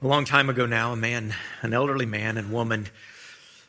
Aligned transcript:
A 0.00 0.06
long 0.06 0.24
time 0.24 0.48
ago 0.48 0.64
now, 0.64 0.92
a 0.92 0.96
man, 0.96 1.34
an 1.60 1.74
elderly 1.74 2.06
man 2.06 2.36
and 2.36 2.52
woman, 2.52 2.86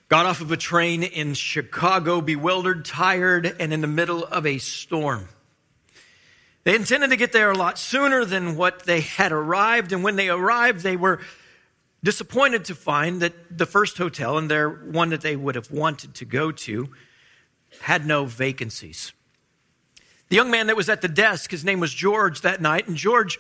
got 0.10 0.28
off 0.28 0.42
of 0.42 0.52
a 0.52 0.58
train 0.58 1.02
in 1.02 1.34
Chicago, 1.34 2.22
bewildered, 2.22 2.86
tired, 2.86 3.56
and 3.60 3.74
in 3.74 3.82
the 3.82 3.88
middle 3.88 4.26
of 4.26 4.46
a 4.46 4.60
storm. 4.60 5.28
They 6.66 6.76
intended 6.76 7.10
to 7.10 7.16
get 7.16 7.32
there 7.32 7.50
a 7.50 7.58
lot 7.58 7.80
sooner 7.80 8.26
than 8.26 8.56
what 8.56 8.84
they 8.84 9.02
had 9.02 9.32
arrived, 9.32 9.92
and 9.92 10.04
when 10.04 10.18
they 10.18 10.30
arrived, 10.30 10.82
they 10.82 10.96
were 10.96 11.20
disappointed 12.04 12.66
to 12.66 12.76
find 12.76 13.24
that 13.24 13.58
the 13.58 13.66
first 13.66 13.98
hotel, 13.98 14.38
and 14.38 14.52
their 14.52 14.70
one 14.70 15.10
that 15.10 15.22
they 15.22 15.36
would 15.36 15.56
have 15.56 15.72
wanted 15.72 16.14
to 16.14 16.26
go 16.26 16.52
to, 16.52 16.90
had 17.82 18.06
no 18.06 18.26
vacancies. 18.26 19.14
The 20.28 20.36
young 20.36 20.52
man 20.52 20.68
that 20.68 20.78
was 20.78 20.90
at 20.90 21.02
the 21.02 21.08
desk, 21.08 21.50
his 21.50 21.66
name 21.66 21.80
was 21.80 21.92
George 21.92 22.42
that 22.42 22.62
night, 22.62 22.88
and 22.88 22.96
George 22.96 23.40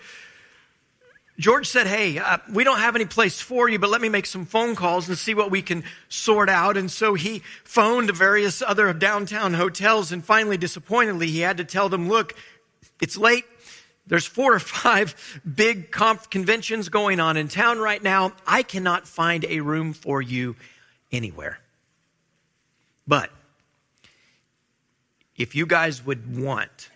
George 1.39 1.67
said, 1.67 1.87
Hey, 1.87 2.17
uh, 2.17 2.37
we 2.51 2.65
don't 2.65 2.79
have 2.79 2.95
any 2.95 3.05
place 3.05 3.39
for 3.39 3.69
you, 3.69 3.79
but 3.79 3.89
let 3.89 4.01
me 4.01 4.09
make 4.09 4.25
some 4.25 4.45
phone 4.45 4.75
calls 4.75 5.07
and 5.07 5.17
see 5.17 5.33
what 5.33 5.49
we 5.49 5.61
can 5.61 5.85
sort 6.09 6.49
out. 6.49 6.75
And 6.75 6.91
so 6.91 7.13
he 7.13 7.41
phoned 7.63 8.11
various 8.11 8.61
other 8.61 8.91
downtown 8.91 9.53
hotels. 9.53 10.11
And 10.11 10.23
finally, 10.23 10.57
disappointingly, 10.57 11.27
he 11.27 11.39
had 11.39 11.57
to 11.57 11.63
tell 11.63 11.87
them, 11.87 12.09
Look, 12.09 12.35
it's 13.01 13.15
late. 13.15 13.45
There's 14.05 14.25
four 14.25 14.53
or 14.53 14.59
five 14.59 15.39
big 15.55 15.91
conf- 15.91 16.29
conventions 16.29 16.89
going 16.89 17.21
on 17.21 17.37
in 17.37 17.47
town 17.47 17.79
right 17.79 18.03
now. 18.03 18.33
I 18.45 18.61
cannot 18.61 19.07
find 19.07 19.45
a 19.45 19.61
room 19.61 19.93
for 19.93 20.21
you 20.21 20.57
anywhere. 21.09 21.59
But 23.07 23.31
if 25.37 25.55
you 25.55 25.65
guys 25.65 26.05
would 26.05 26.37
want, 26.37 26.89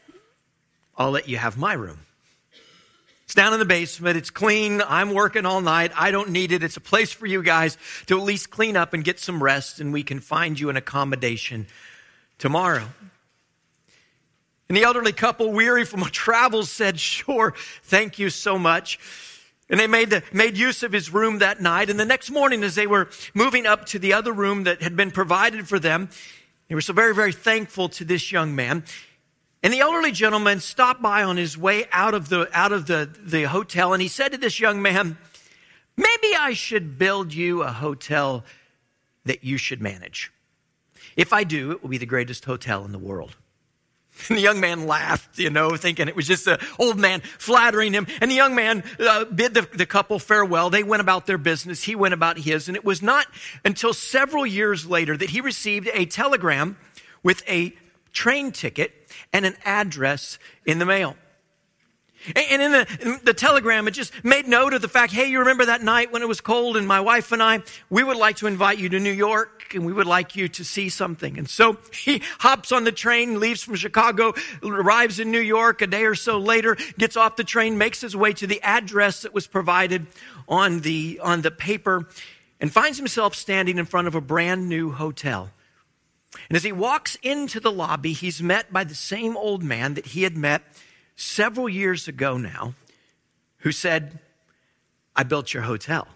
I'll 0.97 1.11
let 1.11 1.29
you 1.29 1.37
have 1.37 1.57
my 1.57 1.73
room. 1.73 1.99
It's 3.33 3.41
down 3.41 3.53
in 3.53 3.57
the 3.57 3.65
basement. 3.65 4.15
It's 4.15 4.29
clean. 4.29 4.83
I'm 4.87 5.11
working 5.11 5.43
all 5.43 5.59
night. 5.59 5.91
I 5.95 6.11
don't 6.11 6.29
need 6.29 6.51
it. 6.51 6.61
It's 6.61 6.77
a 6.77 6.79
place 6.79 7.11
for 7.11 7.25
you 7.25 7.41
guys 7.41 7.79
to 8.05 8.15
at 8.15 8.23
least 8.23 8.51
clean 8.51 8.77
up 8.77 8.93
and 8.93 9.03
get 9.03 9.19
some 9.19 9.41
rest, 9.41 9.79
and 9.79 9.91
we 9.91 10.03
can 10.03 10.19
find 10.19 10.59
you 10.59 10.69
an 10.69 10.77
accommodation 10.77 11.65
tomorrow. 12.37 12.87
And 14.69 14.77
the 14.77 14.83
elderly 14.83 15.13
couple, 15.13 15.51
weary 15.51 15.83
from 15.83 16.03
a 16.03 16.11
travel, 16.11 16.61
said, 16.61 16.99
Sure, 16.99 17.55
thank 17.81 18.19
you 18.19 18.29
so 18.29 18.59
much. 18.59 18.99
And 19.67 19.79
they 19.79 19.87
made, 19.87 20.11
the, 20.11 20.21
made 20.31 20.55
use 20.55 20.83
of 20.83 20.91
his 20.91 21.11
room 21.11 21.39
that 21.39 21.59
night. 21.59 21.89
And 21.89 21.99
the 21.99 22.05
next 22.05 22.29
morning, 22.29 22.63
as 22.63 22.75
they 22.75 22.85
were 22.85 23.09
moving 23.33 23.65
up 23.65 23.87
to 23.87 23.97
the 23.97 24.13
other 24.13 24.31
room 24.31 24.65
that 24.65 24.83
had 24.83 24.95
been 24.95 25.09
provided 25.09 25.67
for 25.67 25.79
them, 25.79 26.09
they 26.69 26.75
were 26.75 26.81
so 26.81 26.93
very, 26.93 27.15
very 27.15 27.33
thankful 27.33 27.89
to 27.89 28.05
this 28.05 28.31
young 28.31 28.53
man. 28.53 28.83
And 29.63 29.71
the 29.71 29.79
elderly 29.79 30.11
gentleman 30.11 30.59
stopped 30.59 31.01
by 31.01 31.23
on 31.23 31.37
his 31.37 31.57
way 31.57 31.85
out 31.91 32.13
of 32.13 32.27
the, 32.27 32.49
out 32.53 32.73
of 32.73 32.85
the, 32.85 33.09
the 33.17 33.43
hotel 33.43 33.93
and 33.93 34.01
he 34.01 34.09
said 34.09 34.33
to 34.33 34.37
this 34.37 34.59
young 34.59 34.81
man, 34.81 35.17
Maybe 35.95 36.35
I 36.37 36.53
should 36.53 36.97
build 36.97 37.33
you 37.33 37.61
a 37.61 37.71
hotel 37.71 38.43
that 39.25 39.43
you 39.43 39.57
should 39.57 39.81
manage. 39.81 40.31
If 41.15 41.33
I 41.33 41.43
do, 41.43 41.71
it 41.71 41.83
will 41.83 41.89
be 41.89 41.99
the 41.99 42.05
greatest 42.05 42.45
hotel 42.45 42.83
in 42.83 42.91
the 42.91 42.99
world. 42.99 43.35
And 44.29 44.37
the 44.37 44.41
young 44.41 44.59
man 44.59 44.85
laughed, 44.85 45.39
you 45.39 45.49
know, 45.49 45.75
thinking 45.75 46.07
it 46.07 46.15
was 46.15 46.27
just 46.27 46.45
an 46.47 46.59
old 46.77 46.99
man 46.99 47.21
flattering 47.21 47.93
him. 47.93 48.05
And 48.21 48.29
the 48.29 48.35
young 48.35 48.53
man 48.53 48.83
uh, 48.99 49.25
bid 49.25 49.55
the, 49.55 49.67
the 49.73 49.87
couple 49.87 50.19
farewell. 50.19 50.69
They 50.69 50.83
went 50.83 51.01
about 51.01 51.25
their 51.25 51.39
business. 51.39 51.83
He 51.83 51.95
went 51.95 52.13
about 52.13 52.37
his. 52.37 52.67
And 52.67 52.77
it 52.77 52.85
was 52.85 53.01
not 53.01 53.25
until 53.65 53.91
several 53.91 54.45
years 54.45 54.85
later 54.85 55.17
that 55.17 55.31
he 55.31 55.41
received 55.41 55.89
a 55.93 56.05
telegram 56.05 56.77
with 57.23 57.41
a 57.49 57.73
train 58.13 58.51
ticket 58.51 59.02
and 59.33 59.45
an 59.45 59.55
address 59.65 60.39
in 60.65 60.79
the 60.79 60.85
mail. 60.85 61.17
And 62.35 62.61
in 62.61 62.71
the, 62.71 62.97
in 63.01 63.19
the, 63.23 63.33
telegram, 63.33 63.87
it 63.87 63.91
just 63.91 64.23
made 64.23 64.47
note 64.47 64.73
of 64.73 64.81
the 64.81 64.87
fact, 64.87 65.11
hey, 65.11 65.27
you 65.29 65.39
remember 65.39 65.65
that 65.65 65.81
night 65.83 66.13
when 66.13 66.21
it 66.21 66.27
was 66.27 66.39
cold 66.39 66.77
and 66.77 66.87
my 66.87 67.01
wife 67.01 67.33
and 67.33 67.43
I, 67.43 67.61
we 67.89 68.01
would 68.01 68.15
like 68.15 68.37
to 68.37 68.47
invite 68.47 68.77
you 68.77 68.87
to 68.89 68.99
New 68.99 69.11
York 69.11 69.73
and 69.75 69.85
we 69.85 69.91
would 69.91 70.07
like 70.07 70.35
you 70.35 70.47
to 70.47 70.63
see 70.63 70.87
something. 70.87 71.37
And 71.37 71.49
so 71.49 71.77
he 71.93 72.21
hops 72.39 72.71
on 72.71 72.85
the 72.85 72.93
train, 72.93 73.41
leaves 73.41 73.61
from 73.61 73.75
Chicago, 73.75 74.33
arrives 74.63 75.19
in 75.19 75.31
New 75.31 75.41
York 75.41 75.81
a 75.81 75.87
day 75.87 76.05
or 76.05 76.15
so 76.15 76.37
later, 76.37 76.77
gets 76.97 77.17
off 77.17 77.35
the 77.35 77.43
train, 77.43 77.77
makes 77.77 77.99
his 77.99 78.15
way 78.15 78.31
to 78.33 78.47
the 78.47 78.61
address 78.61 79.23
that 79.23 79.33
was 79.33 79.45
provided 79.45 80.07
on 80.47 80.79
the, 80.79 81.19
on 81.21 81.41
the 81.41 81.51
paper, 81.51 82.07
and 82.61 82.71
finds 82.71 82.97
himself 82.97 83.35
standing 83.35 83.77
in 83.77 83.85
front 83.85 84.07
of 84.07 84.15
a 84.15 84.21
brand 84.21 84.69
new 84.69 84.91
hotel. 84.91 85.49
And 86.49 86.55
as 86.55 86.63
he 86.63 86.71
walks 86.71 87.17
into 87.21 87.59
the 87.59 87.71
lobby, 87.71 88.13
he's 88.13 88.41
met 88.41 88.71
by 88.71 88.83
the 88.83 88.95
same 88.95 89.37
old 89.37 89.63
man 89.63 89.93
that 89.93 90.07
he 90.07 90.23
had 90.23 90.35
met 90.35 90.63
several 91.15 91.69
years 91.69 92.07
ago 92.07 92.37
now, 92.37 92.75
who 93.57 93.71
said, 93.71 94.19
I 95.15 95.23
built 95.23 95.53
your 95.53 95.63
hotel. 95.63 96.07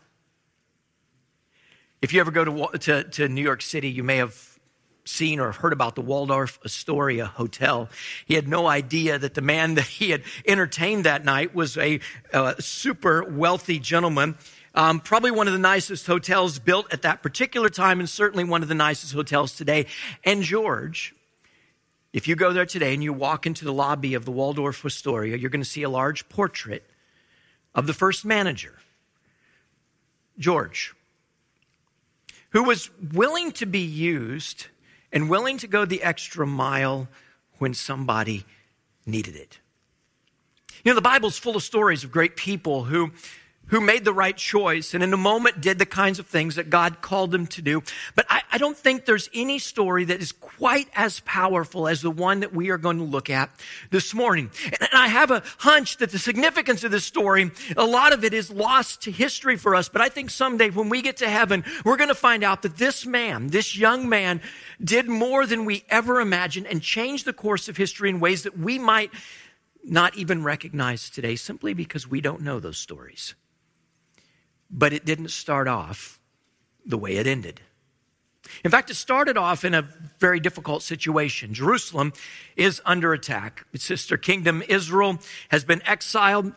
If 2.01 2.13
you 2.13 2.19
ever 2.19 2.31
go 2.31 2.45
to, 2.45 2.77
to, 2.79 3.03
to 3.03 3.29
New 3.29 3.41
York 3.41 3.61
City, 3.61 3.89
you 3.89 4.03
may 4.03 4.17
have 4.17 4.59
seen 5.05 5.39
or 5.39 5.51
heard 5.51 5.73
about 5.73 5.95
the 5.95 6.01
Waldorf 6.01 6.59
Astoria 6.65 7.25
Hotel. 7.25 7.89
He 8.25 8.33
had 8.33 8.47
no 8.47 8.67
idea 8.67 9.17
that 9.17 9.33
the 9.33 9.41
man 9.41 9.75
that 9.75 9.85
he 9.85 10.09
had 10.11 10.23
entertained 10.45 11.05
that 11.05 11.23
night 11.23 11.55
was 11.55 11.77
a, 11.77 11.99
a 12.33 12.61
super 12.61 13.23
wealthy 13.23 13.79
gentleman 13.79 14.37
um, 14.75 14.99
probably 14.99 15.31
one 15.31 15.47
of 15.47 15.53
the 15.53 15.59
nicest 15.59 16.07
hotels 16.07 16.59
built 16.59 16.91
at 16.93 17.01
that 17.01 17.23
particular 17.23 17.69
time, 17.69 17.99
and 17.99 18.09
certainly 18.09 18.43
one 18.43 18.61
of 18.61 18.67
the 18.67 18.75
nicest 18.75 19.13
hotels 19.13 19.53
today. 19.53 19.85
And 20.23 20.43
George, 20.43 21.15
if 22.13 22.27
you 22.27 22.35
go 22.35 22.53
there 22.53 22.65
today 22.65 22.93
and 22.93 23.03
you 23.03 23.13
walk 23.13 23.45
into 23.45 23.65
the 23.65 23.73
lobby 23.73 24.13
of 24.13 24.25
the 24.25 24.31
Waldorf 24.31 24.85
Astoria, 24.85 25.37
you're 25.37 25.49
going 25.49 25.61
to 25.61 25.69
see 25.69 25.83
a 25.83 25.89
large 25.89 26.27
portrait 26.29 26.83
of 27.75 27.85
the 27.87 27.93
first 27.93 28.25
manager, 28.25 28.75
George, 30.39 30.95
who 32.51 32.63
was 32.63 32.89
willing 33.13 33.51
to 33.53 33.65
be 33.65 33.81
used 33.81 34.67
and 35.11 35.29
willing 35.29 35.57
to 35.57 35.67
go 35.67 35.85
the 35.85 36.01
extra 36.01 36.47
mile 36.47 37.07
when 37.59 37.73
somebody 37.73 38.45
needed 39.05 39.35
it. 39.35 39.59
You 40.83 40.91
know, 40.91 40.95
the 40.95 41.01
Bible's 41.01 41.37
full 41.37 41.55
of 41.55 41.63
stories 41.63 42.03
of 42.03 42.11
great 42.11 42.35
people 42.35 42.85
who 42.85 43.11
who 43.67 43.81
made 43.81 44.05
the 44.05 44.13
right 44.13 44.35
choice 44.35 44.93
and 44.93 45.03
in 45.03 45.13
a 45.13 45.17
moment 45.17 45.61
did 45.61 45.79
the 45.79 45.85
kinds 45.85 46.19
of 46.19 46.27
things 46.27 46.55
that 46.55 46.69
God 46.69 47.01
called 47.01 47.31
them 47.31 47.47
to 47.47 47.61
do. 47.61 47.83
But 48.15 48.25
I, 48.29 48.41
I, 48.51 48.57
don't 48.57 48.77
think 48.77 49.05
there's 49.05 49.29
any 49.33 49.59
story 49.59 50.05
that 50.05 50.21
is 50.21 50.31
quite 50.31 50.89
as 50.95 51.19
powerful 51.21 51.87
as 51.87 52.01
the 52.01 52.11
one 52.11 52.41
that 52.41 52.53
we 52.53 52.69
are 52.69 52.77
going 52.77 52.97
to 52.97 53.03
look 53.03 53.29
at 53.29 53.49
this 53.89 54.13
morning. 54.13 54.51
And 54.65 54.89
I 54.93 55.07
have 55.07 55.31
a 55.31 55.43
hunch 55.59 55.97
that 55.97 56.11
the 56.11 56.19
significance 56.19 56.83
of 56.83 56.91
this 56.91 57.05
story, 57.05 57.51
a 57.75 57.85
lot 57.85 58.13
of 58.13 58.23
it 58.23 58.33
is 58.33 58.49
lost 58.49 59.03
to 59.03 59.11
history 59.11 59.57
for 59.57 59.75
us. 59.75 59.89
But 59.89 60.01
I 60.01 60.09
think 60.09 60.29
someday 60.29 60.69
when 60.69 60.89
we 60.89 61.01
get 61.01 61.17
to 61.17 61.29
heaven, 61.29 61.63
we're 61.83 61.97
going 61.97 62.09
to 62.09 62.15
find 62.15 62.43
out 62.43 62.61
that 62.61 62.77
this 62.77 63.05
man, 63.05 63.47
this 63.47 63.77
young 63.77 64.09
man, 64.09 64.41
did 64.83 65.07
more 65.07 65.45
than 65.45 65.65
we 65.65 65.83
ever 65.89 66.19
imagined 66.19 66.67
and 66.67 66.81
changed 66.81 67.25
the 67.25 67.33
course 67.33 67.69
of 67.69 67.77
history 67.77 68.09
in 68.09 68.19
ways 68.19 68.43
that 68.43 68.57
we 68.57 68.79
might 68.79 69.11
not 69.83 70.15
even 70.17 70.43
recognize 70.43 71.09
today 71.09 71.35
simply 71.35 71.73
because 71.73 72.07
we 72.07 72.21
don't 72.21 72.41
know 72.41 72.59
those 72.59 72.77
stories. 72.77 73.35
But 74.69 74.93
it 74.93 75.05
didn't 75.05 75.29
start 75.29 75.67
off 75.67 76.19
the 76.85 76.97
way 76.97 77.17
it 77.17 77.27
ended. 77.27 77.61
In 78.63 78.71
fact, 78.71 78.89
it 78.89 78.95
started 78.95 79.37
off 79.37 79.65
in 79.65 79.73
a 79.73 79.87
very 80.19 80.39
difficult 80.39 80.81
situation. 80.83 81.53
Jerusalem 81.53 82.13
is 82.55 82.81
under 82.85 83.13
attack. 83.13 83.65
Its 83.73 83.83
sister 83.83 84.17
kingdom, 84.17 84.63
Israel, 84.67 85.19
has 85.49 85.63
been 85.63 85.81
exiled, 85.85 86.53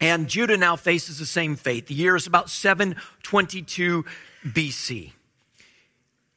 and 0.00 0.28
Judah 0.28 0.56
now 0.56 0.76
faces 0.76 1.18
the 1.18 1.26
same 1.26 1.56
fate. 1.56 1.86
The 1.86 1.94
year 1.94 2.16
is 2.16 2.26
about 2.26 2.50
722 2.50 4.04
BC. 4.44 5.12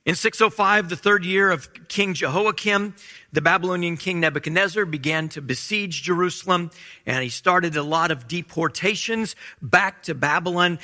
In 0.09 0.15
605, 0.15 0.89
the 0.89 0.95
third 0.95 1.23
year 1.23 1.51
of 1.51 1.87
King 1.87 2.15
Jehoiakim, 2.15 2.95
the 3.31 3.41
Babylonian 3.41 3.95
king 3.95 4.19
Nebuchadnezzar 4.19 4.85
began 4.85 5.29
to 5.29 5.39
besiege 5.39 6.01
Jerusalem, 6.01 6.71
and 7.05 7.21
he 7.21 7.29
started 7.29 7.75
a 7.75 7.83
lot 7.83 8.09
of 8.09 8.27
deportations 8.27 9.35
back 9.61 10.01
to 10.01 10.15
Babylon. 10.15 10.79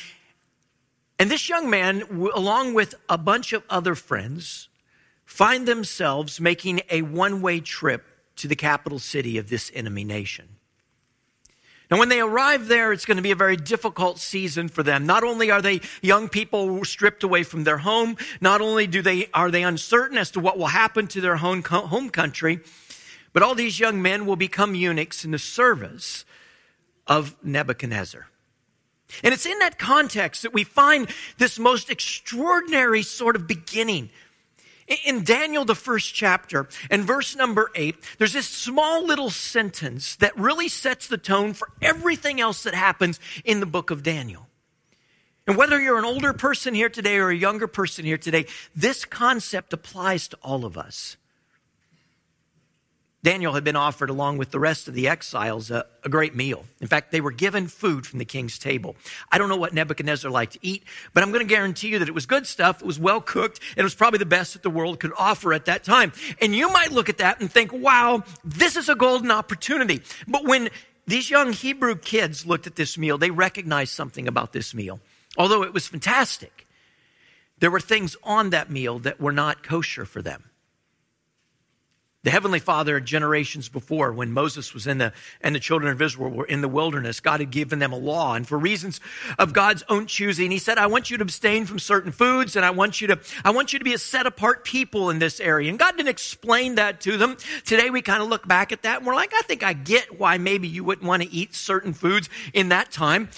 And 1.18 1.32
this 1.32 1.50
young 1.50 1.72
man, 1.72 2.04
along 2.36 2.76
with 2.76 2.94
a 3.10 3.18
bunch 3.18 3.52
of 3.52 3.64
other 3.68 3.96
friends, 3.96 4.70
find 5.26 5.68
themselves 5.68 6.40
making 6.40 6.82
a 6.92 7.02
one 7.02 7.42
way 7.42 7.62
trip 7.62 8.06
to 8.36 8.48
the 8.48 8.56
capital 8.56 9.00
city 9.00 9.40
of 9.40 9.50
this 9.50 9.72
enemy 9.74 10.04
nation. 10.04 10.55
Now, 11.92 12.00
when 12.00 12.10
they 12.10 12.20
arrive 12.20 12.68
there, 12.68 12.92
it's 12.92 13.06
going 13.06 13.18
to 13.18 13.24
be 13.24 13.32
a 13.32 13.36
very 13.36 13.58
difficult 13.58 14.20
season 14.20 14.70
for 14.70 14.82
them. 14.82 15.06
Not 15.06 15.24
only 15.24 15.52
are 15.52 15.62
they 15.62 15.82
young 16.02 16.30
people 16.30 16.84
stripped 16.84 17.24
away 17.24 17.44
from 17.44 17.64
their 17.64 17.78
home, 17.78 18.18
not 18.42 18.62
only 18.62 18.88
do 18.88 19.02
they, 19.02 19.28
are 19.34 19.52
they 19.52 19.64
uncertain 19.64 20.18
as 20.18 20.32
to 20.32 20.40
what 20.40 20.58
will 20.58 20.68
happen 20.68 21.08
to 21.08 21.22
their 21.22 21.36
home, 21.36 21.64
home 21.64 22.10
country, 22.10 22.60
but 23.34 23.44
all 23.44 23.54
these 23.54 23.80
young 23.80 24.02
men 24.02 24.26
will 24.26 24.36
become 24.36 24.74
eunuchs 24.74 25.24
in 25.26 25.32
the 25.32 25.40
service 25.40 26.26
of 27.06 27.36
Nebuchadnezzar. 27.44 28.28
And 29.24 29.34
it's 29.34 29.46
in 29.46 29.60
that 29.60 29.78
context 29.78 30.42
that 30.42 30.54
we 30.54 30.64
find 30.64 31.08
this 31.38 31.60
most 31.60 31.92
extraordinary 31.92 33.04
sort 33.04 33.36
of 33.36 33.48
beginning 33.48 34.10
in 34.88 35.24
Daniel, 35.24 35.66
the 35.66 35.76
first 35.76 36.14
chapter, 36.14 36.68
and 36.92 37.04
verse 37.04 37.36
number 37.36 37.72
eight, 37.76 37.96
there's 38.18 38.34
this 38.34 38.48
small 38.48 39.06
little 39.06 39.30
sentence 39.30 40.16
that 40.18 40.38
really 40.38 40.68
sets 40.68 41.08
the 41.08 41.18
tone 41.18 41.54
for 41.54 41.70
everything 41.82 42.40
else 42.40 42.64
that 42.64 42.76
happens 42.76 43.20
in 43.44 43.60
the 43.60 43.66
book 43.66 43.90
of 43.90 44.04
Daniel. 44.04 44.48
And 45.48 45.58
whether 45.58 45.80
you're 45.80 46.00
an 46.00 46.06
older 46.06 46.34
person 46.34 46.74
here 46.74 46.90
today 46.90 47.18
or 47.18 47.30
a 47.30 47.36
younger 47.36 47.68
person 47.68 48.06
here 48.06 48.18
today, 48.18 48.46
this 48.76 49.06
concept 49.06 49.74
applies 49.74 50.28
to 50.30 50.38
all 50.42 50.66
of 50.66 50.78
us. 50.78 51.18
Daniel 53.26 53.54
had 53.54 53.64
been 53.64 53.76
offered, 53.76 54.12
along 54.12 54.38
with 54.38 54.52
the 54.52 54.60
rest 54.60 54.88
of 54.88 54.94
the 54.94 55.08
exiles, 55.08 55.72
a, 55.72 55.88
a, 56.04 56.10
great 56.10 56.36
meal. 56.36 56.64
In 56.80 56.86
fact, 56.86 57.12
they 57.12 57.22
were 57.22 57.32
given 57.32 57.68
food 57.68 58.06
from 58.06 58.20
the 58.20 58.26
king's 58.26 58.60
table. 58.60 58.96
I 59.32 59.40
don't 59.40 59.50
know 59.50 59.58
what 59.58 59.74
Nebuchadnezzar 59.74 60.30
liked 60.30 60.54
to 60.54 60.60
eat, 60.62 60.84
but 61.12 61.24
I'm 61.24 61.32
going 61.32 61.42
to 61.42 61.52
guarantee 61.52 61.88
you 61.88 61.98
that 61.98 62.08
it 62.08 62.14
was 62.14 62.28
good 62.28 62.46
stuff. 62.46 62.82
It 62.82 62.86
was 62.86 63.00
well 63.00 63.20
cooked, 63.20 63.62
and 63.72 63.80
it 63.80 63.84
was 63.84 63.96
probably 63.96 64.20
the 64.20 64.28
best 64.28 64.54
that 64.54 64.62
the 64.62 64.70
world 64.70 65.00
could 65.00 65.12
offer 65.18 65.54
at 65.54 65.66
that 65.66 65.84
time. 65.84 66.12
And 66.40 66.54
you 66.54 66.72
might 66.72 66.92
look 66.92 67.10
at 67.10 67.18
that 67.18 67.42
and 67.42 67.52
think, 67.52 67.74
wow, 67.74 68.24
this 68.44 68.76
is 68.76 68.90
a 68.90 68.96
golden 68.96 69.32
opportunity. 69.32 70.04
But 70.28 70.46
when 70.46 70.70
these 71.08 71.28
young 71.28 71.52
Hebrew 71.52 71.96
kids 71.96 72.46
looked 72.46 72.68
at 72.68 72.76
this 72.76 72.96
meal, 72.96 73.18
they 73.18 73.32
recognized 73.32 73.94
something 73.94 74.28
about 74.28 74.54
this 74.54 74.76
meal. 74.76 75.00
Although 75.36 75.64
it 75.64 75.74
was 75.74 75.88
fantastic, 75.88 76.68
there 77.58 77.72
were 77.72 77.80
things 77.80 78.16
on 78.22 78.52
that 78.52 78.70
meal 78.70 79.00
that 79.00 79.20
were 79.20 79.34
not 79.34 79.64
kosher 79.64 80.06
for 80.06 80.22
them. 80.22 80.44
The 82.26 82.32
Heavenly 82.32 82.58
Father, 82.58 83.00
generations 83.00 83.70
before, 83.70 84.12
when 84.12 84.32
Moses 84.32 84.74
was 84.74 84.88
in 84.88 84.98
the, 84.98 85.14
and 85.42 85.54
the 85.54 85.60
children 85.60 85.92
of 85.92 86.02
Israel 86.02 86.32
were 86.32 86.46
in 86.46 86.62
the 86.62 86.68
wilderness, 86.68 87.20
God 87.20 87.40
had 87.40 87.52
given 87.52 87.78
them 87.78 87.94
a 87.94 87.98
law. 87.98 88.34
And 88.34 88.48
for 88.48 88.58
reasons 88.58 89.00
of 89.38 89.54
God's 89.54 89.84
own 89.90 90.08
choosing, 90.08 90.50
He 90.50 90.58
said, 90.58 90.80
I 90.80 90.88
want 90.88 91.12
you 91.12 91.18
to 91.18 91.22
abstain 91.22 91.68
from 91.68 91.78
certain 91.78 92.12
foods 92.12 92.56
and 92.56 92.66
I 92.66 92.72
want 92.72 93.00
you 93.00 93.10
to, 93.10 93.20
I 93.44 93.52
want 93.52 93.74
you 93.74 93.80
to 93.80 93.86
be 93.86 93.94
a 93.94 94.00
set 94.00 94.26
apart 94.26 94.64
people 94.64 95.12
in 95.12 95.20
this 95.20 95.40
area. 95.40 95.70
And 95.70 95.78
God 95.78 95.98
didn't 95.98 96.10
explain 96.10 96.76
that 96.76 97.00
to 97.02 97.16
them. 97.16 97.38
Today 97.64 97.92
we 97.92 98.02
kind 98.02 98.24
of 98.24 98.28
look 98.28 98.48
back 98.48 98.72
at 98.72 98.82
that 98.82 98.98
and 98.98 99.06
we're 99.06 99.14
like, 99.14 99.32
I 99.36 99.44
think 99.44 99.62
I 99.62 99.74
get 99.74 100.20
why 100.20 100.40
maybe 100.40 100.68
you 100.68 100.84
wouldn't 100.84 101.08
want 101.08 101.22
to 101.22 101.32
eat 101.32 101.54
certain 101.54 101.94
foods 101.94 102.28
in 102.56 102.70
that 102.70 102.92
time. 102.92 103.30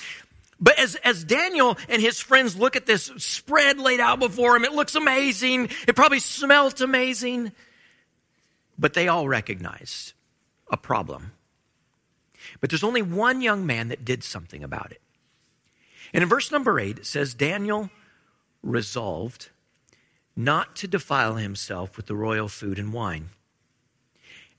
But 0.61 0.79
as, 0.79 0.95
as 1.03 1.25
Daniel 1.25 1.77
and 1.89 2.01
his 2.01 2.21
friends 2.21 2.55
look 2.55 2.77
at 2.77 2.85
this 2.85 3.11
spread 3.17 3.79
laid 3.79 3.99
out 3.99 4.19
before 4.19 4.55
him, 4.55 4.63
it 4.63 4.71
looks 4.71 4.95
amazing. 4.95 5.71
It 5.89 5.97
probably 5.97 6.21
smelt 6.21 6.79
amazing. 6.79 7.51
But 8.77 8.93
they 8.93 9.07
all 9.07 9.27
recognized 9.27 10.13
a 10.69 10.77
problem. 10.77 11.31
But 12.59 12.69
there's 12.69 12.83
only 12.83 13.01
one 13.01 13.41
young 13.41 13.65
man 13.65 13.87
that 13.87 14.05
did 14.05 14.23
something 14.23 14.63
about 14.63 14.91
it. 14.91 15.01
And 16.13 16.23
in 16.23 16.29
verse 16.29 16.51
number 16.51 16.79
eight, 16.79 16.99
it 16.99 17.05
says 17.05 17.33
Daniel 17.33 17.89
resolved 18.63 19.49
not 20.35 20.75
to 20.77 20.87
defile 20.87 21.35
himself 21.35 21.97
with 21.97 22.05
the 22.05 22.15
royal 22.15 22.47
food 22.47 22.77
and 22.77 22.93
wine. 22.93 23.29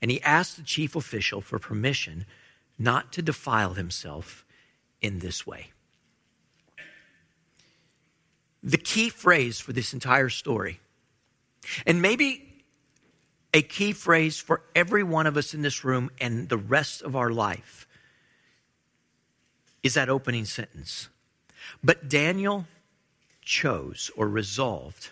And 0.01 0.11
he 0.11 0.21
asked 0.21 0.57
the 0.57 0.63
chief 0.63 0.95
official 0.95 1.41
for 1.41 1.59
permission 1.59 2.25
not 2.77 3.11
to 3.13 3.21
defile 3.21 3.73
himself 3.73 4.45
in 5.01 5.19
this 5.19 5.47
way. 5.47 5.71
The 8.61 8.77
key 8.77 9.09
phrase 9.09 9.59
for 9.59 9.71
this 9.71 9.93
entire 9.93 10.29
story, 10.29 10.81
and 11.85 12.01
maybe 12.01 12.48
a 13.53 13.61
key 13.61 13.93
phrase 13.93 14.39
for 14.39 14.61
every 14.75 15.03
one 15.03 15.27
of 15.27 15.37
us 15.37 15.53
in 15.53 15.61
this 15.61 15.83
room 15.83 16.09
and 16.19 16.49
the 16.49 16.57
rest 16.57 17.01
of 17.01 17.15
our 17.15 17.31
life 17.31 17.87
is 19.81 19.93
that 19.93 20.09
opening 20.09 20.45
sentence. 20.45 21.09
But 21.83 22.09
Daniel 22.09 22.67
chose 23.41 24.11
or 24.15 24.27
resolved 24.27 25.11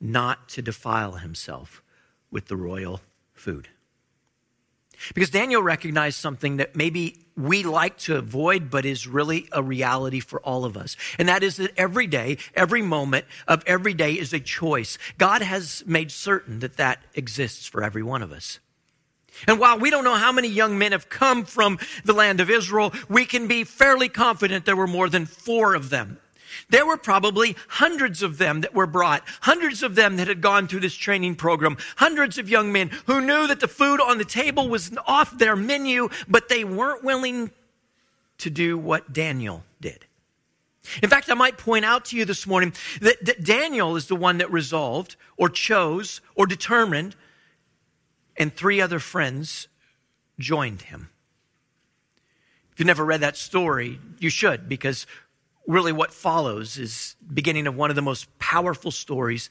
not 0.00 0.48
to 0.50 0.62
defile 0.62 1.12
himself 1.12 1.82
with 2.30 2.46
the 2.46 2.56
royal 2.56 3.00
food. 3.32 3.68
Because 5.14 5.30
Daniel 5.30 5.62
recognized 5.62 6.18
something 6.18 6.56
that 6.58 6.76
maybe 6.76 7.16
we 7.36 7.62
like 7.62 7.96
to 7.98 8.16
avoid, 8.16 8.70
but 8.70 8.84
is 8.84 9.06
really 9.06 9.48
a 9.52 9.62
reality 9.62 10.20
for 10.20 10.40
all 10.40 10.64
of 10.64 10.76
us. 10.76 10.96
And 11.18 11.28
that 11.28 11.42
is 11.42 11.56
that 11.58 11.72
every 11.76 12.06
day, 12.06 12.38
every 12.54 12.82
moment 12.82 13.26
of 13.46 13.62
every 13.66 13.94
day 13.94 14.14
is 14.14 14.32
a 14.32 14.40
choice. 14.40 14.98
God 15.18 15.42
has 15.42 15.84
made 15.86 16.10
certain 16.10 16.60
that 16.60 16.76
that 16.76 17.00
exists 17.14 17.66
for 17.66 17.82
every 17.82 18.02
one 18.02 18.22
of 18.22 18.32
us. 18.32 18.58
And 19.46 19.60
while 19.60 19.78
we 19.78 19.90
don't 19.90 20.04
know 20.04 20.16
how 20.16 20.32
many 20.32 20.48
young 20.48 20.78
men 20.78 20.92
have 20.92 21.08
come 21.08 21.44
from 21.44 21.78
the 22.04 22.12
land 22.12 22.40
of 22.40 22.50
Israel, 22.50 22.92
we 23.08 23.24
can 23.24 23.46
be 23.46 23.62
fairly 23.64 24.08
confident 24.08 24.64
there 24.64 24.74
were 24.74 24.88
more 24.88 25.08
than 25.08 25.26
four 25.26 25.74
of 25.74 25.90
them. 25.90 26.18
There 26.68 26.86
were 26.86 26.96
probably 26.96 27.56
hundreds 27.68 28.22
of 28.22 28.38
them 28.38 28.60
that 28.62 28.74
were 28.74 28.86
brought, 28.86 29.22
hundreds 29.42 29.82
of 29.82 29.94
them 29.94 30.16
that 30.16 30.28
had 30.28 30.40
gone 30.40 30.68
through 30.68 30.80
this 30.80 30.94
training 30.94 31.36
program, 31.36 31.76
hundreds 31.96 32.38
of 32.38 32.48
young 32.48 32.72
men 32.72 32.90
who 33.06 33.20
knew 33.20 33.46
that 33.46 33.60
the 33.60 33.68
food 33.68 34.00
on 34.00 34.18
the 34.18 34.24
table 34.24 34.68
was 34.68 34.90
off 35.06 35.38
their 35.38 35.56
menu, 35.56 36.08
but 36.28 36.48
they 36.48 36.64
weren't 36.64 37.04
willing 37.04 37.50
to 38.38 38.50
do 38.50 38.78
what 38.78 39.12
Daniel 39.12 39.64
did. 39.80 40.06
In 41.02 41.10
fact, 41.10 41.30
I 41.30 41.34
might 41.34 41.58
point 41.58 41.84
out 41.84 42.06
to 42.06 42.16
you 42.16 42.24
this 42.24 42.46
morning 42.46 42.72
that, 43.00 43.22
that 43.24 43.44
Daniel 43.44 43.96
is 43.96 44.06
the 44.06 44.16
one 44.16 44.38
that 44.38 44.50
resolved 44.50 45.16
or 45.36 45.48
chose 45.48 46.20
or 46.34 46.46
determined, 46.46 47.14
and 48.36 48.54
three 48.54 48.80
other 48.80 48.98
friends 48.98 49.68
joined 50.38 50.82
him. 50.82 51.10
If 52.72 52.80
you've 52.80 52.86
never 52.86 53.04
read 53.04 53.20
that 53.20 53.36
story, 53.36 53.98
you 54.18 54.30
should, 54.30 54.68
because 54.68 55.06
really 55.68 55.92
what 55.92 56.12
follows 56.12 56.78
is 56.78 57.14
beginning 57.32 57.66
of 57.66 57.76
one 57.76 57.90
of 57.90 57.96
the 57.96 58.02
most 58.02 58.26
powerful 58.38 58.90
stories 58.90 59.50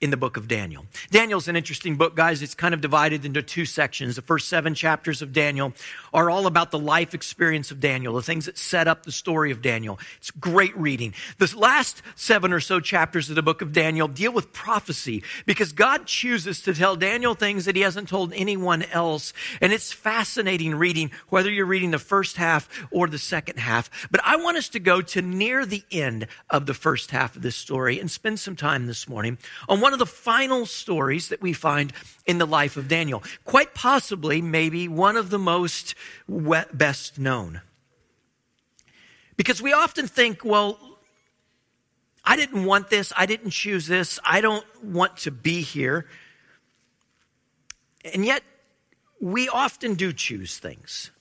in 0.00 0.10
the 0.10 0.16
book 0.16 0.36
of 0.36 0.46
Daniel. 0.46 0.84
Daniel's 1.10 1.48
an 1.48 1.56
interesting 1.56 1.96
book, 1.96 2.14
guys. 2.14 2.42
It's 2.42 2.54
kind 2.54 2.74
of 2.74 2.82
divided 2.82 3.24
into 3.24 3.40
two 3.42 3.64
sections. 3.64 4.16
The 4.16 4.22
first 4.22 4.48
seven 4.48 4.74
chapters 4.74 5.22
of 5.22 5.32
Daniel 5.32 5.72
are 6.12 6.28
all 6.28 6.46
about 6.46 6.70
the 6.70 6.78
life 6.78 7.14
experience 7.14 7.70
of 7.70 7.80
Daniel, 7.80 8.14
the 8.14 8.22
things 8.22 8.44
that 8.44 8.58
set 8.58 8.88
up 8.88 9.04
the 9.04 9.12
story 9.12 9.50
of 9.50 9.62
Daniel. 9.62 9.98
It's 10.18 10.30
great 10.30 10.76
reading. 10.76 11.14
The 11.38 11.52
last 11.56 12.02
seven 12.14 12.52
or 12.52 12.60
so 12.60 12.78
chapters 12.78 13.30
of 13.30 13.36
the 13.36 13.42
book 13.42 13.62
of 13.62 13.72
Daniel 13.72 14.06
deal 14.06 14.32
with 14.32 14.52
prophecy 14.52 15.22
because 15.46 15.72
God 15.72 16.06
chooses 16.06 16.60
to 16.62 16.74
tell 16.74 16.96
Daniel 16.96 17.34
things 17.34 17.64
that 17.64 17.76
he 17.76 17.82
hasn't 17.82 18.10
told 18.10 18.34
anyone 18.34 18.82
else. 18.92 19.32
And 19.62 19.72
it's 19.72 19.92
fascinating 19.92 20.74
reading, 20.74 21.10
whether 21.30 21.50
you're 21.50 21.64
reading 21.64 21.90
the 21.90 21.98
first 21.98 22.36
half 22.36 22.68
or 22.90 23.08
the 23.08 23.18
second 23.18 23.58
half. 23.58 24.08
But 24.10 24.20
I 24.24 24.36
want 24.36 24.58
us 24.58 24.68
to 24.70 24.78
go 24.78 25.00
to 25.00 25.22
near 25.22 25.64
the 25.64 25.84
end 25.90 26.26
of 26.50 26.66
the 26.66 26.74
first 26.74 27.12
half 27.12 27.34
of 27.34 27.40
this 27.40 27.56
story 27.56 27.98
and 27.98 28.10
spend 28.10 28.40
some 28.40 28.56
time 28.56 28.86
this 28.86 29.08
morning 29.08 29.38
on 29.70 29.80
one 29.86 29.92
of 29.92 30.00
the 30.00 30.04
final 30.04 30.66
stories 30.66 31.28
that 31.28 31.40
we 31.40 31.52
find 31.52 31.92
in 32.26 32.38
the 32.38 32.44
life 32.44 32.76
of 32.76 32.88
Daniel. 32.88 33.22
Quite 33.44 33.72
possibly, 33.72 34.42
maybe 34.42 34.88
one 34.88 35.16
of 35.16 35.30
the 35.30 35.38
most 35.38 35.94
best 36.72 37.20
known. 37.20 37.60
Because 39.36 39.62
we 39.62 39.72
often 39.72 40.08
think, 40.08 40.44
well, 40.44 40.76
I 42.24 42.34
didn't 42.34 42.64
want 42.64 42.90
this. 42.90 43.12
I 43.16 43.26
didn't 43.26 43.52
choose 43.52 43.86
this. 43.86 44.18
I 44.24 44.40
don't 44.40 44.66
want 44.82 45.18
to 45.18 45.30
be 45.30 45.60
here. 45.60 46.06
And 48.12 48.24
yet, 48.24 48.42
we 49.20 49.48
often 49.48 49.94
do 49.94 50.12
choose 50.12 50.58
things. 50.58 51.12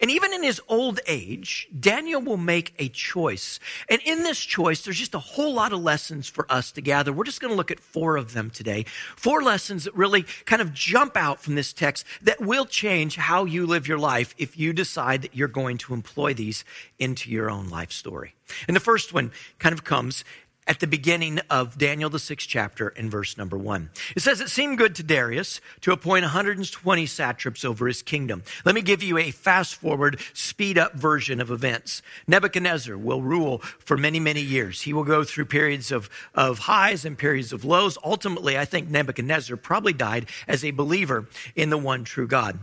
And 0.00 0.10
even 0.10 0.32
in 0.32 0.42
his 0.42 0.60
old 0.68 1.00
age, 1.06 1.68
Daniel 1.78 2.20
will 2.20 2.36
make 2.36 2.74
a 2.78 2.88
choice. 2.88 3.58
And 3.88 4.00
in 4.04 4.22
this 4.22 4.40
choice, 4.40 4.82
there's 4.82 4.98
just 4.98 5.14
a 5.14 5.18
whole 5.18 5.54
lot 5.54 5.72
of 5.72 5.80
lessons 5.80 6.28
for 6.28 6.50
us 6.50 6.72
to 6.72 6.80
gather. 6.80 7.12
We're 7.12 7.24
just 7.24 7.40
going 7.40 7.52
to 7.52 7.56
look 7.56 7.70
at 7.70 7.80
four 7.80 8.16
of 8.16 8.32
them 8.32 8.50
today. 8.50 8.84
Four 9.16 9.42
lessons 9.42 9.84
that 9.84 9.94
really 9.94 10.24
kind 10.44 10.62
of 10.62 10.72
jump 10.72 11.16
out 11.16 11.40
from 11.40 11.54
this 11.54 11.72
text 11.72 12.04
that 12.22 12.40
will 12.40 12.66
change 12.66 13.16
how 13.16 13.44
you 13.44 13.66
live 13.66 13.86
your 13.88 13.98
life 13.98 14.34
if 14.38 14.58
you 14.58 14.72
decide 14.72 15.22
that 15.22 15.34
you're 15.34 15.48
going 15.48 15.78
to 15.78 15.94
employ 15.94 16.34
these 16.34 16.64
into 16.98 17.30
your 17.30 17.50
own 17.50 17.68
life 17.68 17.92
story. 17.92 18.34
And 18.66 18.76
the 18.76 18.80
first 18.80 19.12
one 19.12 19.32
kind 19.58 19.72
of 19.72 19.84
comes 19.84 20.24
at 20.70 20.78
the 20.78 20.86
beginning 20.86 21.40
of 21.50 21.76
Daniel, 21.76 22.08
the 22.08 22.20
sixth 22.20 22.48
chapter, 22.48 22.90
in 22.90 23.10
verse 23.10 23.36
number 23.36 23.58
one. 23.58 23.90
It 24.14 24.20
says, 24.20 24.40
It 24.40 24.50
seemed 24.50 24.78
good 24.78 24.94
to 24.94 25.02
Darius 25.02 25.60
to 25.80 25.90
appoint 25.90 26.22
120 26.22 27.06
satraps 27.06 27.64
over 27.64 27.88
his 27.88 28.02
kingdom. 28.02 28.44
Let 28.64 28.76
me 28.76 28.80
give 28.80 29.02
you 29.02 29.18
a 29.18 29.32
fast 29.32 29.74
forward, 29.74 30.20
speed 30.32 30.78
up 30.78 30.94
version 30.94 31.40
of 31.40 31.50
events. 31.50 32.02
Nebuchadnezzar 32.28 32.96
will 32.96 33.20
rule 33.20 33.58
for 33.80 33.96
many, 33.96 34.20
many 34.20 34.42
years. 34.42 34.82
He 34.82 34.92
will 34.92 35.02
go 35.02 35.24
through 35.24 35.46
periods 35.46 35.90
of, 35.90 36.08
of 36.36 36.60
highs 36.60 37.04
and 37.04 37.18
periods 37.18 37.52
of 37.52 37.64
lows. 37.64 37.98
Ultimately, 38.04 38.56
I 38.56 38.64
think 38.64 38.88
Nebuchadnezzar 38.88 39.56
probably 39.56 39.92
died 39.92 40.26
as 40.46 40.64
a 40.64 40.70
believer 40.70 41.26
in 41.56 41.70
the 41.70 41.78
one 41.78 42.04
true 42.04 42.28
God. 42.28 42.60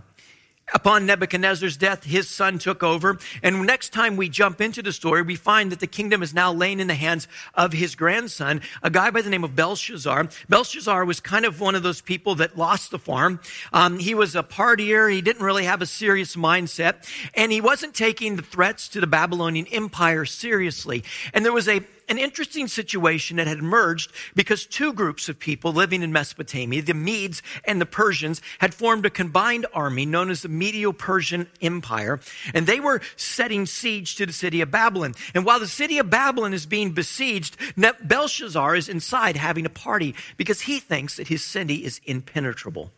Upon 0.74 1.06
Nebuchadnezzar's 1.06 1.78
death, 1.78 2.04
his 2.04 2.30
son 2.30 2.60
took 2.60 2.84
over. 2.84 3.18
And 3.42 3.66
next 3.66 3.94
time 3.94 4.18
we 4.18 4.28
jump 4.28 4.60
into 4.60 4.82
the 4.82 4.92
story, 4.92 5.22
we 5.22 5.36
find 5.36 5.72
that 5.72 5.80
the 5.80 5.88
kingdom 5.88 6.22
is 6.22 6.34
now 6.34 6.52
laying 6.52 6.82
in 6.82 6.88
the 6.88 6.94
hands 6.96 7.28
of 7.54 7.72
his 7.72 7.96
grandson, 7.96 8.62
a 8.84 8.90
guy 8.90 9.10
by 9.10 9.22
the 9.22 9.30
name 9.30 9.46
of 9.46 9.56
Belshazzar. 9.56 10.28
Belshazzar 10.50 11.06
was 11.06 11.22
kind 11.22 11.46
of 11.46 11.62
one 11.62 11.76
of 11.76 11.84
those 11.84 12.02
people 12.02 12.36
that 12.36 12.58
lost 12.58 12.92
the 12.92 13.00
farm. 13.00 13.40
Um, 13.72 13.98
he 13.98 14.14
was 14.14 14.36
a 14.36 14.44
partier. 14.44 15.10
He 15.10 15.22
didn't 15.22 15.46
really 15.46 15.64
have 15.64 15.82
a 15.82 15.86
serious 15.86 16.36
mindset. 16.36 16.96
And 17.34 17.50
he 17.52 17.62
wasn't 17.62 17.94
taking 17.94 18.36
the 18.36 18.42
threats 18.42 18.90
to 18.90 19.00
the 19.00 19.08
Babylonian 19.08 19.68
Empire 19.68 20.26
seriously. 20.26 21.06
And 21.34 21.46
there 21.46 21.54
was 21.54 21.70
a 21.70 21.80
an 22.10 22.18
interesting 22.18 22.68
situation 22.68 23.38
that 23.38 23.48
had 23.48 23.60
emerged 23.60 24.12
because 24.36 24.66
two 24.66 24.94
groups 24.94 25.30
of 25.30 25.40
people 25.40 25.74
living 25.74 26.04
in 26.04 26.12
Mesopotamia, 26.12 26.82
the 26.82 26.94
Medes 26.94 27.42
and 27.66 27.82
the 27.82 27.86
Persians, 27.86 28.42
had 28.60 28.74
formed 28.74 29.06
a 29.06 29.10
combined 29.10 29.66
army 29.74 30.06
known 30.06 30.30
as 30.30 30.42
the 30.42 30.50
Medo 30.50 30.92
Persian 30.92 31.48
Empire, 31.62 32.20
and 32.54 32.68
they 32.68 32.80
were 32.80 33.02
setting 33.16 33.66
siege 33.66 34.16
to 34.16 34.26
the 34.26 34.34
city 34.34 34.62
of 34.62 34.72
Babylon. 34.72 35.16
And 35.34 35.46
while 35.46 35.60
the 35.60 35.68
city 35.68 35.98
of 35.98 36.10
Babylon 36.10 36.54
is 36.54 36.66
being 36.66 36.92
besieged, 36.92 37.58
Belshazzar 38.04 38.76
is 38.76 38.90
inside 38.90 39.36
having 39.36 39.66
a 39.66 39.70
party 39.70 40.16
because 40.38 40.62
he 40.62 40.80
thinks 40.80 41.18
that 41.18 41.28
his 41.28 41.44
city 41.44 41.84
is 41.84 42.02
impenetrable. 42.06 42.92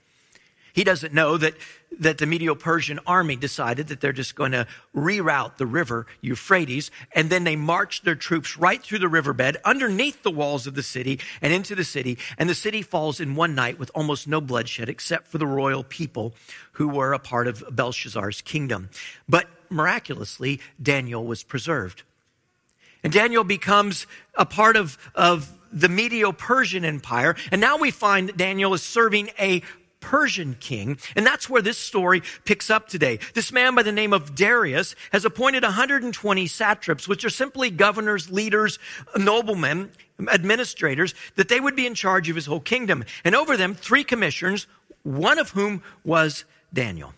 He 0.80 0.86
doesn't 0.86 1.14
know 1.14 1.36
that, 1.36 1.56
that 2.00 2.20
the 2.20 2.26
Medo 2.26 2.56
Persian 2.56 3.02
army 3.06 3.36
decided 3.36 3.90
that 3.90 4.00
they're 4.00 4.14
just 4.14 4.34
going 4.34 4.54
to 4.54 4.66
reroute 4.96 5.58
the 5.58 5.66
river 5.66 6.08
Euphrates, 6.22 6.90
and 7.12 7.30
then 7.30 7.44
they 7.44 7.58
marched 7.58 8.06
their 8.06 8.16
troops 8.16 8.58
right 8.58 8.82
through 8.82 9.00
the 9.00 9.10
riverbed 9.10 9.58
underneath 9.66 10.24
the 10.24 10.32
walls 10.32 10.68
of 10.68 10.76
the 10.76 10.82
city 10.82 11.20
and 11.42 11.52
into 11.52 11.76
the 11.76 11.84
city. 11.84 12.18
And 12.38 12.50
the 12.50 12.56
city 12.56 12.82
falls 12.82 13.20
in 13.20 13.36
one 13.36 13.56
night 13.56 13.78
with 13.78 13.92
almost 13.94 14.26
no 14.26 14.40
bloodshed 14.40 14.88
except 14.88 15.28
for 15.28 15.38
the 15.38 15.46
royal 15.46 15.84
people 15.84 16.34
who 16.72 16.88
were 16.88 17.12
a 17.12 17.20
part 17.20 17.48
of 17.50 17.62
Belshazzar's 17.70 18.40
kingdom. 18.40 18.90
But 19.28 19.48
miraculously, 19.70 20.62
Daniel 20.82 21.26
was 21.26 21.44
preserved. 21.44 22.04
And 23.04 23.12
Daniel 23.12 23.44
becomes 23.44 24.08
a 24.34 24.46
part 24.46 24.78
of, 24.78 24.98
of 25.14 25.60
the 25.72 25.90
Medo 25.90 26.32
Persian 26.32 26.86
Empire. 26.86 27.36
And 27.52 27.62
now 27.62 27.78
we 27.78 27.92
find 27.92 28.30
that 28.30 28.38
Daniel 28.38 28.74
is 28.74 28.84
serving 28.84 29.30
a 29.40 29.62
Persian 30.00 30.56
king. 30.60 30.98
And 31.16 31.26
that's 31.26 31.50
where 31.50 31.62
this 31.62 31.78
story 31.78 32.22
picks 32.46 32.70
up 32.70 32.88
today. 32.88 33.20
This 33.34 33.52
man 33.52 33.76
by 33.76 33.84
the 33.84 33.92
name 33.92 34.14
of 34.14 34.36
Darius 34.36 34.96
has 35.12 35.26
appointed 35.26 35.64
120 35.64 36.48
satraps, 36.48 37.08
which 37.08 37.26
are 37.26 37.30
simply 37.30 37.70
governors, 37.70 38.32
leaders, 38.32 38.80
noblemen, 39.16 39.92
administrators, 40.32 41.14
that 41.36 41.50
they 41.50 41.60
would 41.60 41.76
be 41.76 41.88
in 41.88 41.96
charge 41.96 42.30
of 42.30 42.36
his 42.36 42.46
whole 42.46 42.60
kingdom. 42.60 43.04
And 43.24 43.36
over 43.36 43.58
them, 43.58 43.76
three 43.76 44.04
commissioners, 44.04 44.68
one 45.04 45.40
of 45.40 45.52
whom 45.52 45.84
was 46.04 46.46
Daniel. 46.74 47.14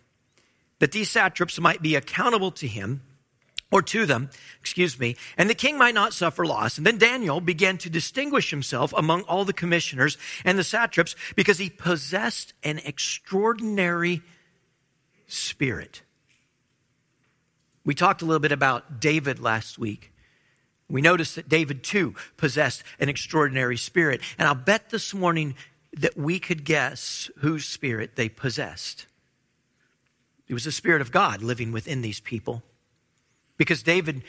That 0.80 0.92
these 0.92 1.10
satraps 1.10 1.60
might 1.60 1.82
be 1.82 1.96
accountable 1.96 2.52
to 2.52 2.68
him 2.68 3.02
or 3.72 3.82
to 3.82 4.06
them, 4.06 4.30
excuse 4.60 5.00
me, 5.00 5.16
and 5.38 5.50
the 5.50 5.56
king 5.56 5.78
might 5.78 5.96
not 5.96 6.13
suffer 6.13 6.46
loss. 6.46 6.78
And 6.78 6.86
then 6.86 6.98
Daniel 6.98 7.40
began 7.40 7.78
to 7.80 7.90
distinguish 7.90 8.51
himself 8.51 8.94
among 8.96 9.22
all 9.24 9.46
the 9.46 9.54
commissioners 9.54 10.18
and 10.44 10.60
the 10.60 10.63
satraps 10.63 11.16
because 11.36 11.58
he 11.58 11.70
possessed 11.70 12.54
an 12.63 12.80
extraordinary 12.80 14.22
spirit. 15.28 16.01
We 17.86 17.96
talked 17.96 18.22
a 18.22 18.25
little 18.25 18.42
bit 18.42 18.51
about 18.51 19.00
David 19.00 19.40
last 19.40 19.80
week. 19.80 20.13
We 20.90 21.01
noticed 21.01 21.36
that 21.36 21.48
David 21.48 21.84
too 21.84 22.16
possessed 22.36 22.84
an 23.00 23.08
extraordinary 23.08 23.78
spirit. 23.78 24.22
And 24.38 24.48
I'll 24.48 24.54
bet 24.54 24.90
this 24.90 25.13
morning 25.13 25.56
that 25.94 26.18
we 26.18 26.38
could 26.38 26.66
guess 26.66 27.32
whose 27.38 27.66
spirit 27.66 28.18
they 28.18 28.28
possessed. 28.28 29.08
It 30.48 30.54
was 30.54 30.66
the 30.66 30.72
Spirit 30.72 31.01
of 31.01 31.13
God 31.13 31.42
living 31.42 31.72
within 31.72 32.01
these 32.01 32.20
people 32.20 32.62
because 33.62 33.84
David 33.84 34.24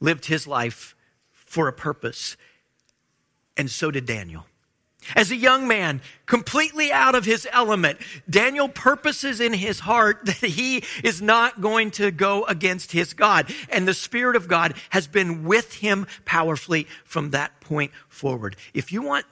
lived 0.00 0.24
his 0.24 0.48
life 0.48 0.96
for 1.30 1.68
a 1.68 1.72
purpose, 1.72 2.36
and 3.56 3.70
so 3.70 3.92
did 3.92 4.04
Daniel. 4.04 4.46
As 5.14 5.30
a 5.30 5.36
young 5.36 5.68
man, 5.68 6.00
completely 6.26 6.90
out 6.90 7.14
of 7.14 7.24
his 7.24 7.46
element, 7.52 8.00
Daniel 8.28 8.68
purposes 8.68 9.40
in 9.40 9.52
his 9.52 9.78
heart 9.78 10.22
that 10.24 10.38
he 10.38 10.82
is 11.04 11.22
not 11.22 11.60
going 11.60 11.92
to 11.92 12.10
go 12.10 12.42
against 12.46 12.90
his 12.90 13.14
God. 13.14 13.48
And 13.68 13.86
the 13.86 13.94
Spirit 13.94 14.34
of 14.34 14.48
God 14.48 14.74
has 14.90 15.06
been 15.06 15.44
with 15.44 15.74
him 15.74 16.08
powerfully 16.24 16.88
from 17.04 17.30
that 17.30 17.60
point 17.60 17.92
forward. 18.08 18.56
If 18.74 18.90
you 18.90 19.02
want 19.02 19.24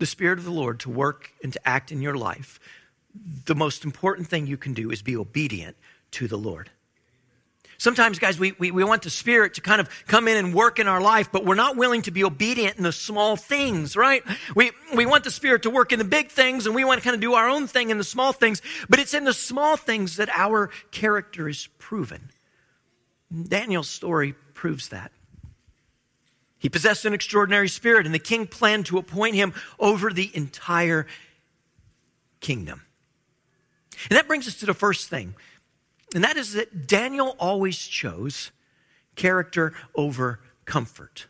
the 0.00 0.06
Spirit 0.06 0.40
of 0.40 0.44
the 0.44 0.50
Lord 0.50 0.80
to 0.80 0.90
work 0.90 1.30
and 1.40 1.52
to 1.52 1.68
act 1.68 1.92
in 1.92 2.02
your 2.02 2.16
life, 2.16 2.58
the 3.44 3.54
most 3.54 3.84
important 3.84 4.26
thing 4.26 4.48
you 4.48 4.56
can 4.56 4.74
do 4.74 4.90
is 4.90 5.02
be 5.02 5.16
obedient 5.16 5.76
to 6.10 6.26
the 6.26 6.36
Lord. 6.36 6.70
Sometimes, 7.84 8.18
guys, 8.18 8.38
we, 8.38 8.52
we, 8.52 8.70
we 8.70 8.82
want 8.82 9.02
the 9.02 9.10
Spirit 9.10 9.52
to 9.54 9.60
kind 9.60 9.78
of 9.78 9.90
come 10.06 10.26
in 10.26 10.38
and 10.38 10.54
work 10.54 10.78
in 10.78 10.88
our 10.88 11.02
life, 11.02 11.30
but 11.30 11.44
we're 11.44 11.54
not 11.54 11.76
willing 11.76 12.00
to 12.00 12.10
be 12.10 12.24
obedient 12.24 12.78
in 12.78 12.82
the 12.82 12.92
small 12.92 13.36
things, 13.36 13.94
right? 13.94 14.22
We, 14.56 14.70
we 14.96 15.04
want 15.04 15.24
the 15.24 15.30
Spirit 15.30 15.64
to 15.64 15.70
work 15.70 15.92
in 15.92 15.98
the 15.98 16.04
big 16.06 16.30
things 16.30 16.64
and 16.64 16.74
we 16.74 16.82
want 16.82 16.98
to 16.98 17.04
kind 17.04 17.14
of 17.14 17.20
do 17.20 17.34
our 17.34 17.46
own 17.46 17.66
thing 17.66 17.90
in 17.90 17.98
the 17.98 18.02
small 18.02 18.32
things, 18.32 18.62
but 18.88 19.00
it's 19.00 19.12
in 19.12 19.24
the 19.24 19.34
small 19.34 19.76
things 19.76 20.16
that 20.16 20.30
our 20.30 20.70
character 20.92 21.46
is 21.46 21.68
proven. 21.76 22.30
Daniel's 23.30 23.90
story 23.90 24.34
proves 24.54 24.88
that. 24.88 25.12
He 26.56 26.70
possessed 26.70 27.04
an 27.04 27.12
extraordinary 27.12 27.68
spirit, 27.68 28.06
and 28.06 28.14
the 28.14 28.18
king 28.18 28.46
planned 28.46 28.86
to 28.86 28.96
appoint 28.96 29.34
him 29.34 29.52
over 29.78 30.10
the 30.10 30.30
entire 30.34 31.06
kingdom. 32.40 32.80
And 34.08 34.16
that 34.16 34.26
brings 34.26 34.48
us 34.48 34.54
to 34.60 34.66
the 34.66 34.72
first 34.72 35.10
thing 35.10 35.34
and 36.14 36.22
that 36.22 36.36
is 36.36 36.52
that 36.52 36.86
Daniel 36.86 37.36
always 37.38 37.76
chose 37.76 38.52
character 39.16 39.74
over 39.94 40.40
comfort. 40.64 41.26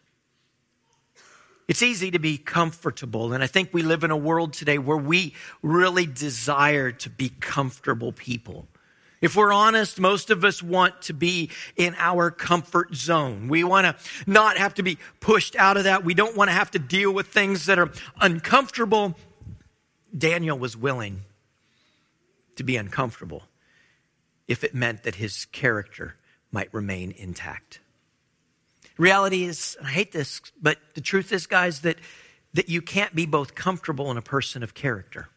It's 1.67 1.83
easy 1.83 2.11
to 2.11 2.19
be 2.19 2.37
comfortable, 2.37 3.33
and 3.33 3.43
I 3.43 3.47
think 3.47 3.71
we 3.73 3.83
live 3.83 4.05
in 4.05 4.11
a 4.11 4.17
world 4.17 4.53
today 4.53 4.77
where 4.77 4.99
we 4.99 5.35
really 5.63 6.05
desire 6.05 6.93
to 6.93 7.09
be 7.09 7.31
comfortable 7.41 8.13
people. 8.13 8.69
If 9.23 9.37
we're 9.37 9.55
honest, 9.55 9.99
most 9.99 10.29
of 10.29 10.45
us 10.45 10.63
want 10.63 11.01
to 11.03 11.15
be 11.15 11.49
in 11.77 11.95
our 11.99 12.31
comfort 12.31 12.95
zone. 12.95 13.49
We 13.49 13.65
want 13.65 13.87
to 13.87 13.97
not 14.31 14.59
have 14.59 14.75
to 14.75 14.83
be 14.83 14.99
pushed 15.21 15.57
out 15.57 15.79
of 15.79 15.85
that. 15.85 16.05
We 16.05 16.13
don't 16.13 16.37
want 16.37 16.51
to 16.51 16.53
have 16.53 16.71
to 16.73 16.79
deal 16.79 17.11
with 17.11 17.29
things 17.29 17.65
that 17.65 17.79
are 17.79 17.91
uncomfortable. 18.21 19.17
Daniel 20.17 20.59
was 20.59 20.77
willing 20.77 21.23
to 22.57 22.65
be 22.65 22.77
uncomfortable 22.77 23.45
if 24.49 24.65
it 24.65 24.75
meant 24.75 25.03
that 25.05 25.17
his 25.17 25.47
character 25.47 26.17
might 26.51 26.73
remain 26.73 27.13
intact. 27.17 27.81
Reality 28.97 29.45
is, 29.45 29.77
I 29.83 29.89
hate 29.89 30.13
this, 30.13 30.41
but 30.61 30.79
the 30.95 31.01
truth 31.01 31.33
is, 31.33 31.47
guys, 31.47 31.81
that, 31.81 31.99
that 32.53 32.69
you 32.69 32.81
can't 32.81 33.15
be 33.15 33.27
both 33.27 33.55
comfortable 33.55 34.09
and 34.11 34.19
a 34.19 34.23
person 34.23 34.63
of 34.63 34.75
character. 34.75 35.29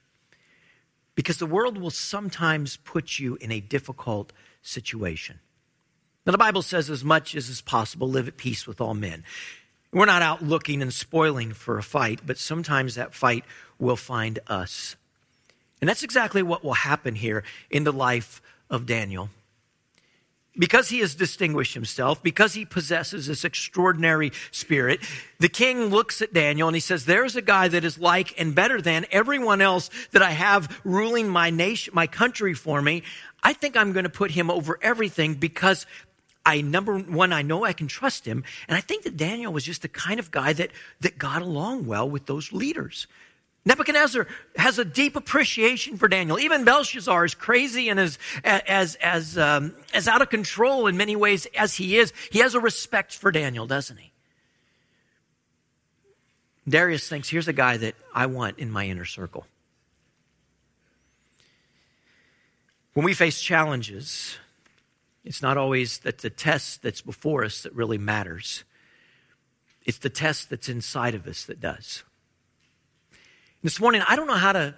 Because 1.15 1.37
the 1.37 1.47
world 1.47 1.79
will 1.79 1.89
sometimes 1.89 2.77
put 2.77 3.17
you 3.17 3.35
in 3.41 3.51
a 3.51 3.59
difficult 3.59 4.31
situation. 4.61 5.39
Now, 6.25 6.31
the 6.31 6.37
Bible 6.37 6.61
says, 6.61 6.89
as 6.89 7.03
much 7.03 7.33
as 7.33 7.49
is 7.49 7.61
possible, 7.61 8.09
live 8.09 8.27
at 8.27 8.37
peace 8.37 8.67
with 8.67 8.79
all 8.79 8.93
men. 8.93 9.23
We're 9.91 10.05
not 10.05 10.21
out 10.21 10.43
looking 10.43 10.81
and 10.81 10.93
spoiling 10.93 11.53
for 11.53 11.79
a 11.79 11.83
fight, 11.83 12.19
but 12.25 12.37
sometimes 12.37 12.95
that 12.95 13.15
fight 13.15 13.45
will 13.79 13.95
find 13.95 14.37
us. 14.45 14.95
And 15.81 15.89
that's 15.89 16.03
exactly 16.03 16.43
what 16.43 16.63
will 16.63 16.73
happen 16.73 17.15
here 17.15 17.43
in 17.71 17.83
the 17.85 17.93
life 17.93 18.41
of 18.69 18.85
Daniel. 18.85 19.29
Because 20.59 20.89
he 20.89 20.99
has 20.99 21.13
distinguished 21.13 21.75
himself, 21.75 22.23
because 22.23 22.55
he 22.55 22.65
possesses 22.65 23.27
this 23.27 23.45
extraordinary 23.45 24.31
spirit, 24.49 25.01
the 25.39 25.49
king 25.49 25.85
looks 25.85 26.19
at 26.23 26.33
Daniel 26.33 26.67
and 26.67 26.75
he 26.75 26.81
says, 26.81 27.05
There's 27.05 27.35
a 27.35 27.43
guy 27.43 27.67
that 27.67 27.83
is 27.83 27.99
like 27.99 28.33
and 28.39 28.55
better 28.55 28.81
than 28.81 29.05
everyone 29.11 29.61
else 29.61 29.91
that 30.13 30.23
I 30.23 30.31
have 30.31 30.81
ruling 30.83 31.29
my 31.29 31.51
nation, 31.51 31.93
my 31.93 32.07
country 32.07 32.55
for 32.55 32.81
me. 32.81 33.03
I 33.43 33.53
think 33.53 33.77
I'm 33.77 33.93
going 33.93 34.05
to 34.05 34.09
put 34.09 34.31
him 34.31 34.49
over 34.49 34.79
everything 34.81 35.35
because 35.35 35.85
I, 36.43 36.61
number 36.61 36.97
one, 36.97 37.33
I 37.33 37.43
know 37.43 37.63
I 37.65 37.73
can 37.73 37.87
trust 37.87 38.25
him. 38.25 38.43
And 38.67 38.77
I 38.77 38.81
think 38.81 39.03
that 39.03 39.17
Daniel 39.17 39.53
was 39.53 39.63
just 39.63 39.83
the 39.83 39.89
kind 39.89 40.17
of 40.17 40.31
guy 40.31 40.53
that, 40.53 40.71
that 41.01 41.17
got 41.17 41.41
along 41.41 41.85
well 41.85 42.09
with 42.09 42.25
those 42.25 42.51
leaders. 42.51 43.05
Nebuchadnezzar 43.67 44.27
has 44.55 44.79
a 44.79 44.85
deep 44.85 45.17
appreciation 45.17 45.97
for 45.97 46.07
Daniel. 46.07 46.39
Even 46.39 46.63
Belshazzar, 46.63 47.25
as 47.25 47.35
crazy 47.35 47.89
and 47.89 47.99
as, 47.99 48.17
as, 48.45 48.95
as, 48.95 49.37
um, 49.37 49.75
as 49.93 50.07
out 50.07 50.21
of 50.21 50.29
control 50.29 50.87
in 50.87 50.95
many 50.95 51.17
ways 51.17 51.47
as 51.47 51.73
he 51.73 51.97
is, 51.97 52.13
he 52.31 52.39
has 52.39 52.55
a 52.55 52.61
respect 52.61 53.13
for 53.13 53.29
Daniel, 53.29 53.67
doesn't 53.67 53.97
he? 53.97 54.13
Darius 56.67 57.09
thinks, 57.09 57.27
here's 57.27 57.49
a 57.49 57.53
guy 57.53 57.75
that 57.75 57.95
I 58.15 58.27
want 58.27 58.57
in 58.57 58.71
my 58.71 58.87
inner 58.87 59.03
circle. 59.03 59.45
When 62.93 63.05
we 63.05 63.13
face 63.13 63.41
challenges, 63.41 64.37
it's 65.25 65.41
not 65.41 65.57
always 65.57 65.99
that 65.99 66.19
the 66.19 66.29
test 66.29 66.83
that's 66.83 67.01
before 67.01 67.43
us 67.43 67.63
that 67.63 67.73
really 67.73 67.97
matters. 67.97 68.63
It's 69.85 69.97
the 69.97 70.09
test 70.09 70.49
that's 70.49 70.69
inside 70.69 71.15
of 71.15 71.27
us 71.27 71.43
that 71.45 71.59
does. 71.59 72.03
This 73.67 73.81
morning, 73.81 74.01
I 74.07 74.15
don't 74.15 74.27
know 74.27 74.35
how 74.35 74.53
to 74.53 74.75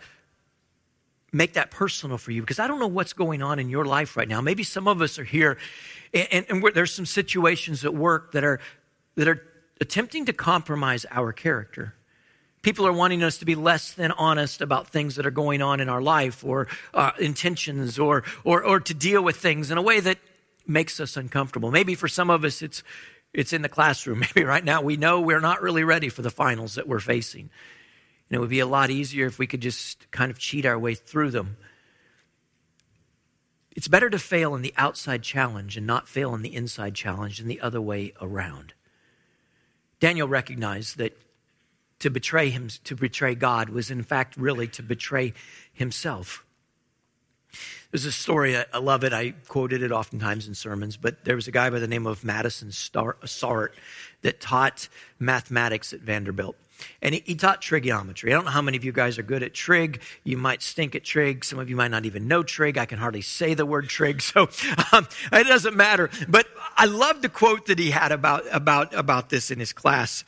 make 1.31 1.53
that 1.53 1.69
personal 1.69 2.17
for 2.17 2.31
you 2.31 2.41
because 2.41 2.57
I 2.57 2.65
don't 2.65 2.79
know 2.79 2.87
what's 2.87 3.13
going 3.13 3.43
on 3.43 3.59
in 3.59 3.69
your 3.69 3.85
life 3.85 4.17
right 4.17 4.27
now. 4.27 4.41
Maybe 4.41 4.63
some 4.63 4.87
of 4.87 4.99
us 5.03 5.19
are 5.19 5.23
here 5.23 5.59
and, 6.11 6.43
and 6.49 6.63
there's 6.73 6.91
some 6.91 7.05
situations 7.05 7.85
at 7.85 7.93
work 7.93 8.31
that 8.31 8.43
are, 8.43 8.59
that 9.13 9.27
are 9.27 9.45
attempting 9.79 10.25
to 10.25 10.33
compromise 10.33 11.05
our 11.11 11.31
character. 11.31 11.93
People 12.63 12.87
are 12.87 12.91
wanting 12.91 13.21
us 13.21 13.37
to 13.37 13.45
be 13.45 13.53
less 13.53 13.93
than 13.93 14.11
honest 14.13 14.59
about 14.59 14.87
things 14.87 15.17
that 15.17 15.25
are 15.27 15.29
going 15.29 15.61
on 15.61 15.79
in 15.81 15.87
our 15.87 16.01
life 16.01 16.43
or 16.43 16.67
uh, 16.91 17.11
intentions 17.19 17.99
or, 17.99 18.23
or, 18.43 18.63
or 18.63 18.79
to 18.79 18.95
deal 18.95 19.21
with 19.21 19.35
things 19.35 19.69
in 19.69 19.77
a 19.77 19.83
way 19.83 19.99
that 19.99 20.17
makes 20.65 20.99
us 20.99 21.15
uncomfortable. 21.15 21.69
Maybe 21.69 21.93
for 21.93 22.07
some 22.07 22.31
of 22.31 22.43
us, 22.43 22.63
it's 22.63 22.81
it's 23.35 23.53
in 23.53 23.61
the 23.61 23.69
classroom. 23.69 24.19
Maybe 24.35 24.43
right 24.43 24.63
now 24.63 24.81
we 24.81 24.97
know 24.97 25.21
we're 25.21 25.41
not 25.41 25.61
really 25.61 25.83
ready 25.83 26.09
for 26.09 26.23
the 26.23 26.31
finals 26.31 26.73
that 26.73 26.87
we're 26.87 26.99
facing. 26.99 27.51
And 28.29 28.37
it 28.37 28.39
would 28.39 28.49
be 28.49 28.59
a 28.59 28.67
lot 28.67 28.89
easier 28.89 29.25
if 29.25 29.39
we 29.39 29.47
could 29.47 29.61
just 29.61 30.09
kind 30.11 30.29
of 30.29 30.37
cheat 30.37 30.65
our 30.65 30.77
way 30.77 30.93
through 30.93 31.31
them. 31.31 31.57
It's 33.71 33.87
better 33.87 34.09
to 34.09 34.19
fail 34.19 34.55
in 34.55 34.61
the 34.61 34.73
outside 34.77 35.23
challenge 35.23 35.77
and 35.77 35.87
not 35.87 36.07
fail 36.07 36.35
in 36.35 36.41
the 36.41 36.53
inside 36.53 36.95
challenge 36.95 37.37
than 37.37 37.47
the 37.47 37.61
other 37.61 37.81
way 37.81 38.13
around. 38.21 38.73
Daniel 39.99 40.27
recognized 40.27 40.97
that 40.97 41.17
to 41.99 42.09
betray 42.09 42.49
him 42.49 42.69
to 42.85 42.95
betray 42.95 43.35
God 43.35 43.69
was 43.69 43.91
in 43.91 44.03
fact 44.03 44.37
really 44.37 44.67
to 44.69 44.83
betray 44.83 45.33
himself. 45.73 46.45
There's 47.91 48.05
a 48.05 48.11
story, 48.11 48.55
I 48.55 48.77
love 48.77 49.03
it. 49.03 49.13
I 49.13 49.31
quoted 49.47 49.81
it 49.81 49.91
oftentimes 49.91 50.47
in 50.47 50.53
sermons, 50.53 50.95
but 50.95 51.25
there 51.25 51.35
was 51.35 51.47
a 51.47 51.51
guy 51.51 51.69
by 51.69 51.79
the 51.79 51.87
name 51.87 52.05
of 52.05 52.23
Madison 52.23 52.69
Sarratt 52.69 53.69
that 54.21 54.39
taught 54.39 54.87
mathematics 55.17 55.91
at 55.91 56.01
Vanderbilt. 56.01 56.55
And 57.01 57.15
he, 57.15 57.23
he, 57.25 57.35
taught 57.35 57.61
trigonometry. 57.61 58.31
I 58.31 58.35
don't 58.35 58.45
know 58.45 58.51
how 58.51 58.61
many 58.61 58.77
of 58.77 58.83
you 58.83 58.91
guys 58.91 59.17
are 59.17 59.23
good 59.23 59.43
at 59.43 59.53
trig. 59.53 60.01
You 60.23 60.37
might 60.37 60.61
stink 60.61 60.95
at 60.95 61.03
trig. 61.03 61.45
Some 61.45 61.59
of 61.59 61.69
you 61.69 61.75
might 61.75 61.91
not 61.91 62.05
even 62.05 62.27
know 62.27 62.43
trig. 62.43 62.77
I 62.77 62.85
can 62.85 62.99
hardly 62.99 63.21
say 63.21 63.53
the 63.53 63.65
word 63.65 63.89
trig, 63.89 64.21
so 64.21 64.49
um, 64.91 65.07
it 65.31 65.47
doesn't 65.47 65.75
matter. 65.75 66.09
But 66.27 66.47
I 66.75 66.85
love 66.85 67.21
the 67.21 67.29
quote 67.29 67.67
that 67.67 67.79
he 67.79 67.91
had 67.91 68.11
about, 68.11 68.43
about, 68.51 68.93
about 68.93 69.29
this 69.29 69.51
in 69.51 69.59
his 69.59 69.73
class. 69.73 70.23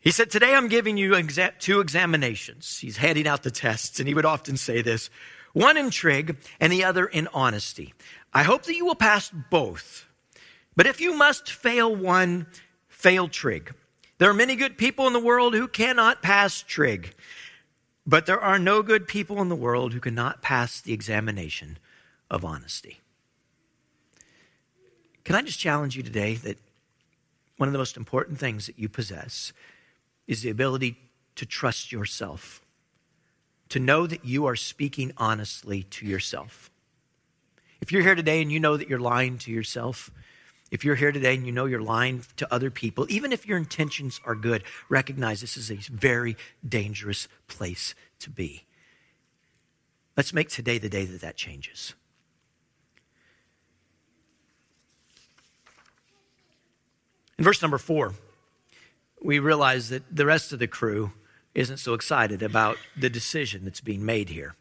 He 0.00 0.12
said, 0.12 0.30
Today 0.30 0.54
I'm 0.54 0.68
giving 0.68 0.96
you 0.96 1.12
exa- 1.12 1.58
two 1.58 1.80
examinations. 1.80 2.78
He's 2.78 2.98
handing 2.98 3.26
out 3.26 3.42
the 3.42 3.50
tests, 3.50 3.98
and 3.98 4.06
he 4.06 4.14
would 4.14 4.24
often 4.24 4.56
say 4.56 4.82
this 4.82 5.10
one 5.52 5.76
in 5.76 5.90
trig 5.90 6.36
and 6.60 6.70
the 6.70 6.84
other 6.84 7.06
in 7.06 7.28
honesty. 7.32 7.94
I 8.32 8.42
hope 8.42 8.64
that 8.64 8.76
you 8.76 8.84
will 8.84 8.94
pass 8.94 9.30
both. 9.30 10.06
But 10.76 10.86
if 10.86 11.00
you 11.00 11.16
must 11.16 11.50
fail 11.50 11.96
one, 11.96 12.46
fail 12.88 13.28
trig. 13.28 13.72
There 14.18 14.30
are 14.30 14.34
many 14.34 14.56
good 14.56 14.78
people 14.78 15.06
in 15.06 15.12
the 15.12 15.20
world 15.20 15.54
who 15.54 15.68
cannot 15.68 16.22
pass 16.22 16.62
trig, 16.62 17.14
but 18.06 18.26
there 18.26 18.40
are 18.40 18.58
no 18.58 18.82
good 18.82 19.06
people 19.06 19.42
in 19.42 19.48
the 19.48 19.54
world 19.54 19.92
who 19.92 20.00
cannot 20.00 20.42
pass 20.42 20.80
the 20.80 20.92
examination 20.92 21.78
of 22.30 22.44
honesty. 22.44 23.00
Can 25.24 25.34
I 25.34 25.42
just 25.42 25.58
challenge 25.58 25.96
you 25.96 26.02
today 26.02 26.34
that 26.34 26.56
one 27.56 27.68
of 27.68 27.72
the 27.72 27.78
most 27.78 27.96
important 27.96 28.38
things 28.38 28.66
that 28.66 28.78
you 28.78 28.88
possess 28.88 29.52
is 30.26 30.42
the 30.42 30.50
ability 30.50 30.96
to 31.36 31.46
trust 31.46 31.92
yourself, 31.92 32.62
to 33.68 33.78
know 33.78 34.06
that 34.06 34.24
you 34.24 34.46
are 34.46 34.56
speaking 34.56 35.12
honestly 35.16 35.82
to 35.84 36.06
yourself. 36.06 36.70
If 37.80 37.92
you're 37.92 38.02
here 38.02 38.14
today 38.14 38.40
and 38.40 38.50
you 38.50 38.60
know 38.60 38.76
that 38.76 38.88
you're 38.88 38.98
lying 38.98 39.38
to 39.38 39.50
yourself, 39.50 40.10
if 40.70 40.84
you're 40.84 40.96
here 40.96 41.12
today 41.12 41.34
and 41.34 41.46
you 41.46 41.52
know 41.52 41.66
you're 41.66 41.80
lying 41.80 42.24
to 42.36 42.52
other 42.52 42.70
people, 42.70 43.06
even 43.08 43.32
if 43.32 43.46
your 43.46 43.58
intentions 43.58 44.20
are 44.24 44.34
good, 44.34 44.64
recognize 44.88 45.40
this 45.40 45.56
is 45.56 45.70
a 45.70 45.76
very 45.90 46.36
dangerous 46.66 47.28
place 47.46 47.94
to 48.20 48.30
be. 48.30 48.64
Let's 50.16 50.32
make 50.32 50.48
today 50.48 50.78
the 50.78 50.88
day 50.88 51.04
that 51.04 51.20
that 51.20 51.36
changes. 51.36 51.94
In 57.38 57.44
verse 57.44 57.60
number 57.60 57.78
four, 57.78 58.14
we 59.22 59.38
realize 59.38 59.90
that 59.90 60.04
the 60.14 60.26
rest 60.26 60.52
of 60.52 60.58
the 60.58 60.66
crew 60.66 61.12
isn't 61.54 61.78
so 61.78 61.94
excited 61.94 62.42
about 62.42 62.76
the 62.96 63.10
decision 63.10 63.64
that's 63.64 63.80
being 63.80 64.04
made 64.04 64.30
here. 64.30 64.54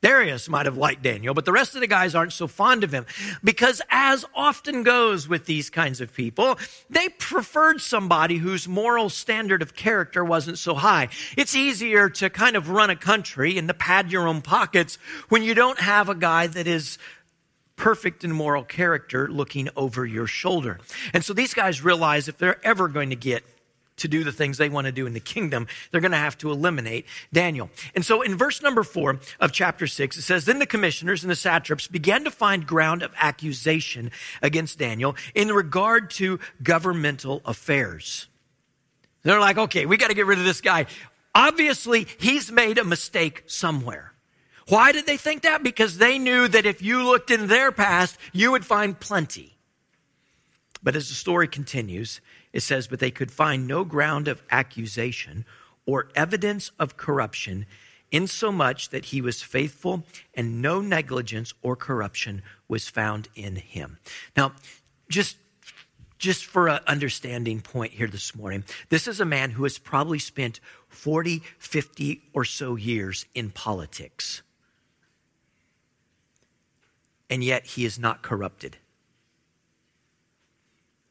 Darius 0.00 0.48
might 0.48 0.66
have 0.66 0.76
liked 0.76 1.02
Daniel, 1.02 1.34
but 1.34 1.44
the 1.44 1.52
rest 1.52 1.74
of 1.74 1.80
the 1.80 1.86
guys 1.86 2.14
aren't 2.14 2.32
so 2.32 2.46
fond 2.46 2.84
of 2.84 2.92
him 2.92 3.04
because, 3.42 3.82
as 3.90 4.24
often 4.34 4.84
goes 4.84 5.28
with 5.28 5.46
these 5.46 5.70
kinds 5.70 6.00
of 6.00 6.14
people, 6.14 6.56
they 6.88 7.08
preferred 7.08 7.80
somebody 7.80 8.36
whose 8.36 8.68
moral 8.68 9.08
standard 9.08 9.60
of 9.60 9.74
character 9.74 10.24
wasn't 10.24 10.58
so 10.58 10.74
high. 10.74 11.08
It's 11.36 11.56
easier 11.56 12.08
to 12.10 12.30
kind 12.30 12.56
of 12.56 12.68
run 12.68 12.90
a 12.90 12.96
country 12.96 13.58
and 13.58 13.66
to 13.66 13.74
pad 13.74 14.12
your 14.12 14.28
own 14.28 14.40
pockets 14.40 14.98
when 15.28 15.42
you 15.42 15.54
don't 15.54 15.80
have 15.80 16.08
a 16.08 16.14
guy 16.14 16.46
that 16.46 16.68
is 16.68 16.98
perfect 17.74 18.24
in 18.24 18.32
moral 18.32 18.64
character 18.64 19.28
looking 19.28 19.68
over 19.76 20.04
your 20.04 20.26
shoulder. 20.26 20.78
And 21.12 21.24
so 21.24 21.32
these 21.32 21.54
guys 21.54 21.82
realize 21.82 22.28
if 22.28 22.38
they're 22.38 22.64
ever 22.64 22.88
going 22.88 23.10
to 23.10 23.16
get 23.16 23.44
to 23.98 24.08
do 24.08 24.24
the 24.24 24.32
things 24.32 24.58
they 24.58 24.68
want 24.68 24.86
to 24.86 24.92
do 24.92 25.06
in 25.06 25.12
the 25.12 25.20
kingdom, 25.20 25.66
they're 25.90 26.00
going 26.00 26.12
to 26.12 26.18
have 26.18 26.38
to 26.38 26.50
eliminate 26.50 27.06
Daniel. 27.32 27.70
And 27.94 28.04
so 28.04 28.22
in 28.22 28.36
verse 28.36 28.62
number 28.62 28.82
four 28.82 29.20
of 29.40 29.52
chapter 29.52 29.86
six, 29.86 30.16
it 30.16 30.22
says, 30.22 30.44
Then 30.44 30.58
the 30.58 30.66
commissioners 30.66 31.22
and 31.22 31.30
the 31.30 31.36
satraps 31.36 31.86
began 31.86 32.24
to 32.24 32.30
find 32.30 32.66
ground 32.66 33.02
of 33.02 33.12
accusation 33.16 34.10
against 34.42 34.78
Daniel 34.78 35.16
in 35.34 35.48
regard 35.48 36.10
to 36.10 36.38
governmental 36.62 37.42
affairs. 37.44 38.26
They're 39.22 39.40
like, 39.40 39.58
okay, 39.58 39.86
we 39.86 39.96
got 39.96 40.08
to 40.08 40.14
get 40.14 40.26
rid 40.26 40.38
of 40.38 40.44
this 40.44 40.60
guy. 40.60 40.86
Obviously, 41.34 42.06
he's 42.18 42.50
made 42.50 42.78
a 42.78 42.84
mistake 42.84 43.44
somewhere. 43.46 44.12
Why 44.68 44.92
did 44.92 45.06
they 45.06 45.16
think 45.16 45.42
that? 45.42 45.62
Because 45.62 45.98
they 45.98 46.18
knew 46.18 46.46
that 46.48 46.66
if 46.66 46.82
you 46.82 47.02
looked 47.02 47.30
in 47.30 47.46
their 47.46 47.72
past, 47.72 48.18
you 48.32 48.50
would 48.52 48.66
find 48.66 48.98
plenty. 48.98 49.56
But 50.82 50.94
as 50.94 51.08
the 51.08 51.14
story 51.14 51.48
continues, 51.48 52.20
it 52.58 52.62
says, 52.62 52.88
But 52.88 52.98
they 52.98 53.12
could 53.12 53.30
find 53.30 53.68
no 53.68 53.84
ground 53.84 54.26
of 54.26 54.42
accusation 54.50 55.44
or 55.86 56.08
evidence 56.16 56.72
of 56.76 56.96
corruption, 56.96 57.66
insomuch 58.10 58.88
that 58.88 59.06
he 59.06 59.20
was 59.20 59.42
faithful 59.42 60.02
and 60.34 60.60
no 60.60 60.80
negligence 60.80 61.54
or 61.62 61.76
corruption 61.76 62.42
was 62.66 62.88
found 62.88 63.28
in 63.36 63.54
him. 63.54 63.98
Now, 64.36 64.54
just 65.08 65.36
just 66.18 66.46
for 66.46 66.66
an 66.66 66.80
understanding 66.88 67.60
point 67.60 67.92
here 67.92 68.08
this 68.08 68.34
morning, 68.34 68.64
this 68.88 69.06
is 69.06 69.20
a 69.20 69.24
man 69.24 69.52
who 69.52 69.62
has 69.62 69.78
probably 69.78 70.18
spent 70.18 70.58
40, 70.88 71.44
50 71.60 72.22
or 72.32 72.44
so 72.44 72.74
years 72.74 73.24
in 73.36 73.50
politics. 73.50 74.42
And 77.30 77.44
yet 77.44 77.66
he 77.66 77.84
is 77.84 78.00
not 78.00 78.22
corrupted. 78.22 78.78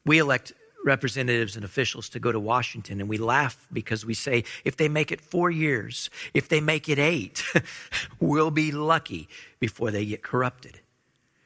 We 0.06 0.18
elect 0.18 0.52
representatives 0.88 1.56
and 1.56 1.63
officials 1.63 2.10
to 2.10 2.19
go 2.19 2.32
to 2.32 2.39
Washington, 2.39 3.00
and 3.00 3.08
we 3.08 3.17
laugh 3.17 3.67
because 3.71 4.04
we 4.06 4.15
say, 4.15 4.43
if 4.65 4.78
they 4.78 4.88
make 4.88 5.12
it 5.12 5.21
four 5.21 5.52
years, 5.52 6.10
if 6.34 6.50
they 6.50 6.60
make 6.60 6.89
it 6.89 6.97
eight, 6.97 7.43
we'll 8.19 8.50
be 8.50 8.71
lucky 8.71 9.30
before 9.60 9.91
they 9.91 10.06
get 10.06 10.23
corrupted. 10.23 10.80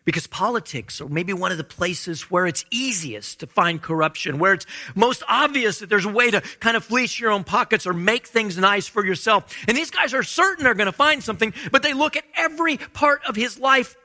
Because 0.04 0.25
politics 0.25 0.99
are 0.99 1.10
maybe 1.10 1.34
one 1.34 1.51
of 1.51 1.58
the 1.58 1.63
places 1.63 2.32
where 2.32 2.47
it's 2.47 2.65
easiest 2.71 3.41
to 3.41 3.47
find 3.47 3.82
corruption, 3.82 4.39
where 4.39 4.54
it's 4.54 4.65
most 4.95 5.21
obvious 5.27 5.80
that 5.80 5.89
there's 5.89 6.06
a 6.06 6.10
way 6.10 6.32
to 6.32 6.41
kind 6.60 6.75
of 6.75 6.84
fleece 6.84 7.19
your 7.19 7.32
own 7.32 7.43
pockets 7.43 7.86
or 7.86 7.93
make 7.93 8.25
things 8.25 8.58
nice 8.58 8.88
for 8.88 9.06
yourself. 9.06 9.56
And 9.67 9.77
these 9.77 9.91
guys 9.91 10.13
are 10.13 10.23
certain 10.23 10.63
they're 10.63 10.73
going 10.73 10.88
to 10.88 10.91
find 10.91 11.23
something, 11.23 11.54
but 11.71 11.84
they 11.84 11.93
look 11.93 12.15
at 12.15 12.23
every 12.36 12.77
part 12.77 13.21
of 13.27 13.36
his 13.36 13.60
life 13.60 13.95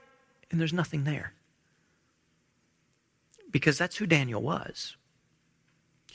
and 0.51 0.61
there's 0.61 0.73
nothing 0.73 1.05
there. 1.05 1.33
Because 3.51 3.79
that's 3.79 3.97
who 3.97 4.07
Daniel 4.07 4.43
was 4.43 4.97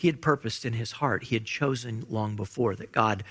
he 0.02 0.08
had 0.08 0.20
purposed 0.20 0.66
in 0.66 0.74
his 0.74 0.94
heart, 0.94 1.26
he 1.26 1.36
had 1.36 1.46
chosen 1.46 2.08
long 2.10 2.36
before 2.36 2.76
that 2.76 2.92
God 2.92 3.24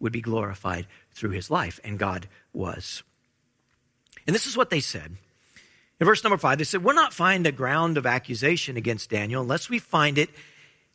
would 0.00 0.10
be 0.10 0.20
glorified 0.20 0.88
through 1.12 1.30
his 1.30 1.52
life, 1.52 1.78
and 1.84 2.00
God 2.00 2.26
was. 2.52 3.04
And 4.26 4.34
this 4.34 4.44
is 4.44 4.56
what 4.56 4.70
they 4.70 4.80
said. 4.80 5.18
In 6.00 6.04
verse 6.04 6.24
number 6.24 6.36
five, 6.36 6.58
they 6.58 6.64
said, 6.64 6.82
We'll 6.82 6.96
not 6.96 7.14
find 7.14 7.46
a 7.46 7.52
ground 7.52 7.96
of 7.96 8.06
accusation 8.06 8.76
against 8.76 9.08
Daniel 9.08 9.40
unless 9.40 9.70
we 9.70 9.78
find 9.78 10.18
it 10.18 10.30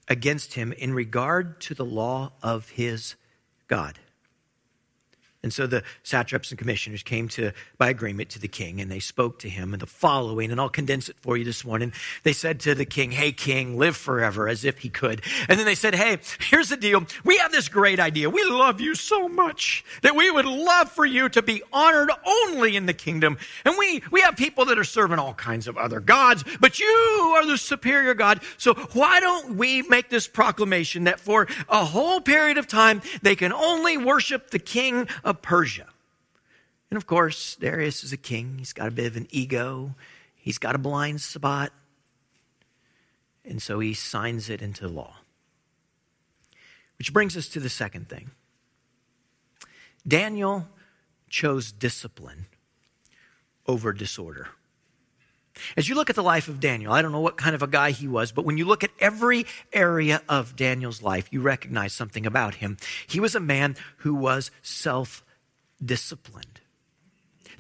against 0.09 0.55
him 0.55 0.73
in 0.73 0.93
regard 0.93 1.61
to 1.61 1.73
the 1.75 1.85
law 1.85 2.33
of 2.43 2.67
his 2.71 3.15
God. 3.69 3.99
And 5.43 5.51
so 5.51 5.65
the 5.65 5.81
satraps 6.03 6.51
and 6.51 6.59
commissioners 6.59 7.01
came 7.01 7.27
to, 7.29 7.51
by 7.79 7.89
agreement 7.89 8.29
to 8.29 8.39
the 8.39 8.47
king, 8.47 8.79
and 8.79 8.91
they 8.91 8.99
spoke 8.99 9.39
to 9.39 9.49
him 9.49 9.73
in 9.73 9.79
the 9.79 9.87
following, 9.87 10.51
and 10.51 10.61
I'll 10.61 10.69
condense 10.69 11.09
it 11.09 11.15
for 11.19 11.35
you 11.35 11.43
this 11.43 11.65
morning. 11.65 11.93
They 12.21 12.33
said 12.33 12.59
to 12.61 12.75
the 12.75 12.85
king, 12.85 13.09
Hey, 13.11 13.31
king, 13.31 13.75
live 13.75 13.97
forever, 13.97 14.47
as 14.47 14.63
if 14.63 14.79
he 14.79 14.89
could. 14.89 15.23
And 15.49 15.57
then 15.57 15.65
they 15.65 15.73
said, 15.73 15.95
Hey, 15.95 16.19
here's 16.39 16.69
the 16.69 16.77
deal. 16.77 17.07
We 17.25 17.37
have 17.37 17.51
this 17.51 17.69
great 17.69 17.99
idea. 17.99 18.29
We 18.29 18.43
love 18.43 18.79
you 18.79 18.93
so 18.93 19.27
much 19.27 19.83
that 20.03 20.15
we 20.15 20.29
would 20.29 20.45
love 20.45 20.91
for 20.91 21.07
you 21.07 21.27
to 21.29 21.41
be 21.41 21.63
honored 21.73 22.11
only 22.23 22.75
in 22.75 22.85
the 22.85 22.93
kingdom. 22.93 23.39
And 23.65 23.75
we, 23.79 24.03
we 24.11 24.21
have 24.21 24.35
people 24.35 24.65
that 24.65 24.77
are 24.77 24.83
serving 24.83 25.17
all 25.17 25.33
kinds 25.33 25.67
of 25.67 25.75
other 25.75 25.99
gods, 25.99 26.43
but 26.59 26.79
you 26.79 26.85
are 27.35 27.47
the 27.47 27.57
superior 27.57 28.13
God. 28.13 28.41
So 28.57 28.75
why 28.93 29.19
don't 29.19 29.55
we 29.55 29.81
make 29.83 30.09
this 30.09 30.27
proclamation 30.27 31.05
that 31.05 31.19
for 31.19 31.47
a 31.67 31.83
whole 31.83 32.21
period 32.21 32.59
of 32.59 32.67
time, 32.67 33.01
they 33.23 33.35
can 33.35 33.51
only 33.51 33.97
worship 33.97 34.51
the 34.51 34.59
king 34.59 35.07
of 35.31 35.41
Persia. 35.41 35.87
And 36.91 36.97
of 36.97 37.07
course, 37.07 37.55
Darius 37.55 38.03
is 38.03 38.13
a 38.13 38.17
king. 38.17 38.57
He's 38.59 38.73
got 38.73 38.87
a 38.87 38.91
bit 38.91 39.07
of 39.07 39.17
an 39.17 39.27
ego, 39.31 39.95
he's 40.35 40.57
got 40.57 40.75
a 40.75 40.79
blind 40.79 41.21
spot. 41.21 41.73
And 43.43 43.59
so 43.59 43.79
he 43.79 43.95
signs 43.95 44.49
it 44.49 44.61
into 44.61 44.87
law. 44.87 45.15
Which 46.99 47.11
brings 47.11 47.35
us 47.35 47.47
to 47.49 47.59
the 47.59 47.69
second 47.69 48.07
thing 48.07 48.31
Daniel 50.07 50.67
chose 51.29 51.71
discipline 51.71 52.45
over 53.67 53.93
disorder. 53.93 54.49
As 55.75 55.89
you 55.89 55.95
look 55.95 56.09
at 56.09 56.15
the 56.15 56.23
life 56.23 56.47
of 56.47 56.59
Daniel, 56.59 56.93
I 56.93 57.01
don't 57.01 57.11
know 57.11 57.19
what 57.19 57.37
kind 57.37 57.55
of 57.55 57.61
a 57.61 57.67
guy 57.67 57.91
he 57.91 58.07
was, 58.07 58.31
but 58.31 58.45
when 58.45 58.57
you 58.57 58.65
look 58.65 58.83
at 58.83 58.91
every 58.99 59.45
area 59.73 60.21
of 60.29 60.55
Daniel's 60.55 61.01
life, 61.01 61.27
you 61.31 61.41
recognize 61.41 61.93
something 61.93 62.25
about 62.25 62.55
him. 62.55 62.77
He 63.07 63.19
was 63.19 63.35
a 63.35 63.39
man 63.39 63.75
who 63.97 64.15
was 64.15 64.51
self 64.61 65.23
disciplined. 65.83 66.60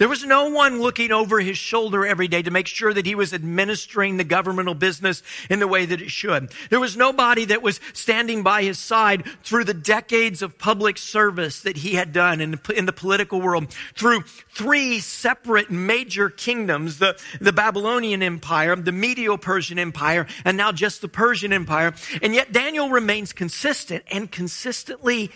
There 0.01 0.09
was 0.09 0.25
no 0.25 0.49
one 0.49 0.81
looking 0.81 1.11
over 1.11 1.39
his 1.39 1.59
shoulder 1.59 2.07
every 2.07 2.27
day 2.27 2.41
to 2.41 2.49
make 2.49 2.65
sure 2.65 2.91
that 2.91 3.05
he 3.05 3.13
was 3.13 3.35
administering 3.35 4.17
the 4.17 4.23
governmental 4.23 4.73
business 4.73 5.21
in 5.47 5.59
the 5.59 5.67
way 5.67 5.85
that 5.85 6.01
it 6.01 6.09
should. 6.09 6.51
There 6.71 6.79
was 6.79 6.97
nobody 6.97 7.45
that 7.45 7.61
was 7.61 7.79
standing 7.93 8.41
by 8.41 8.63
his 8.63 8.79
side 8.79 9.25
through 9.43 9.65
the 9.65 9.75
decades 9.75 10.41
of 10.41 10.57
public 10.57 10.97
service 10.97 11.61
that 11.61 11.77
he 11.77 11.93
had 11.93 12.13
done 12.13 12.41
in 12.41 12.49
the, 12.49 12.73
in 12.75 12.87
the 12.87 12.93
political 12.93 13.41
world, 13.41 13.71
through 13.93 14.23
three 14.49 14.97
separate 14.97 15.69
major 15.69 16.31
kingdoms, 16.31 16.97
the, 16.97 17.15
the 17.39 17.53
Babylonian 17.53 18.23
Empire, 18.23 18.75
the 18.75 18.91
Medo-Persian 18.91 19.77
Empire, 19.77 20.25
and 20.43 20.57
now 20.57 20.71
just 20.71 21.01
the 21.01 21.09
Persian 21.09 21.53
Empire. 21.53 21.93
And 22.23 22.33
yet 22.33 22.51
Daniel 22.51 22.89
remains 22.89 23.33
consistent 23.33 24.03
and 24.09 24.31
consistently 24.31 25.29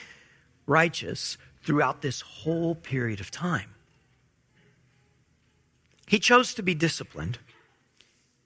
righteous 0.65 1.37
throughout 1.61 2.01
this 2.01 2.21
whole 2.21 2.73
period 2.73 3.19
of 3.19 3.29
time. 3.29 3.74
He 6.05 6.19
chose 6.19 6.53
to 6.53 6.63
be 6.63 6.75
disciplined 6.75 7.39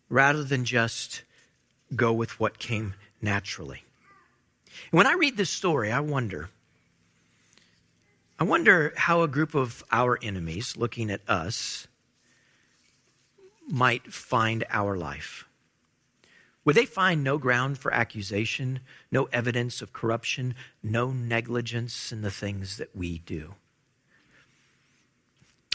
rather 0.10 0.44
than 0.44 0.66
just 0.66 1.24
go 1.96 2.14
with 2.14 2.40
what 2.40 2.60
came 2.60 2.94
naturally. 3.22 3.84
And 4.92 4.98
when 4.98 5.08
I 5.08 5.14
read 5.14 5.38
this 5.38 5.50
story, 5.50 5.92
I 5.92 6.00
wonder 6.00 6.50
I 8.42 8.46
wonder 8.46 8.94
how 8.96 9.22
a 9.22 9.28
group 9.28 9.54
of 9.54 9.84
our 9.92 10.18
enemies 10.22 10.78
looking 10.78 11.12
at 11.12 11.20
us 11.28 11.88
might 13.68 14.14
find 14.14 14.64
our 14.70 14.96
life. 14.96 15.46
Would 16.64 16.78
they 16.78 16.86
find 16.86 17.22
no 17.22 17.38
ground 17.38 17.80
for 17.80 17.94
accusation, 17.94 18.80
no 19.12 19.26
evidence 19.34 19.82
of 19.82 19.92
corruption, 19.92 20.56
no 20.82 21.12
negligence 21.12 22.14
in 22.14 22.22
the 22.22 22.32
things 22.32 22.78
that 22.78 22.96
we 22.96 23.20
do? 23.20 23.56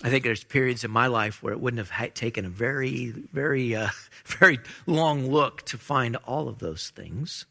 I 0.04 0.10
think 0.10 0.22
there's 0.22 0.44
periods 0.44 0.84
in 0.84 0.90
my 0.90 1.06
life 1.06 1.42
where 1.42 1.54
it 1.54 1.60
wouldn't 1.60 1.84
have 1.84 2.12
taken 2.12 2.44
a 2.44 2.50
very, 2.50 3.06
very, 3.32 3.74
uh, 3.74 3.88
very 4.26 4.60
long 4.86 5.30
look 5.30 5.62
to 5.62 5.78
find 5.78 6.16
all 6.26 6.46
of 6.46 6.58
those 6.58 6.90
things. 6.90 7.46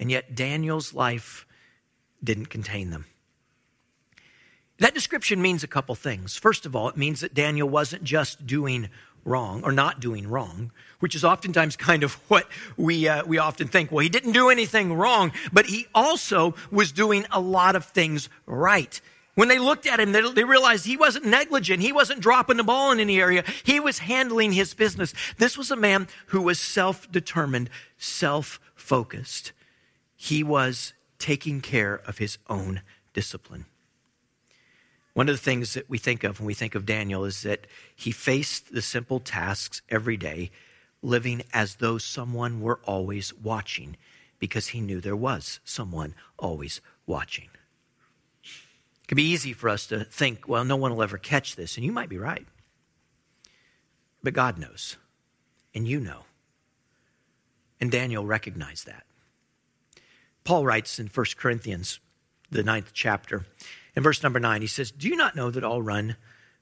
And 0.00 0.10
yet, 0.10 0.34
Daniel's 0.34 0.94
life 0.94 1.46
didn't 2.22 2.46
contain 2.46 2.88
them. 2.88 3.04
That 4.78 4.94
description 4.94 5.42
means 5.42 5.62
a 5.62 5.68
couple 5.68 5.94
things. 5.94 6.34
First 6.34 6.64
of 6.64 6.74
all, 6.74 6.88
it 6.88 6.96
means 6.96 7.20
that 7.20 7.34
Daniel 7.34 7.68
wasn't 7.68 8.04
just 8.04 8.46
doing 8.46 8.88
wrong 9.22 9.62
or 9.64 9.72
not 9.72 10.00
doing 10.00 10.26
wrong, 10.26 10.72
which 11.00 11.14
is 11.14 11.24
oftentimes 11.24 11.76
kind 11.76 12.02
of 12.04 12.14
what 12.28 12.48
we, 12.78 13.06
uh, 13.06 13.22
we 13.26 13.36
often 13.36 13.68
think. 13.68 13.92
Well, 13.92 14.02
he 14.02 14.08
didn't 14.08 14.32
do 14.32 14.48
anything 14.48 14.94
wrong, 14.94 15.30
but 15.52 15.66
he 15.66 15.88
also 15.94 16.54
was 16.70 16.90
doing 16.90 17.26
a 17.30 17.38
lot 17.38 17.76
of 17.76 17.84
things 17.84 18.30
right. 18.46 18.98
When 19.34 19.48
they 19.48 19.58
looked 19.58 19.86
at 19.86 19.98
him, 19.98 20.12
they, 20.12 20.22
they, 20.32 20.44
realized 20.44 20.86
he 20.86 20.96
wasn't 20.96 21.24
negligent. 21.24 21.82
He 21.82 21.92
wasn't 21.92 22.20
dropping 22.20 22.56
the 22.56 22.64
ball 22.64 22.92
in 22.92 23.00
any 23.00 23.20
area. 23.20 23.42
He 23.64 23.80
was 23.80 23.98
handling 23.98 24.52
his 24.52 24.74
business. 24.74 25.12
This 25.38 25.58
was 25.58 25.70
a 25.70 25.76
man 25.76 26.06
who 26.26 26.40
was 26.40 26.60
self 26.60 27.10
determined, 27.10 27.68
self 27.98 28.60
focused. 28.76 29.52
He 30.14 30.44
was 30.44 30.92
taking 31.18 31.60
care 31.60 32.00
of 32.06 32.18
his 32.18 32.38
own 32.48 32.82
discipline. 33.12 33.66
One 35.14 35.28
of 35.28 35.34
the 35.34 35.42
things 35.42 35.74
that 35.74 35.88
we 35.88 35.98
think 35.98 36.24
of 36.24 36.38
when 36.38 36.46
we 36.46 36.54
think 36.54 36.74
of 36.74 36.86
Daniel 36.86 37.24
is 37.24 37.42
that 37.42 37.66
he 37.94 38.10
faced 38.10 38.72
the 38.72 38.82
simple 38.82 39.20
tasks 39.20 39.80
every 39.88 40.16
day, 40.16 40.50
living 41.02 41.42
as 41.52 41.76
though 41.76 41.98
someone 41.98 42.60
were 42.60 42.80
always 42.84 43.32
watching, 43.34 43.96
because 44.38 44.68
he 44.68 44.80
knew 44.80 45.00
there 45.00 45.16
was 45.16 45.60
someone 45.64 46.14
always 46.36 46.80
watching. 47.06 47.48
It 49.04 49.08
can 49.08 49.16
be 49.16 49.30
easy 49.30 49.52
for 49.52 49.68
us 49.68 49.86
to 49.88 50.02
think, 50.02 50.48
well, 50.48 50.64
no 50.64 50.76
one 50.76 50.94
will 50.94 51.02
ever 51.02 51.18
catch 51.18 51.56
this, 51.56 51.76
and 51.76 51.84
you 51.84 51.92
might 51.92 52.08
be 52.08 52.16
right. 52.16 52.46
But 54.22 54.32
God 54.32 54.58
knows, 54.58 54.96
and 55.74 55.86
you 55.86 56.00
know. 56.00 56.20
And 57.78 57.90
Daniel 57.90 58.24
recognized 58.24 58.86
that. 58.86 59.04
Paul 60.42 60.64
writes 60.64 60.98
in 60.98 61.08
1 61.08 61.26
Corinthians, 61.36 62.00
the 62.50 62.62
ninth 62.62 62.92
chapter, 62.94 63.44
in 63.94 64.02
verse 64.02 64.22
number 64.22 64.40
nine, 64.40 64.62
he 64.62 64.66
says, 64.66 64.90
Do 64.90 65.06
you 65.06 65.16
not 65.16 65.36
know 65.36 65.50
that 65.50 65.64
all 65.64 65.82
run, 65.82 66.16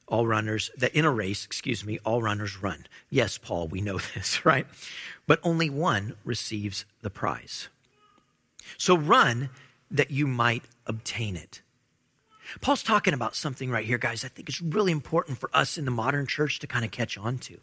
all 0.08 0.26
runners, 0.26 0.70
that 0.76 0.94
in 0.94 1.04
a 1.04 1.10
race, 1.10 1.44
excuse 1.44 1.84
me, 1.84 2.00
all 2.04 2.22
runners 2.22 2.60
run? 2.60 2.86
Yes, 3.08 3.38
Paul, 3.38 3.68
we 3.68 3.80
know 3.80 3.98
this, 4.14 4.44
right? 4.44 4.66
But 5.28 5.38
only 5.44 5.70
one 5.70 6.16
receives 6.24 6.84
the 7.02 7.10
prize. 7.10 7.68
So 8.78 8.96
run 8.96 9.50
that 9.92 10.10
you 10.10 10.26
might 10.26 10.64
obtain 10.86 11.36
it. 11.36 11.61
Paul's 12.60 12.82
talking 12.82 13.14
about 13.14 13.34
something 13.34 13.70
right 13.70 13.84
here, 13.84 13.98
guys, 13.98 14.24
I 14.24 14.28
think 14.28 14.48
it's 14.48 14.60
really 14.60 14.92
important 14.92 15.38
for 15.38 15.50
us 15.54 15.78
in 15.78 15.84
the 15.84 15.90
modern 15.90 16.26
church 16.26 16.58
to 16.60 16.66
kind 16.66 16.84
of 16.84 16.90
catch 16.90 17.16
on 17.16 17.38
to. 17.38 17.58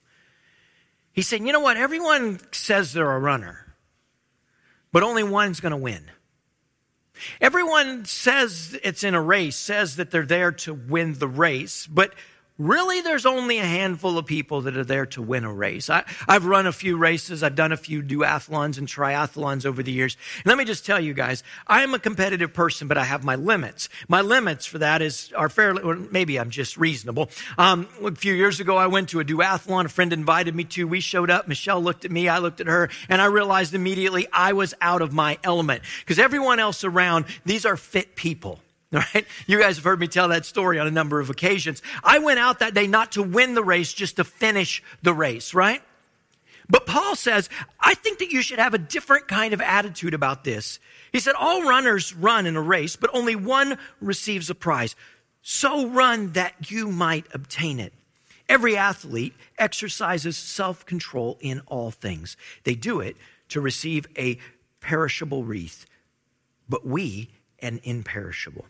He's 1.12 1.28
saying, 1.28 1.46
you 1.46 1.54
know 1.54 1.60
what? 1.60 1.78
Everyone 1.78 2.40
says 2.52 2.94
they're 2.94 3.12
a 3.12 3.20
runner, 3.20 3.76
but 4.92 5.04
only 5.04 5.24
one's 5.24 5.60
going 5.60 5.72
to 5.72 5.78
win. 5.78 6.12
Everyone 7.42 8.06
says 8.06 8.78
it's 8.84 9.04
in 9.04 9.14
a 9.14 9.22
race, 9.22 9.58
says 9.58 9.98
that 9.98 10.12
they're 10.12 10.26
there 10.26 10.52
to 10.54 10.74
win 10.74 11.16
the 11.20 11.28
race, 11.28 11.86
but 11.88 12.14
really 12.60 13.02
there's 13.02 13.26
only 13.26 13.58
a 13.58 13.66
handful 13.66 14.18
of 14.18 14.26
people 14.26 14.62
that 14.62 14.78
are 14.78 14.84
there 14.84 15.06
to 15.08 15.22
win 15.22 15.46
a 15.46 15.52
race. 15.52 15.90
I, 15.90 16.04
have 16.28 16.46
run 16.46 16.68
a 16.68 16.72
few 16.72 16.98
races. 16.98 17.42
I've 17.42 17.56
done 17.56 17.72
a 17.72 17.78
few 17.78 18.04
duathlons 18.04 18.78
and 18.78 18.88
triathlons 18.88 19.66
over 19.66 19.82
the 19.82 19.92
years. 19.92 20.18
And 20.38 20.46
let 20.46 20.58
me 20.58 20.66
just 20.66 20.86
tell 20.86 21.00
you 21.00 21.14
guys, 21.14 21.42
I 21.66 21.82
am 21.82 21.94
a 21.94 22.00
competitive 22.00 22.54
person, 22.54 22.88
but 22.88 22.98
I 22.98 23.06
have 23.06 23.24
my 23.24 23.36
limits. 23.36 23.90
My 24.08 24.22
limits 24.22 24.66
for 24.66 24.78
that 24.80 25.02
is, 25.02 25.32
are 25.34 25.50
fairly, 25.50 25.82
or 25.82 25.96
maybe 25.96 26.38
I'm 26.38 26.50
just 26.50 26.78
reasonable. 26.78 27.30
Um, 27.58 27.88
a 28.04 28.14
few 28.14 28.34
years 28.34 28.60
ago, 28.60 28.76
I 28.78 28.88
went 28.88 29.10
to 29.10 29.22
a 29.22 29.26
duathlon. 29.26 29.86
A 29.86 29.90
friend 29.90 30.12
invited 30.12 30.54
me 30.54 30.66
to. 30.66 30.88
We 30.88 31.00
showed 31.00 31.32
up. 31.32 31.48
Michelle 31.48 31.82
looked 31.82 32.04
at 32.04 32.12
me. 32.12 32.28
I 32.28 32.40
looked 32.40 32.60
at 32.60 32.68
her 32.68 32.90
and 33.08 33.22
I 33.22 33.26
realized 33.26 33.74
immediately 33.74 34.28
I 34.34 34.54
was 34.54 34.74
out 34.82 35.02
of 35.02 35.14
my 35.14 35.40
element 35.44 35.84
because 36.00 36.20
everyone 36.20 36.60
else 36.60 36.84
around, 36.84 37.26
these 37.46 37.66
are 37.66 37.78
fit 37.78 38.16
people. 38.16 38.60
Right? 39.14 39.28
You 39.46 39.60
guys 39.60 39.76
have 39.76 39.86
heard 39.86 40.00
me 40.00 40.08
tell 40.08 40.30
that 40.30 40.46
story 40.46 40.80
on 40.80 40.88
a 40.88 40.92
number 40.92 41.20
of 41.20 41.30
occasions. 41.30 41.84
I 42.04 42.18
went 42.18 42.40
out 42.40 42.60
that 42.60 42.74
day 42.74 42.88
not 42.88 43.12
to 43.14 43.24
win 43.24 43.54
the 43.54 43.64
race, 43.64 43.94
just 43.94 44.16
to 44.16 44.24
finish 44.24 44.82
the 45.04 45.14
race, 45.14 45.54
right? 45.54 45.84
But 46.70 46.86
Paul 46.86 47.16
says, 47.16 47.50
I 47.80 47.96
think 47.96 48.20
that 48.20 48.32
you 48.32 48.42
should 48.42 48.60
have 48.60 48.74
a 48.74 48.80
different 48.80 49.28
kind 49.28 49.54
of 49.54 49.62
attitude 49.62 50.14
about 50.14 50.44
this. 50.44 50.80
He 51.12 51.20
said, 51.20 51.36
All 51.36 51.64
runners 51.64 52.16
run 52.16 52.46
in 52.46 52.56
a 52.56 52.62
race, 52.62 52.96
but 52.96 53.10
only 53.14 53.36
one 53.36 53.78
receives 54.02 54.50
a 54.50 54.56
prize. 54.56 54.96
So 55.42 55.88
run 55.88 56.34
that 56.34 56.72
you 56.72 56.88
might 56.90 57.26
obtain 57.34 57.80
it. 57.80 57.94
Every 58.48 58.76
athlete 58.76 59.34
exercises 59.58 60.38
self 60.38 60.86
control 60.86 61.38
in 61.42 61.62
all 61.68 61.92
things. 61.92 62.38
They 62.64 62.76
do 62.76 63.00
it 63.00 63.18
to 63.50 63.62
receive 63.62 64.08
a 64.18 64.40
perishable 64.80 65.44
wreath, 65.44 65.86
but 66.68 66.86
we 66.86 67.30
an 67.60 67.80
imperishable. 67.84 68.66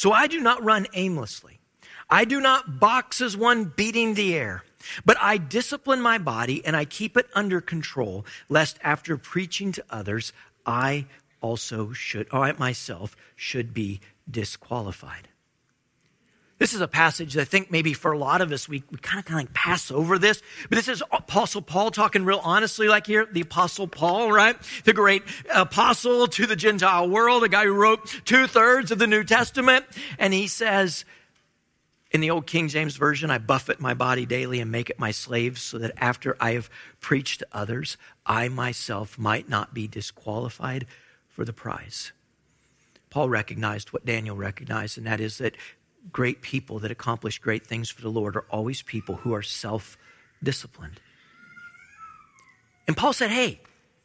So 0.00 0.12
I 0.12 0.28
do 0.28 0.40
not 0.40 0.64
run 0.64 0.86
aimlessly. 0.94 1.60
I 2.08 2.24
do 2.24 2.40
not 2.40 2.80
box 2.80 3.20
as 3.20 3.36
one 3.36 3.64
beating 3.64 4.14
the 4.14 4.34
air, 4.34 4.64
but 5.04 5.18
I 5.20 5.36
discipline 5.36 6.00
my 6.00 6.16
body 6.16 6.64
and 6.64 6.74
I 6.74 6.86
keep 6.86 7.18
it 7.18 7.26
under 7.34 7.60
control, 7.60 8.24
lest 8.48 8.78
after 8.82 9.18
preaching 9.18 9.72
to 9.72 9.84
others, 9.90 10.32
I 10.64 11.04
also 11.42 11.92
should, 11.92 12.28
or 12.32 12.44
I 12.44 12.52
myself 12.52 13.14
should 13.36 13.74
be 13.74 14.00
disqualified. 14.30 15.28
This 16.60 16.74
is 16.74 16.82
a 16.82 16.88
passage 16.88 17.32
that 17.32 17.40
I 17.40 17.44
think 17.46 17.70
maybe 17.70 17.94
for 17.94 18.12
a 18.12 18.18
lot 18.18 18.42
of 18.42 18.52
us, 18.52 18.68
we, 18.68 18.84
we 18.90 18.98
kind 18.98 19.18
of 19.18 19.24
kind 19.24 19.40
of 19.40 19.46
like 19.46 19.54
pass 19.54 19.90
over 19.90 20.18
this. 20.18 20.42
But 20.68 20.76
this 20.76 20.88
is 20.88 21.02
Apostle 21.10 21.62
Paul 21.62 21.90
talking 21.90 22.22
real 22.22 22.42
honestly, 22.44 22.86
like 22.86 23.06
here, 23.06 23.26
the 23.32 23.40
Apostle 23.40 23.88
Paul, 23.88 24.30
right? 24.30 24.54
The 24.84 24.92
great 24.92 25.22
apostle 25.54 26.26
to 26.26 26.46
the 26.46 26.56
Gentile 26.56 27.08
world, 27.08 27.44
a 27.44 27.48
guy 27.48 27.64
who 27.64 27.72
wrote 27.72 28.06
two 28.26 28.46
thirds 28.46 28.90
of 28.90 28.98
the 28.98 29.06
New 29.06 29.24
Testament. 29.24 29.86
And 30.18 30.34
he 30.34 30.48
says, 30.48 31.06
in 32.10 32.20
the 32.20 32.30
old 32.30 32.46
King 32.46 32.68
James 32.68 32.94
Version, 32.94 33.30
I 33.30 33.38
buffet 33.38 33.80
my 33.80 33.94
body 33.94 34.26
daily 34.26 34.60
and 34.60 34.70
make 34.70 34.90
it 34.90 34.98
my 34.98 35.12
slave 35.12 35.58
so 35.58 35.78
that 35.78 35.92
after 35.96 36.36
I 36.40 36.52
have 36.52 36.68
preached 37.00 37.38
to 37.38 37.46
others, 37.52 37.96
I 38.26 38.50
myself 38.50 39.18
might 39.18 39.48
not 39.48 39.72
be 39.72 39.88
disqualified 39.88 40.86
for 41.26 41.46
the 41.46 41.54
prize. 41.54 42.12
Paul 43.08 43.30
recognized 43.30 43.94
what 43.94 44.04
Daniel 44.04 44.36
recognized, 44.36 44.98
and 44.98 45.06
that 45.06 45.20
is 45.20 45.38
that 45.38 45.56
great 46.12 46.42
people 46.42 46.78
that 46.80 46.90
accomplish 46.90 47.38
great 47.38 47.66
things 47.66 47.90
for 47.90 48.02
the 48.02 48.10
Lord 48.10 48.36
are 48.36 48.46
always 48.50 48.82
people 48.82 49.16
who 49.16 49.34
are 49.34 49.42
self 49.42 49.96
disciplined. 50.42 51.00
And 52.86 52.96
Paul 52.96 53.12
said, 53.12 53.30
Hey, 53.30 53.60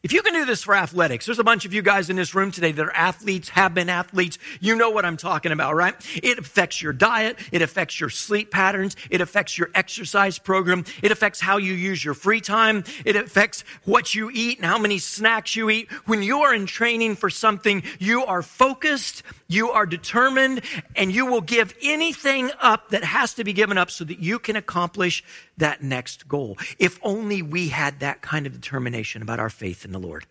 If 0.06 0.14
you 0.14 0.22
can 0.22 0.34
do 0.34 0.46
this 0.46 0.62
for 0.62 0.76
athletics, 0.76 1.26
there's 1.26 1.40
a 1.40 1.44
bunch 1.44 1.66
of 1.66 1.74
you 1.74 1.82
guys 1.82 2.12
in 2.12 2.16
this 2.16 2.36
room 2.36 2.52
today 2.52 2.72
that 2.72 2.86
are 2.86 2.96
athletes, 2.96 3.50
have 3.50 3.74
been 3.74 3.90
athletes. 3.90 4.38
You 4.60 4.76
know 4.76 4.92
what 4.92 5.04
I'm 5.04 5.18
talking 5.18 5.52
about, 5.52 5.74
right? 5.74 5.96
It 6.22 6.38
affects 6.38 6.80
your 6.80 6.94
diet. 6.94 7.40
It 7.52 7.64
affects 7.64 8.00
your 8.00 8.12
sleep 8.12 8.52
patterns. 8.52 8.96
It 9.10 9.20
affects 9.20 9.58
your 9.58 9.72
exercise 9.74 10.38
program. 10.38 10.86
It 11.02 11.12
affects 11.12 11.42
how 11.42 11.58
you 11.58 11.74
use 11.74 12.06
your 12.06 12.14
free 12.14 12.40
time. 12.40 12.84
It 13.04 13.16
affects 13.16 13.64
what 13.86 14.14
you 14.14 14.30
eat 14.32 14.60
and 14.60 14.68
how 14.68 14.78
many 14.78 15.00
snacks 15.00 15.56
you 15.56 15.72
eat. 15.72 15.92
When 16.06 16.22
you 16.22 16.42
are 16.42 16.54
in 16.54 16.68
training 16.68 17.16
for 17.16 17.32
something, 17.32 17.82
you 17.98 18.26
are 18.26 18.44
focused, 18.44 19.24
you 19.48 19.72
are 19.72 19.88
determined, 19.88 20.62
and 20.96 21.12
you 21.12 21.26
will 21.26 21.42
give 21.42 21.74
anything 21.82 22.52
up 22.62 22.90
that 22.90 23.04
has 23.04 23.34
to 23.34 23.44
be 23.44 23.54
given 23.54 23.80
up 23.80 23.90
so 23.90 24.04
that 24.04 24.20
you 24.20 24.38
can 24.38 24.56
accomplish 24.56 25.24
that 25.58 25.82
next 25.82 26.28
goal. 26.28 26.58
If 26.80 27.00
only 27.02 27.42
we 27.42 27.70
had 27.70 28.00
that 28.02 28.22
kind 28.22 28.46
of 28.46 28.54
determination 28.54 29.22
about 29.22 29.40
our 29.40 29.50
faith 29.50 29.86
in 29.86 29.92
the 29.92 30.00
Lord. 30.00 30.26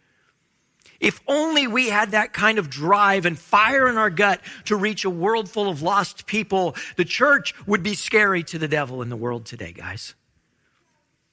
If 1.00 1.20
only 1.26 1.66
we 1.66 1.88
had 1.88 2.12
that 2.12 2.32
kind 2.32 2.58
of 2.58 2.70
drive 2.70 3.26
and 3.26 3.38
fire 3.38 3.88
in 3.88 3.96
our 3.96 4.10
gut 4.10 4.40
to 4.66 4.76
reach 4.76 5.04
a 5.04 5.10
world 5.10 5.50
full 5.50 5.68
of 5.68 5.82
lost 5.82 6.26
people, 6.26 6.76
the 6.96 7.04
church 7.04 7.54
would 7.66 7.82
be 7.82 7.94
scary 7.94 8.42
to 8.44 8.58
the 8.58 8.68
devil 8.68 9.02
in 9.02 9.08
the 9.08 9.16
world 9.16 9.44
today, 9.44 9.72
guys. 9.72 10.14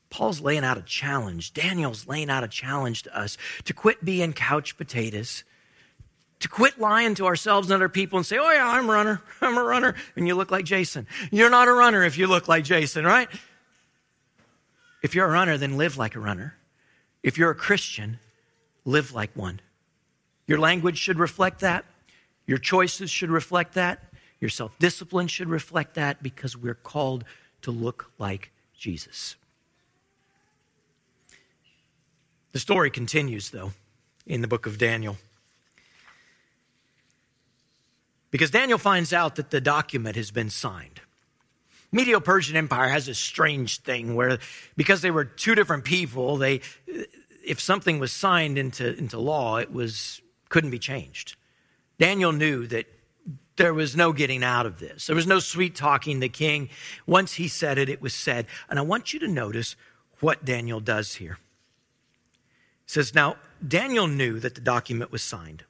Paul's 0.10 0.42
laying 0.42 0.66
out 0.66 0.78
a 0.78 0.82
challenge. 0.82 1.54
Daniel's 1.54 2.06
laying 2.06 2.30
out 2.30 2.44
a 2.44 2.48
challenge 2.48 3.04
to 3.04 3.18
us 3.18 3.38
to 3.64 3.74
quit 3.74 4.04
being 4.04 4.34
couch 4.34 4.76
potatoes, 4.78 5.46
to 6.40 6.50
quit 6.50 6.80
lying 6.80 7.16
to 7.16 7.26
ourselves 7.26 7.70
and 7.70 7.76
other 7.76 7.88
people 7.88 8.18
and 8.18 8.26
say, 8.26 8.38
Oh, 8.38 8.52
yeah, 8.52 8.68
I'm 8.68 8.90
a 8.90 8.94
runner. 8.94 9.22
I'm 9.42 9.58
a 9.58 9.64
runner. 9.64 9.96
And 10.18 10.28
you 10.28 10.36
look 10.36 10.52
like 10.52 10.66
Jason. 10.66 11.08
You're 11.32 11.50
not 11.50 11.70
a 11.70 11.74
runner 11.74 12.04
if 12.04 12.18
you 12.18 12.28
look 12.28 12.50
like 12.50 12.66
Jason, 12.66 13.06
right? 13.06 13.30
If 15.02 15.16
you're 15.16 15.28
a 15.28 15.32
runner, 15.32 15.58
then 15.58 15.78
live 15.78 15.98
like 15.98 16.16
a 16.16 16.20
runner. 16.20 16.56
If 17.24 17.38
you're 17.38 17.52
a 17.52 17.56
Christian, 17.56 18.20
live 18.86 19.14
like 19.14 19.36
one. 19.36 19.62
Your 20.48 20.60
language 20.60 20.98
should 20.98 21.18
reflect 21.18 21.60
that. 21.62 21.86
Your 22.46 22.58
choices 22.58 23.10
should 23.10 23.30
reflect 23.30 23.74
that. 23.76 24.04
Your 24.40 24.50
self 24.50 24.78
discipline 24.80 25.28
should 25.28 25.50
reflect 25.50 25.96
that 25.96 26.22
because 26.22 26.58
we're 26.58 26.74
called 26.74 27.24
to 27.62 27.72
look 27.72 28.12
like 28.18 28.52
Jesus. 28.78 29.36
The 32.52 32.60
story 32.60 32.90
continues, 32.90 33.52
though, 33.52 33.72
in 34.26 34.42
the 34.42 34.48
book 34.48 34.66
of 34.66 34.78
Daniel. 34.78 35.18
Because 38.30 38.50
Daniel 38.50 38.78
finds 38.78 39.14
out 39.14 39.36
that 39.36 39.52
the 39.52 39.62
document 39.62 40.16
has 40.16 40.32
been 40.32 40.50
signed. 40.50 41.02
Medo-Persian 41.92 42.56
Empire 42.56 42.88
has 42.88 43.08
a 43.08 43.14
strange 43.14 43.82
thing 43.82 44.16
where, 44.16 44.40
because 44.78 45.02
they 45.02 45.12
were 45.12 45.26
two 45.26 45.56
different 45.56 45.84
people, 45.84 46.38
they, 46.38 46.62
if 47.46 47.60
something 47.60 48.00
was 48.00 48.12
signed 48.12 48.58
into, 48.58 48.98
into 48.98 49.20
law, 49.20 49.58
it 49.58 49.72
was 49.72 50.22
couldn't 50.50 50.70
be 50.70 50.80
changed. 50.80 51.36
Daniel 51.98 52.32
knew 52.32 52.68
that 52.68 52.86
there 53.56 53.74
was 53.74 53.96
no 53.96 54.12
getting 54.12 54.44
out 54.44 54.66
of 54.66 54.80
this. 54.80 55.08
There 55.08 55.16
was 55.16 55.28
no 55.28 55.40
sweet 55.40 55.76
talking 55.76 56.20
the 56.20 56.30
king. 56.30 56.70
Once 57.06 57.34
he 57.34 57.48
said 57.48 57.78
it, 57.78 57.90
it 57.90 58.02
was 58.02 58.14
said. 58.14 58.48
And 58.70 58.80
I 58.80 58.82
want 58.82 59.14
you 59.14 59.20
to 59.20 59.28
notice 59.28 59.76
what 60.20 60.44
Daniel 60.44 60.80
does 60.80 61.16
here. 61.16 61.38
It 62.86 62.90
says, 62.90 63.16
Now 63.16 63.38
Daniel 63.66 64.08
knew 64.08 64.40
that 64.40 64.56
the 64.56 64.62
document 64.62 65.12
was 65.12 65.22
signed. 65.22 65.64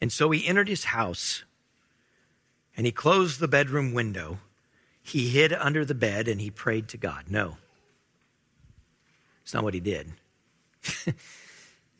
And 0.00 0.12
so 0.12 0.30
he 0.30 0.46
entered 0.46 0.68
his 0.68 0.84
house 0.84 1.44
and 2.76 2.86
he 2.86 2.92
closed 2.92 3.40
the 3.40 3.48
bedroom 3.48 3.92
window 3.92 4.38
he 5.08 5.28
hid 5.28 5.52
under 5.52 5.84
the 5.84 5.94
bed 5.94 6.28
and 6.28 6.40
he 6.40 6.50
prayed 6.50 6.88
to 6.88 6.96
God. 6.96 7.24
No. 7.28 7.56
It's 9.42 9.54
not 9.54 9.64
what 9.64 9.74
he 9.74 9.80
did. 9.80 10.12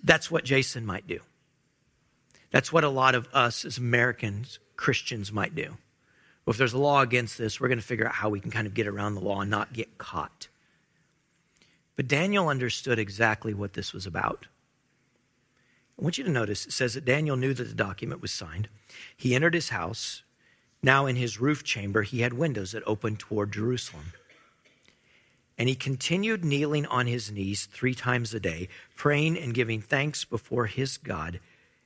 That's 0.02 0.30
what 0.30 0.44
Jason 0.44 0.84
might 0.84 1.06
do. 1.06 1.20
That's 2.50 2.72
what 2.72 2.84
a 2.84 2.88
lot 2.88 3.14
of 3.14 3.28
us 3.32 3.64
as 3.64 3.78
Americans, 3.78 4.58
Christians, 4.76 5.32
might 5.32 5.54
do. 5.54 5.76
Well, 6.44 6.52
if 6.52 6.58
there's 6.58 6.72
a 6.72 6.78
law 6.78 7.00
against 7.00 7.36
this, 7.38 7.60
we're 7.60 7.68
going 7.68 7.80
to 7.80 7.84
figure 7.84 8.06
out 8.06 8.14
how 8.14 8.28
we 8.28 8.40
can 8.40 8.50
kind 8.50 8.66
of 8.66 8.74
get 8.74 8.86
around 8.86 9.14
the 9.14 9.20
law 9.20 9.40
and 9.40 9.50
not 9.50 9.72
get 9.72 9.98
caught. 9.98 10.48
But 11.96 12.08
Daniel 12.08 12.48
understood 12.48 12.98
exactly 12.98 13.52
what 13.54 13.72
this 13.72 13.92
was 13.92 14.06
about. 14.06 14.46
I 15.98 16.02
want 16.02 16.16
you 16.16 16.24
to 16.24 16.30
notice 16.30 16.66
it 16.66 16.72
says 16.72 16.94
that 16.94 17.04
Daniel 17.04 17.36
knew 17.36 17.54
that 17.54 17.64
the 17.64 17.74
document 17.74 18.22
was 18.22 18.30
signed. 18.30 18.68
He 19.16 19.34
entered 19.34 19.54
his 19.54 19.70
house 19.70 20.22
now, 20.82 21.06
in 21.06 21.16
his 21.16 21.40
roof 21.40 21.64
chamber, 21.64 22.02
he 22.02 22.20
had 22.20 22.32
windows 22.32 22.72
that 22.72 22.84
opened 22.86 23.18
toward 23.18 23.52
Jerusalem. 23.52 24.12
And 25.56 25.68
he 25.68 25.74
continued 25.74 26.44
kneeling 26.44 26.86
on 26.86 27.08
his 27.08 27.32
knees 27.32 27.66
three 27.66 27.94
times 27.94 28.32
a 28.32 28.38
day, 28.38 28.68
praying 28.94 29.36
and 29.36 29.52
giving 29.52 29.80
thanks 29.80 30.24
before 30.24 30.66
his 30.66 30.96
God 30.96 31.40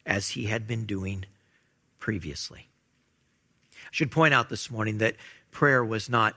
as 0.04 0.30
he 0.30 0.44
had 0.44 0.66
been 0.66 0.84
doing 0.84 1.24
previously. 1.98 2.68
I 3.74 3.88
should 3.92 4.10
point 4.10 4.34
out 4.34 4.50
this 4.50 4.70
morning 4.70 4.98
that 4.98 5.16
prayer 5.50 5.82
was 5.82 6.10
not 6.10 6.36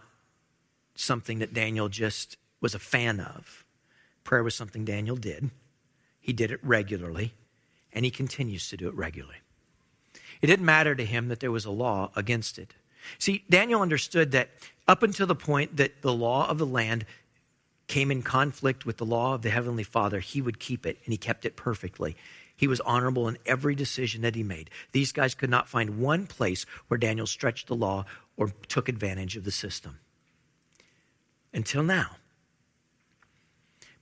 something 0.96 1.40
that 1.40 1.54
Daniel 1.54 1.90
just 1.90 2.38
was 2.62 2.74
a 2.74 2.80
fan 2.80 3.20
of. 3.20 3.66
Prayer 4.24 4.44
was 4.44 4.56
something 4.56 4.86
Daniel 4.86 5.18
did. 5.18 5.50
He 6.22 6.32
did 6.32 6.52
it 6.52 6.60
regularly, 6.64 7.34
and 7.92 8.06
he 8.06 8.12
continues 8.12 8.70
to 8.70 8.78
do 8.78 8.88
it 8.88 8.96
regularly. 8.96 9.38
It 10.42 10.48
didn't 10.48 10.66
matter 10.66 10.96
to 10.96 11.06
him 11.06 11.28
that 11.30 11.40
there 11.40 11.52
was 11.52 11.66
a 11.66 11.72
law 11.72 12.12
against 12.16 12.58
it. 12.58 12.74
See, 13.20 13.44
Daniel 13.50 13.82
understood 13.82 14.32
that 14.32 14.50
up 14.88 15.04
until 15.04 15.28
the 15.28 15.36
point 15.36 15.78
that 15.78 16.02
the 16.02 16.14
law 16.14 16.50
of 16.50 16.58
the 16.58 16.66
land 16.66 17.06
came 17.88 18.12
in 18.12 18.24
conflict 18.24 18.86
with 18.86 18.98
the 18.98 19.06
law 19.06 19.36
of 19.36 19.42
the 19.42 19.50
Heavenly 19.50 19.84
Father, 19.84 20.20
he 20.20 20.42
would 20.42 20.60
keep 20.60 20.86
it, 20.86 20.98
and 21.06 21.14
he 21.14 21.18
kept 21.18 21.46
it 21.46 21.56
perfectly. 21.56 22.16
He 22.56 22.68
was 22.68 22.80
honorable 22.82 23.28
in 23.28 23.38
every 23.46 23.76
decision 23.76 24.22
that 24.22 24.36
he 24.36 24.44
made. 24.44 24.70
These 24.92 25.12
guys 25.12 25.36
could 25.36 25.50
not 25.50 25.68
find 25.68 26.00
one 26.00 26.26
place 26.26 26.66
where 26.88 26.98
Daniel 26.98 27.28
stretched 27.28 27.68
the 27.68 27.76
law 27.76 28.06
or 28.38 28.54
took 28.68 28.90
advantage 28.90 29.36
of 29.36 29.44
the 29.44 29.52
system. 29.52 30.00
Until 31.54 31.84
now. 31.84 32.18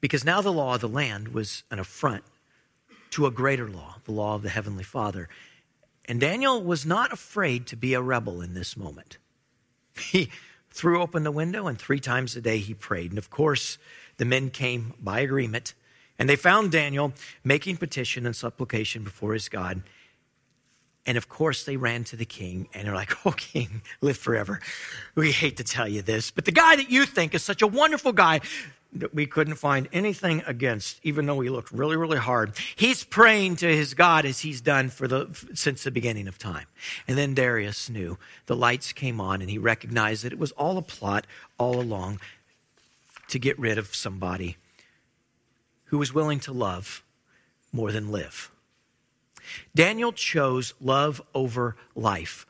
Because 0.02 0.26
now 0.26 0.42
the 0.42 0.52
law 0.52 0.76
of 0.76 0.82
the 0.82 0.90
land 0.90 1.30
was 1.30 1.64
an 1.72 1.80
affront 1.80 2.24
to 3.12 3.26
a 3.26 3.32
greater 3.32 3.70
law, 3.70 3.96
the 4.06 4.12
law 4.12 4.36
of 4.36 4.44
the 4.44 4.50
Heavenly 4.50 4.84
Father. 4.84 5.30
And 6.06 6.20
Daniel 6.20 6.62
was 6.62 6.86
not 6.86 7.14
afraid 7.14 7.66
to 7.68 7.76
be 7.76 7.94
a 7.94 8.02
rebel 8.02 8.42
in 8.42 8.54
this 8.54 8.76
moment. 8.76 9.18
He 9.98 10.30
threw 10.70 11.02
open 11.02 11.24
the 11.24 11.32
window 11.32 11.68
and 11.68 11.78
three 11.78 12.00
times 12.00 12.36
a 12.36 12.42
day 12.42 12.58
he 12.58 12.74
prayed. 12.74 13.12
And 13.12 13.18
of 13.18 13.30
course, 13.30 13.78
the 14.18 14.26
men 14.26 14.50
came 14.50 14.94
by 15.00 15.20
agreement 15.22 15.74
and 16.20 16.28
they 16.28 16.36
found 16.36 16.72
Daniel 16.72 17.14
making 17.44 17.78
petition 17.78 18.26
and 18.26 18.36
supplication 18.36 19.04
before 19.04 19.34
his 19.34 19.50
God. 19.50 19.84
And 21.06 21.18
of 21.18 21.30
course, 21.30 21.64
they 21.64 21.78
ran 21.78 22.04
to 22.06 22.16
the 22.16 22.26
king 22.26 22.70
and 22.74 22.88
they're 22.88 22.96
like, 22.96 23.14
Oh, 23.26 23.32
king, 23.32 23.82
live 24.02 24.18
forever. 24.18 24.60
We 25.16 25.32
hate 25.32 25.58
to 25.58 25.64
tell 25.64 25.88
you 25.88 26.02
this, 26.02 26.32
but 26.32 26.46
the 26.46 26.52
guy 26.52 26.76
that 26.76 26.90
you 26.90 27.06
think 27.06 27.34
is 27.34 27.44
such 27.44 27.62
a 27.62 27.68
wonderful 27.68 28.14
guy 28.14 28.42
that 28.96 29.14
we 29.14 29.26
couldn't 29.26 29.56
find 29.56 29.88
anything 29.92 30.44
against, 30.46 31.00
even 31.04 31.26
though 31.26 31.36
we 31.36 31.50
looked 31.50 31.72
really, 31.72 31.98
really 31.98 32.18
hard. 32.18 32.54
He's 32.76 33.04
praying 33.04 33.58
to 33.58 33.76
his 33.76 33.94
God 33.94 34.26
as 34.26 34.42
he's 34.42 34.62
done 34.62 34.90
for 34.90 35.08
the, 35.08 35.28
since 35.54 35.84
the 35.84 35.92
beginning 35.92 36.28
of 36.28 36.38
time. 36.38 36.68
And 37.08 37.18
then 37.18 37.34
Darius 37.34 37.90
knew 37.90 38.18
the 38.46 38.56
lights 38.56 38.94
came 38.94 39.20
on 39.20 39.42
and 39.42 39.50
he 39.50 39.58
recognized 39.58 40.24
that 40.24 40.34
it 40.34 40.40
was 40.40 40.52
all 40.54 40.78
a 40.78 40.82
plot 40.82 41.26
all 41.58 41.80
along 41.80 42.20
to 43.30 43.40
get 43.40 43.58
rid 43.58 43.78
of 43.78 43.96
somebody 43.96 44.58
who 45.86 45.98
was 45.98 46.14
willing 46.14 46.40
to 46.42 46.52
love 46.52 47.04
more 47.72 47.92
than 47.92 48.12
live. 48.12 48.52
Daniel 49.76 50.12
chose 50.12 50.74
love 50.80 51.22
over 51.34 51.76
life. 51.96 52.46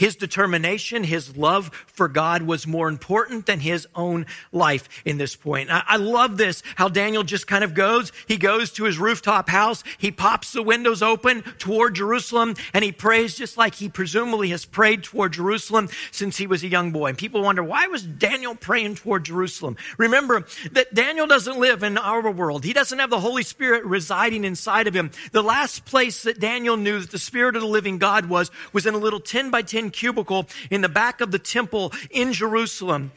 His 0.00 0.16
determination, 0.16 1.04
his 1.04 1.36
love 1.36 1.68
for 1.86 2.08
God 2.08 2.44
was 2.44 2.66
more 2.66 2.88
important 2.88 3.44
than 3.44 3.60
his 3.60 3.86
own 3.94 4.24
life 4.50 4.88
in 5.04 5.18
this 5.18 5.36
point. 5.36 5.70
I, 5.70 5.82
I, 5.86 5.96
love 5.98 6.38
this, 6.38 6.62
how 6.74 6.88
Daniel 6.88 7.22
just 7.22 7.46
kind 7.46 7.62
of 7.62 7.74
goes. 7.74 8.10
He 8.26 8.38
goes 8.38 8.72
to 8.72 8.84
his 8.84 8.96
rooftop 8.96 9.50
house. 9.50 9.84
He 9.98 10.10
pops 10.10 10.52
the 10.52 10.62
windows 10.62 11.02
open 11.02 11.42
toward 11.58 11.96
Jerusalem 11.96 12.54
and 12.72 12.82
he 12.82 12.92
prays 12.92 13.36
just 13.36 13.58
like 13.58 13.74
he 13.74 13.90
presumably 13.90 14.48
has 14.48 14.64
prayed 14.64 15.02
toward 15.02 15.34
Jerusalem 15.34 15.90
since 16.12 16.38
he 16.38 16.46
was 16.46 16.64
a 16.64 16.68
young 16.68 16.92
boy. 16.92 17.08
And 17.08 17.18
people 17.18 17.42
wonder, 17.42 17.62
why 17.62 17.86
was 17.88 18.02
Daniel 18.02 18.54
praying 18.54 18.94
toward 18.94 19.24
Jerusalem? 19.24 19.76
Remember 19.98 20.46
that 20.72 20.94
Daniel 20.94 21.26
doesn't 21.26 21.58
live 21.58 21.82
in 21.82 21.98
our 21.98 22.30
world. 22.30 22.64
He 22.64 22.72
doesn't 22.72 23.00
have 23.00 23.10
the 23.10 23.20
Holy 23.20 23.42
Spirit 23.42 23.84
residing 23.84 24.44
inside 24.44 24.86
of 24.86 24.94
him. 24.94 25.10
The 25.32 25.42
last 25.42 25.84
place 25.84 26.22
that 26.22 26.40
Daniel 26.40 26.78
knew 26.78 27.00
that 27.00 27.10
the 27.10 27.18
Spirit 27.18 27.54
of 27.54 27.60
the 27.60 27.68
living 27.68 27.98
God 27.98 28.30
was, 28.30 28.50
was 28.72 28.86
in 28.86 28.94
a 28.94 28.98
little 28.98 29.20
10 29.20 29.50
by 29.50 29.60
10 29.60 29.89
cubicle 29.90 30.48
in 30.70 30.80
the 30.80 30.88
back 30.88 31.20
of 31.20 31.30
the 31.30 31.38
temple 31.38 31.92
in 32.10 32.32
Jerusalem. 32.32 33.12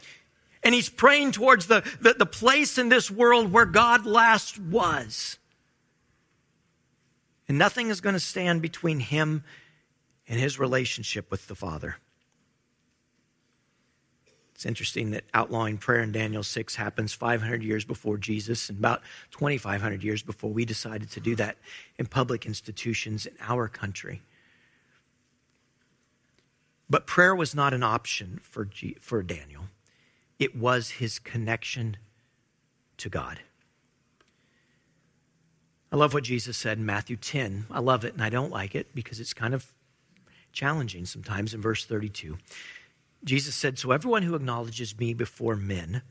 And 0.62 0.74
he's 0.74 0.88
praying 0.88 1.32
towards 1.32 1.66
the, 1.66 1.82
the, 2.00 2.14
the 2.14 2.26
place 2.26 2.78
in 2.78 2.88
this 2.88 3.10
world 3.10 3.52
where 3.52 3.66
God 3.66 4.06
last 4.06 4.58
was. 4.58 5.38
And 7.48 7.58
nothing 7.58 7.90
is 7.90 8.00
going 8.00 8.14
to 8.14 8.20
stand 8.20 8.62
between 8.62 9.00
him 9.00 9.44
and 10.26 10.40
his 10.40 10.58
relationship 10.58 11.30
with 11.30 11.46
the 11.48 11.54
Father. 11.54 11.96
It's 14.54 14.64
interesting 14.64 15.10
that 15.10 15.24
outlawing 15.34 15.78
prayer 15.78 16.00
in 16.00 16.12
Daniel 16.12 16.42
6 16.42 16.76
happens 16.76 17.12
500 17.12 17.62
years 17.62 17.84
before 17.84 18.16
Jesus 18.16 18.70
and 18.70 18.78
about 18.78 19.02
2,500 19.32 20.02
years 20.02 20.22
before 20.22 20.50
we 20.50 20.64
decided 20.64 21.10
to 21.10 21.20
do 21.20 21.34
that 21.36 21.56
in 21.98 22.06
public 22.06 22.46
institutions 22.46 23.26
in 23.26 23.34
our 23.40 23.68
country. 23.68 24.22
But 26.88 27.06
prayer 27.06 27.34
was 27.34 27.54
not 27.54 27.72
an 27.74 27.82
option 27.82 28.40
for, 28.42 28.64
G- 28.64 28.96
for 29.00 29.22
Daniel, 29.22 29.64
it 30.38 30.56
was 30.56 30.90
his 30.90 31.18
connection 31.18 31.96
to 32.98 33.08
God. 33.08 33.40
I 35.92 35.96
love 35.96 36.12
what 36.12 36.24
Jesus 36.24 36.56
said 36.56 36.78
in 36.78 36.86
Matthew 36.86 37.16
10. 37.16 37.66
I 37.70 37.78
love 37.78 38.04
it 38.04 38.14
and 38.14 38.22
I 38.22 38.28
don't 38.28 38.50
like 38.50 38.74
it 38.74 38.94
because 38.94 39.20
it's 39.20 39.32
kind 39.32 39.54
of 39.54 39.72
challenging 40.52 41.06
sometimes 41.06 41.54
in 41.54 41.60
verse 41.60 41.84
32. 41.84 42.36
Jesus 43.22 43.54
said, 43.54 43.78
So 43.78 43.92
everyone 43.92 44.24
who 44.24 44.34
acknowledges 44.34 44.98
me 44.98 45.14
before 45.14 45.54
men, 45.54 46.02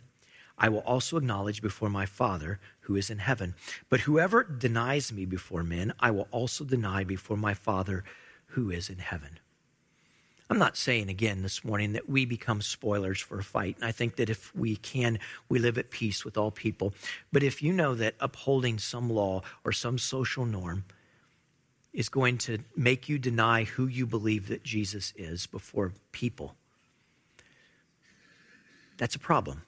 I 0.57 0.69
will 0.69 0.79
also 0.79 1.17
acknowledge 1.17 1.61
before 1.61 1.89
my 1.89 2.05
Father 2.05 2.59
who 2.81 2.95
is 2.95 3.09
in 3.09 3.19
heaven. 3.19 3.55
But 3.89 4.01
whoever 4.01 4.43
denies 4.43 5.11
me 5.11 5.25
before 5.25 5.63
men, 5.63 5.93
I 5.99 6.11
will 6.11 6.27
also 6.31 6.63
deny 6.63 7.03
before 7.03 7.37
my 7.37 7.53
Father 7.53 8.03
who 8.47 8.71
is 8.71 8.89
in 8.89 8.99
heaven. 8.99 9.39
I'm 10.53 10.59
not 10.59 10.77
saying 10.77 11.09
again 11.09 11.41
this 11.41 11.65
morning 11.65 11.93
that 11.93 12.07
we 12.07 12.25
become 12.25 12.61
spoilers 12.61 13.19
for 13.19 13.39
a 13.39 13.43
fight. 13.43 13.75
And 13.77 13.85
I 13.85 13.91
think 13.91 14.17
that 14.17 14.29
if 14.29 14.55
we 14.55 14.75
can, 14.75 15.17
we 15.49 15.57
live 15.57 15.79
at 15.79 15.89
peace 15.89 16.23
with 16.23 16.37
all 16.37 16.51
people. 16.51 16.93
But 17.31 17.41
if 17.41 17.63
you 17.63 17.73
know 17.73 17.95
that 17.95 18.13
upholding 18.19 18.77
some 18.77 19.09
law 19.09 19.41
or 19.63 19.71
some 19.71 19.97
social 19.97 20.45
norm 20.45 20.83
is 21.91 22.07
going 22.07 22.37
to 22.37 22.59
make 22.75 23.09
you 23.09 23.17
deny 23.17 23.63
who 23.63 23.87
you 23.87 24.05
believe 24.05 24.47
that 24.49 24.61
Jesus 24.61 25.11
is 25.15 25.47
before 25.47 25.91
people, 26.11 26.53
that's 28.99 29.15
a 29.15 29.19
problem. 29.19 29.63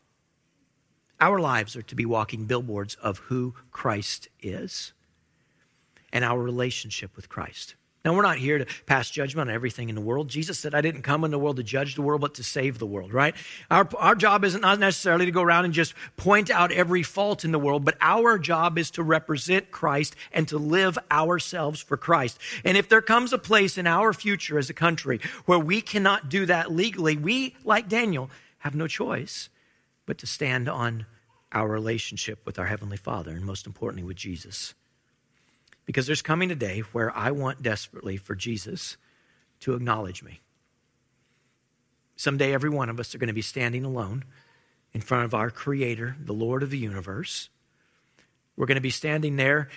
Our 1.20 1.40
lives 1.40 1.76
are 1.76 1.82
to 1.82 1.96
be 1.96 2.06
walking 2.06 2.46
billboards 2.46 2.94
of 3.02 3.18
who 3.18 3.56
Christ 3.72 4.28
is 4.40 4.94
and 6.14 6.24
our 6.24 6.40
relationship 6.40 7.16
with 7.16 7.28
Christ. 7.28 7.74
Now, 8.06 8.14
we're 8.14 8.22
not 8.22 8.38
here 8.38 8.60
to 8.60 8.68
pass 8.86 9.10
judgment 9.10 9.50
on 9.50 9.56
everything 9.56 9.90
in 9.90 9.96
the 9.96 10.02
world. 10.02 10.30
Jesus 10.30 10.60
said, 10.60 10.76
I 10.76 10.82
didn't 10.82 11.02
come 11.02 11.24
in 11.24 11.32
the 11.32 11.40
world 11.40 11.58
to 11.58 11.64
judge 11.64 11.96
the 11.96 12.04
world, 12.04 12.22
but 12.22 12.36
to 12.36 12.44
save 12.44 12.78
the 12.78 12.86
world, 12.86 13.12
right? 13.12 13.34
Our, 13.72 13.90
our 13.98 14.14
job 14.14 14.46
isn't 14.46 14.62
not 14.62 14.78
necessarily 14.78 15.26
to 15.26 15.32
go 15.32 15.42
around 15.42 15.66
and 15.66 15.74
just 15.74 15.96
point 16.16 16.52
out 16.52 16.72
every 16.72 17.02
fault 17.02 17.44
in 17.44 17.52
the 17.52 17.58
world, 17.58 17.84
but 17.84 17.98
our 18.00 18.38
job 18.38 18.78
is 18.78 18.92
to 18.92 19.02
represent 19.02 19.72
Christ 19.72 20.16
and 20.32 20.48
to 20.50 20.60
live 20.60 21.00
ourselves 21.10 21.82
for 21.82 21.98
Christ. 21.98 22.38
And 22.64 22.78
if 22.78 22.88
there 22.88 23.02
comes 23.02 23.34
a 23.34 23.40
place 23.40 23.76
in 23.76 23.88
our 23.88 24.14
future 24.14 24.60
as 24.60 24.70
a 24.70 24.74
country 24.76 25.20
where 25.46 25.58
we 25.58 25.82
cannot 25.82 26.30
do 26.30 26.46
that 26.46 26.72
legally, 26.72 27.18
we, 27.18 27.56
like 27.64 27.90
Daniel, 27.90 28.30
have 28.60 28.76
no 28.76 28.86
choice 28.86 29.50
but 30.06 30.20
to 30.20 30.28
stand 30.28 30.70
on 30.70 31.08
our 31.52 31.68
relationship 31.68 32.46
with 32.46 32.60
our 32.60 32.68
Heavenly 32.68 32.98
Father 32.98 33.32
and 33.32 33.44
most 33.44 33.66
importantly 33.66 34.04
with 34.04 34.18
Jesus. 34.18 34.76
Because 35.86 36.08
there's 36.08 36.22
coming 36.22 36.52
a 36.52 36.56
day 36.56 36.80
where 36.92 37.16
I 37.16 37.32
want 37.32 37.62
desperately 37.62 38.18
for 38.18 38.36
Jesus 38.36 38.98
to 39.62 39.74
acknowledge 39.74 40.24
me. 40.24 40.42
Someday, 42.16 42.54
every 42.54 42.70
one 42.70 42.90
of 42.90 43.00
us 43.00 43.14
are 43.14 43.18
going 43.18 43.28
to 43.28 43.34
be 43.34 43.42
standing 43.42 43.84
alone 43.84 44.24
in 44.94 45.02
front 45.02 45.26
of 45.26 45.34
our 45.34 45.52
Creator, 45.52 46.16
the 46.20 46.34
Lord 46.34 46.64
of 46.64 46.70
the 46.70 46.78
universe. 46.78 47.50
We're 48.56 48.68
going 48.68 48.76
to 48.76 48.82
be 48.82 48.90
standing 48.90 49.36
there 49.36 49.70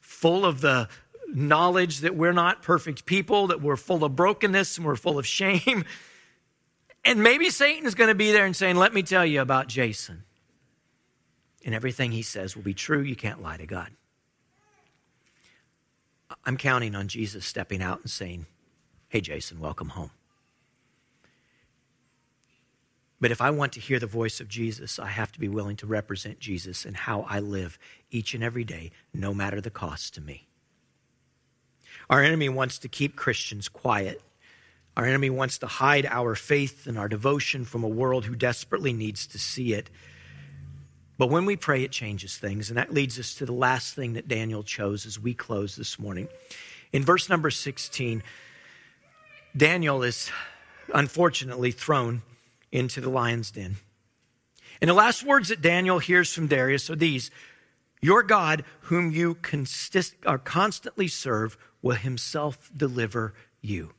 full 0.00 0.44
of 0.44 0.60
the 0.60 0.88
knowledge 1.28 2.00
that 2.00 2.16
we're 2.16 2.32
not 2.32 2.62
perfect 2.62 3.04
people, 3.04 3.48
that 3.48 3.60
we're 3.60 3.76
full 3.76 4.04
of 4.04 4.16
brokenness 4.16 4.78
and 4.78 4.86
we're 4.86 4.96
full 4.96 5.18
of 5.18 5.26
shame. 5.26 5.84
And 7.04 7.20
maybe 7.20 7.50
Satan 7.50 7.84
is 7.86 7.96
going 7.96 8.10
to 8.10 8.14
be 8.14 8.30
there 8.30 8.46
and 8.46 8.54
saying, 8.54 8.76
Let 8.76 8.94
me 8.94 9.02
tell 9.02 9.26
you 9.26 9.40
about 9.40 9.66
Jason. 9.66 10.22
And 11.64 11.74
everything 11.74 12.12
he 12.12 12.22
says 12.22 12.54
will 12.54 12.62
be 12.62 12.74
true. 12.74 13.00
You 13.00 13.16
can't 13.16 13.42
lie 13.42 13.56
to 13.56 13.66
God. 13.66 13.90
I'm 16.44 16.56
counting 16.56 16.94
on 16.94 17.08
Jesus 17.08 17.46
stepping 17.46 17.82
out 17.82 18.00
and 18.00 18.10
saying, 18.10 18.46
Hey, 19.08 19.20
Jason, 19.20 19.60
welcome 19.60 19.90
home. 19.90 20.10
But 23.20 23.30
if 23.30 23.40
I 23.40 23.50
want 23.50 23.72
to 23.74 23.80
hear 23.80 24.00
the 24.00 24.06
voice 24.08 24.40
of 24.40 24.48
Jesus, 24.48 24.98
I 24.98 25.06
have 25.06 25.30
to 25.32 25.38
be 25.38 25.48
willing 25.48 25.76
to 25.76 25.86
represent 25.86 26.40
Jesus 26.40 26.84
and 26.84 26.96
how 26.96 27.24
I 27.28 27.38
live 27.38 27.78
each 28.10 28.34
and 28.34 28.42
every 28.42 28.64
day, 28.64 28.90
no 29.14 29.32
matter 29.32 29.60
the 29.60 29.70
cost 29.70 30.14
to 30.14 30.20
me. 30.20 30.48
Our 32.10 32.20
enemy 32.20 32.48
wants 32.48 32.78
to 32.80 32.88
keep 32.88 33.14
Christians 33.14 33.68
quiet. 33.68 34.20
Our 34.96 35.06
enemy 35.06 35.30
wants 35.30 35.58
to 35.58 35.68
hide 35.68 36.04
our 36.06 36.34
faith 36.34 36.86
and 36.88 36.98
our 36.98 37.08
devotion 37.08 37.64
from 37.64 37.84
a 37.84 37.88
world 37.88 38.24
who 38.24 38.34
desperately 38.34 38.92
needs 38.92 39.26
to 39.28 39.38
see 39.38 39.72
it. 39.72 39.88
But 41.18 41.28
when 41.28 41.44
we 41.46 41.56
pray, 41.56 41.82
it 41.82 41.92
changes 41.92 42.36
things. 42.36 42.68
And 42.68 42.78
that 42.78 42.92
leads 42.92 43.18
us 43.18 43.34
to 43.34 43.46
the 43.46 43.52
last 43.52 43.94
thing 43.94 44.14
that 44.14 44.28
Daniel 44.28 44.62
chose 44.62 45.06
as 45.06 45.18
we 45.18 45.34
close 45.34 45.76
this 45.76 45.98
morning. 45.98 46.28
In 46.92 47.04
verse 47.04 47.28
number 47.28 47.50
16, 47.50 48.22
Daniel 49.56 50.02
is 50.02 50.30
unfortunately 50.92 51.70
thrown 51.70 52.22
into 52.70 53.00
the 53.00 53.10
lion's 53.10 53.50
den. 53.50 53.76
And 54.80 54.88
the 54.88 54.94
last 54.94 55.22
words 55.22 55.48
that 55.48 55.62
Daniel 55.62 55.98
hears 55.98 56.32
from 56.32 56.48
Darius 56.48 56.90
are 56.90 56.96
these 56.96 57.30
Your 58.00 58.22
God, 58.22 58.64
whom 58.82 59.12
you 59.12 59.34
consist, 59.34 60.14
are 60.26 60.38
constantly 60.38 61.06
serve, 61.06 61.56
will 61.82 61.96
himself 61.96 62.70
deliver 62.76 63.34
you. 63.60 63.92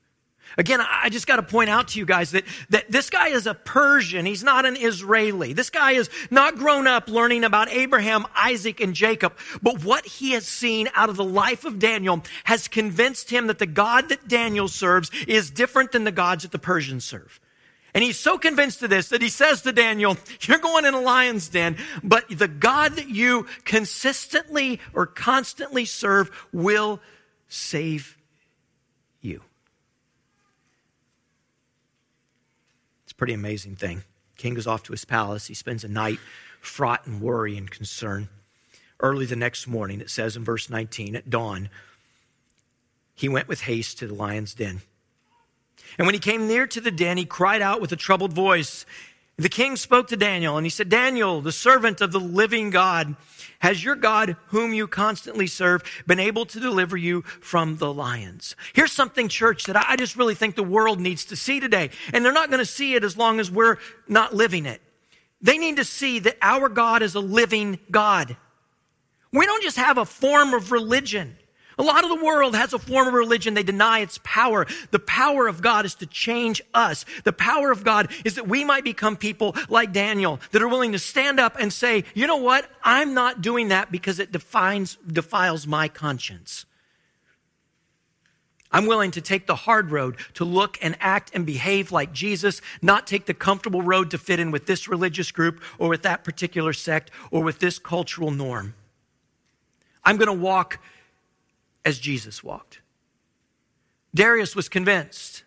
Again, 0.57 0.81
I 0.81 1.09
just 1.09 1.25
got 1.25 1.37
to 1.37 1.43
point 1.43 1.69
out 1.69 1.89
to 1.89 1.99
you 1.99 2.05
guys 2.05 2.31
that, 2.31 2.43
that 2.69 2.91
this 2.91 3.09
guy 3.09 3.29
is 3.29 3.47
a 3.47 3.53
Persian. 3.53 4.25
He's 4.25 4.43
not 4.43 4.65
an 4.65 4.75
Israeli. 4.77 5.53
This 5.53 5.69
guy 5.69 5.93
is 5.93 6.09
not 6.29 6.57
grown 6.57 6.85
up 6.85 7.07
learning 7.07 7.43
about 7.43 7.69
Abraham, 7.69 8.25
Isaac, 8.35 8.79
and 8.79 8.93
Jacob. 8.93 9.35
But 9.61 9.83
what 9.83 10.05
he 10.05 10.31
has 10.31 10.47
seen 10.47 10.89
out 10.93 11.09
of 11.09 11.15
the 11.15 11.23
life 11.23 11.65
of 11.65 11.79
Daniel 11.79 12.23
has 12.43 12.67
convinced 12.67 13.31
him 13.31 13.47
that 13.47 13.59
the 13.59 13.65
God 13.65 14.09
that 14.09 14.27
Daniel 14.27 14.67
serves 14.67 15.09
is 15.27 15.49
different 15.49 15.91
than 15.91 16.03
the 16.03 16.11
gods 16.11 16.43
that 16.43 16.51
the 16.51 16.59
Persians 16.59 17.03
serve. 17.03 17.39
And 17.95 18.03
he's 18.03 18.17
so 18.17 18.37
convinced 18.37 18.81
of 18.83 18.89
this 18.89 19.09
that 19.09 19.21
he 19.21 19.29
says 19.29 19.61
to 19.63 19.71
Daniel, 19.71 20.17
You're 20.41 20.57
going 20.59 20.85
in 20.85 20.93
a 20.93 21.01
lion's 21.01 21.49
den, 21.49 21.77
but 22.03 22.25
the 22.29 22.47
God 22.47 22.93
that 22.93 23.07
you 23.07 23.47
consistently 23.65 24.79
or 24.93 25.05
constantly 25.05 25.85
serve 25.85 26.29
will 26.51 26.99
save 27.47 28.17
you. 29.21 29.41
Pretty 33.17 33.33
amazing 33.33 33.75
thing. 33.75 34.03
King 34.37 34.55
goes 34.55 34.67
off 34.67 34.83
to 34.83 34.93
his 34.93 35.05
palace. 35.05 35.47
He 35.47 35.53
spends 35.53 35.83
a 35.83 35.87
night 35.87 36.19
fraught 36.59 37.05
in 37.05 37.19
worry 37.19 37.57
and 37.57 37.69
concern. 37.69 38.29
Early 38.99 39.25
the 39.25 39.35
next 39.35 39.67
morning, 39.67 40.01
it 40.01 40.09
says 40.09 40.35
in 40.35 40.43
verse 40.43 40.69
19, 40.69 41.15
at 41.15 41.29
dawn, 41.29 41.69
he 43.15 43.29
went 43.29 43.47
with 43.47 43.61
haste 43.61 43.99
to 43.99 44.07
the 44.07 44.13
lion's 44.13 44.53
den. 44.53 44.81
And 45.97 46.07
when 46.07 46.15
he 46.15 46.19
came 46.19 46.47
near 46.47 46.65
to 46.67 46.81
the 46.81 46.91
den, 46.91 47.17
he 47.17 47.25
cried 47.25 47.61
out 47.61 47.81
with 47.81 47.91
a 47.91 47.97
troubled 47.97 48.33
voice. 48.33 48.85
The 49.37 49.49
king 49.49 49.75
spoke 49.75 50.07
to 50.09 50.17
Daniel, 50.17 50.57
and 50.57 50.65
he 50.65 50.69
said, 50.69 50.89
Daniel, 50.89 51.41
the 51.41 51.51
servant 51.51 52.01
of 52.01 52.11
the 52.11 52.19
living 52.19 52.69
God, 52.69 53.15
has 53.59 53.83
your 53.83 53.95
God, 53.95 54.35
whom 54.47 54.73
you 54.73 54.87
constantly 54.87 55.47
serve, 55.47 55.83
been 56.05 56.19
able 56.19 56.45
to 56.47 56.59
deliver 56.59 56.97
you 56.97 57.21
from 57.21 57.77
the 57.77 57.91
lions? 57.91 58.55
Here's 58.73 58.91
something, 58.91 59.29
church, 59.29 59.63
that 59.63 59.75
I 59.77 59.95
just 59.95 60.15
really 60.15 60.35
think 60.35 60.55
the 60.55 60.63
world 60.63 60.99
needs 60.99 61.25
to 61.25 61.35
see 61.35 61.59
today. 61.59 61.89
And 62.13 62.23
they're 62.23 62.33
not 62.33 62.49
going 62.49 62.59
to 62.59 62.65
see 62.65 62.93
it 62.93 63.03
as 63.03 63.17
long 63.17 63.39
as 63.39 63.49
we're 63.49 63.77
not 64.07 64.35
living 64.35 64.65
it. 64.65 64.81
They 65.41 65.57
need 65.57 65.77
to 65.77 65.85
see 65.85 66.19
that 66.19 66.37
our 66.41 66.69
God 66.69 67.01
is 67.01 67.15
a 67.15 67.19
living 67.19 67.79
God. 67.89 68.37
We 69.31 69.45
don't 69.45 69.63
just 69.63 69.77
have 69.77 69.97
a 69.97 70.05
form 70.05 70.53
of 70.53 70.71
religion. 70.71 71.37
A 71.77 71.83
lot 71.83 72.03
of 72.03 72.09
the 72.09 72.23
world 72.23 72.55
has 72.55 72.73
a 72.73 72.79
form 72.79 73.07
of 73.07 73.13
religion. 73.13 73.53
They 73.53 73.63
deny 73.63 73.99
its 73.99 74.19
power. 74.23 74.67
The 74.91 74.99
power 74.99 75.47
of 75.47 75.61
God 75.61 75.85
is 75.85 75.95
to 75.95 76.05
change 76.05 76.61
us. 76.73 77.05
The 77.23 77.33
power 77.33 77.71
of 77.71 77.83
God 77.83 78.11
is 78.23 78.35
that 78.35 78.47
we 78.47 78.63
might 78.63 78.83
become 78.83 79.15
people 79.15 79.55
like 79.69 79.91
Daniel 79.91 80.39
that 80.51 80.61
are 80.61 80.67
willing 80.67 80.91
to 80.91 80.99
stand 80.99 81.39
up 81.39 81.55
and 81.59 81.71
say, 81.73 82.03
you 82.13 82.27
know 82.27 82.37
what? 82.37 82.69
I'm 82.83 83.13
not 83.13 83.41
doing 83.41 83.69
that 83.69 83.91
because 83.91 84.19
it 84.19 84.31
defines, 84.31 84.97
defiles 85.07 85.65
my 85.65 85.87
conscience. 85.87 86.65
I'm 88.73 88.87
willing 88.87 89.11
to 89.11 89.21
take 89.21 89.45
the 89.45 89.55
hard 89.55 89.91
road 89.91 90.17
to 90.33 90.43
look 90.43 90.79
and 90.81 90.97
act 90.99 91.29
and 91.35 91.45
behave 91.45 91.91
like 91.91 92.11
Jesus, 92.11 92.59
not 92.81 93.05
take 93.05 93.27
the 93.27 93.33
comfortable 93.35 93.83
road 93.83 94.09
to 94.11 94.17
fit 94.17 94.39
in 94.39 94.49
with 94.49 94.65
this 94.65 94.87
religious 94.87 95.31
group 95.31 95.61
or 95.77 95.89
with 95.89 96.01
that 96.01 96.23
particular 96.23 96.73
sect 96.73 97.11
or 97.29 97.43
with 97.43 97.59
this 97.59 97.77
cultural 97.77 98.31
norm. 98.31 98.73
I'm 100.03 100.17
going 100.17 100.27
to 100.27 100.33
walk 100.33 100.79
as 101.85 101.99
Jesus 101.99 102.43
walked. 102.43 102.81
Darius 104.13 104.55
was 104.55 104.69
convinced. 104.69 105.43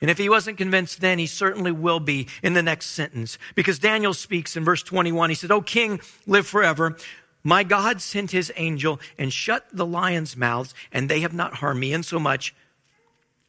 And 0.00 0.10
if 0.10 0.18
he 0.18 0.28
wasn't 0.28 0.56
convinced 0.56 1.00
then, 1.00 1.18
he 1.18 1.26
certainly 1.26 1.72
will 1.72 2.00
be 2.00 2.28
in 2.42 2.54
the 2.54 2.62
next 2.62 2.86
sentence. 2.86 3.38
Because 3.54 3.78
Daniel 3.78 4.14
speaks 4.14 4.56
in 4.56 4.64
verse 4.64 4.82
21. 4.82 5.30
He 5.30 5.36
said, 5.36 5.50
O 5.50 5.60
king, 5.60 6.00
live 6.26 6.46
forever. 6.46 6.96
My 7.42 7.64
God 7.64 8.00
sent 8.00 8.30
his 8.30 8.52
angel 8.56 9.00
and 9.18 9.32
shut 9.32 9.66
the 9.72 9.86
lions' 9.86 10.36
mouths, 10.36 10.74
and 10.92 11.08
they 11.08 11.20
have 11.20 11.34
not 11.34 11.54
harmed 11.54 11.80
me, 11.80 11.92
in 11.92 12.02
so 12.02 12.18
much 12.18 12.54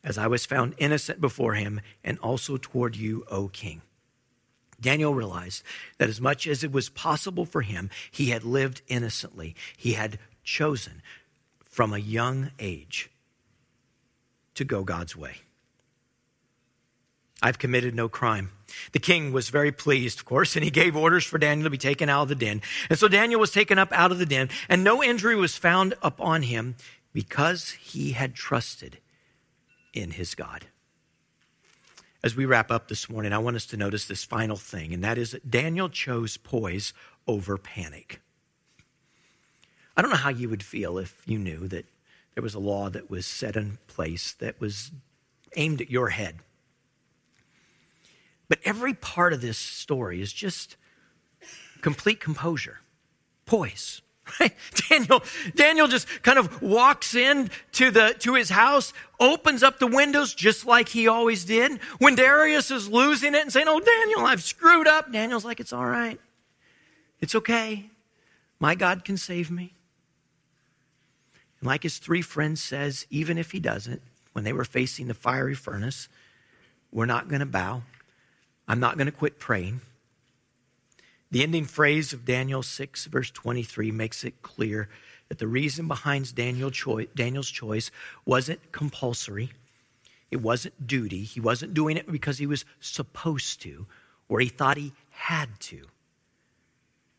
as 0.03 0.17
I 0.17 0.27
was 0.27 0.45
found 0.45 0.73
innocent 0.77 1.21
before 1.21 1.53
him, 1.53 1.79
and 2.03 2.17
also 2.19 2.57
toward 2.57 2.95
you, 2.95 3.23
O 3.29 3.49
king. 3.49 3.81
Daniel 4.79 5.13
realized 5.13 5.63
that 5.99 6.09
as 6.09 6.19
much 6.19 6.47
as 6.47 6.63
it 6.63 6.71
was 6.71 6.89
possible 6.89 7.45
for 7.45 7.61
him, 7.61 7.89
he 8.09 8.31
had 8.31 8.43
lived 8.43 8.81
innocently. 8.88 9.55
He 9.77 9.93
had 9.93 10.17
chosen 10.43 11.03
from 11.72 11.93
a 11.93 11.97
young 11.97 12.51
age 12.59 13.09
to 14.55 14.63
go 14.63 14.84
God's 14.84 15.15
way. 15.15 15.38
I've 17.41 17.57
committed 17.57 17.95
no 17.95 18.07
crime. 18.07 18.51
The 18.91 18.99
king 18.99 19.32
was 19.32 19.49
very 19.49 19.72
pleased, 19.72 20.19
of 20.19 20.26
course, 20.26 20.55
and 20.55 20.63
he 20.63 20.69
gave 20.69 20.95
orders 20.95 21.26
for 21.26 21.39
Daniel 21.39 21.63
to 21.63 21.69
be 21.72 21.78
taken 21.78 22.07
out 22.07 22.24
of 22.24 22.28
the 22.30 22.36
den. 22.36 22.61
And 22.89 22.99
so 22.99 23.07
Daniel 23.07 23.39
was 23.39 23.51
taken 23.51 23.80
up 23.80 23.91
out 23.93 24.11
of 24.11 24.19
the 24.19 24.26
den, 24.26 24.49
and 24.69 24.84
no 24.84 25.01
injury 25.01 25.36
was 25.36 25.57
found 25.57 25.95
upon 26.03 26.43
him 26.43 26.76
because 27.13 27.72
he 27.72 28.11
had 28.11 28.36
trusted 28.36 28.99
in 29.93 30.11
his 30.11 30.36
God. 30.36 30.67
As 32.24 32.36
we 32.36 32.45
wrap 32.45 32.69
up 32.69 32.88
this 32.88 33.09
morning, 33.09 33.34
I 33.34 33.39
want 33.39 33.55
us 33.55 33.65
to 33.67 33.78
notice 33.78 34.05
this 34.05 34.24
final 34.24 34.55
thing, 34.55 34.93
and 34.93 35.03
that 35.03 35.17
is 35.17 35.32
that 35.32 35.49
Daniel 35.49 35.89
chose 35.89 36.38
poise 36.38 36.93
over 37.28 37.57
panic. 37.57 38.22
I 39.95 40.01
don't 40.01 40.11
know 40.11 40.17
how 40.17 40.29
you 40.29 40.49
would 40.49 40.63
feel 40.63 40.97
if 40.97 41.21
you 41.25 41.37
knew 41.37 41.67
that 41.67 41.85
there 42.35 42.43
was 42.43 42.55
a 42.55 42.59
law 42.59 42.89
that 42.89 43.09
was 43.09 43.25
set 43.25 43.55
in 43.55 43.77
place 43.87 44.33
that 44.33 44.59
was 44.59 44.91
aimed 45.55 45.81
at 45.81 45.89
your 45.91 46.09
head 46.09 46.39
but 48.51 48.59
every 48.65 48.93
part 48.93 49.31
of 49.31 49.39
this 49.39 49.57
story 49.57 50.21
is 50.21 50.33
just 50.33 50.75
complete 51.79 52.19
composure, 52.19 52.79
poise. 53.45 54.01
Right? 54.41 54.53
Daniel, 54.89 55.23
Daniel 55.55 55.87
just 55.87 56.05
kind 56.21 56.37
of 56.37 56.61
walks 56.61 57.15
in 57.15 57.49
to 57.71 57.91
the 57.91 58.13
to 58.19 58.35
his 58.35 58.49
house, 58.49 58.91
opens 59.21 59.63
up 59.63 59.79
the 59.79 59.87
windows 59.87 60.33
just 60.33 60.65
like 60.65 60.89
he 60.89 61.07
always 61.07 61.45
did. 61.45 61.79
When 61.99 62.15
Darius 62.15 62.71
is 62.71 62.89
losing 62.89 63.35
it 63.35 63.41
and 63.41 63.53
saying, 63.53 63.67
"Oh, 63.69 63.79
Daniel, 63.79 64.25
I've 64.25 64.43
screwed 64.43 64.85
up," 64.85 65.13
Daniel's 65.13 65.45
like, 65.45 65.61
"It's 65.61 65.71
all 65.71 65.85
right, 65.85 66.19
it's 67.21 67.35
okay. 67.35 67.89
My 68.59 68.75
God 68.75 69.05
can 69.05 69.15
save 69.15 69.49
me." 69.49 69.75
And 71.62 71.68
like 71.68 71.84
his 71.84 71.99
three 71.99 72.22
friends 72.22 72.62
says, 72.62 73.05
even 73.09 73.38
if 73.38 73.51
he 73.51 73.59
doesn't, 73.59 74.01
when 74.34 74.43
they 74.43 74.53
were 74.53 74.66
facing 74.66 75.07
the 75.07 75.14
fiery 75.14 75.55
furnace, 75.55 76.09
we're 76.91 77.05
not 77.05 77.30
going 77.30 77.39
to 77.39 77.45
bow. 77.45 77.84
I'm 78.68 78.80
not 78.80 78.97
going 78.97 79.05
to 79.05 79.12
quit 79.12 79.39
praying. 79.39 79.82
The 81.30 81.43
ending 81.43 81.66
phrase 81.66 82.12
of 82.12 82.26
Daniel 82.26 82.64
6, 82.64 83.05
verse 83.05 83.32
23, 83.32 83.91
makes 83.91 84.24
it 84.24 84.41
clear 84.41 84.89
that 85.30 85.39
the 85.39 85.47
reason 85.47 85.88
behind 85.88 86.36
Daniel 86.36 86.72
choi- 86.72 87.07
Daniel's 87.16 87.49
choice 87.49 87.89
wasn't 88.26 88.72
compulsory, 88.72 89.51
it 90.30 90.41
wasn't 90.41 90.88
duty. 90.88 91.24
He 91.24 91.39
wasn't 91.39 91.74
doing 91.74 91.97
it 91.97 92.09
because 92.09 92.38
he 92.38 92.45
was 92.45 92.66
supposed 92.80 93.62
to 93.62 93.86
or 94.30 94.39
he 94.39 94.47
thought 94.47 94.78
he 94.78 94.93
had 95.09 95.59
to. 95.59 95.88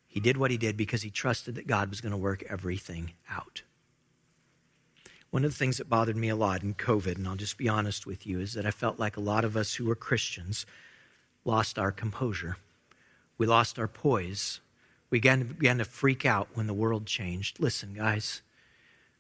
He 0.09 0.19
did 0.19 0.39
what 0.39 0.51
he 0.51 0.57
did 0.57 0.77
because 0.77 1.03
he 1.03 1.11
trusted 1.11 1.55
that 1.55 1.67
God 1.67 1.91
was 1.91 2.01
going 2.01 2.13
to 2.13 2.19
work 2.19 2.43
everything 2.49 3.13
out. 3.31 3.63
One 5.33 5.47
of 5.47 5.51
the 5.51 5.57
things 5.57 5.79
that 5.79 5.89
bothered 5.89 6.15
me 6.15 6.29
a 6.29 6.37
lot 6.37 6.63
in 6.63 6.75
COVID, 6.75 7.17
and 7.17 7.27
I'll 7.27 7.37
just 7.37 7.57
be 7.57 7.67
honest 7.67 8.05
with 8.07 8.27
you, 8.27 8.39
is 8.39 8.53
that 8.53 8.67
I 8.67 8.71
felt 8.71 8.99
like 8.99 9.17
a 9.17 9.21
lot 9.21 9.47
of 9.47 9.57
us 9.57 9.75
who 9.75 9.87
were 9.87 9.95
Christians 9.95 10.67
lost 11.47 11.79
our 11.79 11.91
composure. 11.91 12.59
We 13.39 13.47
lost 13.47 13.79
our 13.79 13.89
poise. 13.89 14.61
We 15.09 15.21
began, 15.21 15.45
began 15.45 15.79
to 15.79 15.87
freak 15.87 16.27
out 16.27 16.49
when 16.53 16.67
the 16.67 16.75
world 16.75 17.07
changed. 17.07 17.61
Listen, 17.61 17.95
guys, 17.95 18.43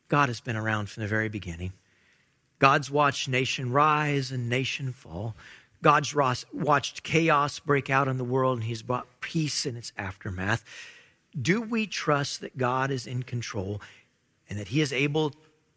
God 0.09 0.29
has 0.29 0.39
been 0.39 0.55
around 0.55 0.91
from 0.91 1.03
the 1.03 1.09
very 1.09 1.31
beginning. 1.31 1.73
God's 2.59 2.91
watched 2.91 3.27
nation 3.27 3.73
rise 3.73 4.31
and 4.31 4.51
nation 4.51 4.93
fall. 4.93 5.35
God's 5.81 6.15
watched 6.15 7.05
chaos 7.05 7.59
break 7.59 7.89
out 7.89 8.07
in 8.07 8.19
the 8.19 8.23
world, 8.23 8.59
and 8.59 8.65
He's 8.65 8.83
brought 8.83 9.23
peace 9.23 9.65
in 9.65 9.79
its 9.79 9.95
aftermath. 9.97 10.63
Do 11.41 11.63
we 11.63 11.87
trust 11.87 12.43
that 12.43 12.59
God 12.59 12.91
is 12.91 13.07
in 13.07 13.23
control 13.23 13.81
and 14.51 14.59
that 14.59 14.69
He 14.69 14.83
is 14.83 14.93
able 14.93 15.33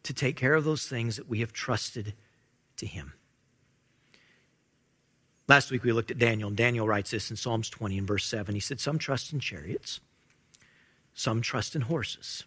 to 0.06 0.14
take 0.14 0.36
care 0.36 0.54
of 0.54 0.64
those 0.64 0.88
things 0.88 1.18
that 1.18 1.30
we 1.30 1.40
have 1.42 1.54
trusted 1.54 2.14
to 2.78 2.86
Him? 2.86 3.14
Last 5.48 5.70
week 5.70 5.84
we 5.84 5.92
looked 5.92 6.12
at 6.12 6.18
Daniel, 6.18 6.48
and 6.48 6.58
Daniel 6.58 6.88
writes 6.88 7.12
this 7.12 7.30
in 7.30 7.38
Psalms 7.38 7.70
20 7.70 8.00
and 8.00 8.08
verse 8.08 8.26
7. 8.26 8.56
He 8.56 8.62
said, 8.62 8.80
Some 8.80 8.98
trust 8.98 9.32
in 9.32 9.40
chariots, 9.40 10.00
some 11.14 11.42
trust 11.42 11.76
in 11.76 11.82
horses. 11.82 12.46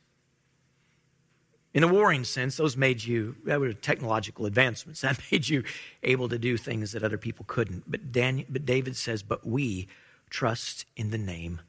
In 1.75 1.85
a 1.85 1.89
warring 1.89 2.25
sense, 2.25 2.57
those 2.57 2.77
made 2.77 3.05
you, 3.05 3.37
that 3.45 3.61
were 3.61 3.73
technological 3.73 4.47
advancements. 4.47 5.01
That 5.03 5.21
made 5.31 5.49
you 5.49 5.63
able 6.03 6.29
to 6.29 6.39
do 6.39 6.57
things 6.57 6.93
that 6.93 7.05
other 7.05 7.19
people 7.19 7.45
couldn't. 7.47 7.85
But, 7.89 8.11
Daniel, 8.11 8.47
but 8.49 8.67
David 8.67 8.97
says, 8.97 9.23
But 9.23 9.47
we 9.47 9.87
trust 10.31 10.87
in 10.97 11.11
the 11.11 11.19
name 11.19 11.61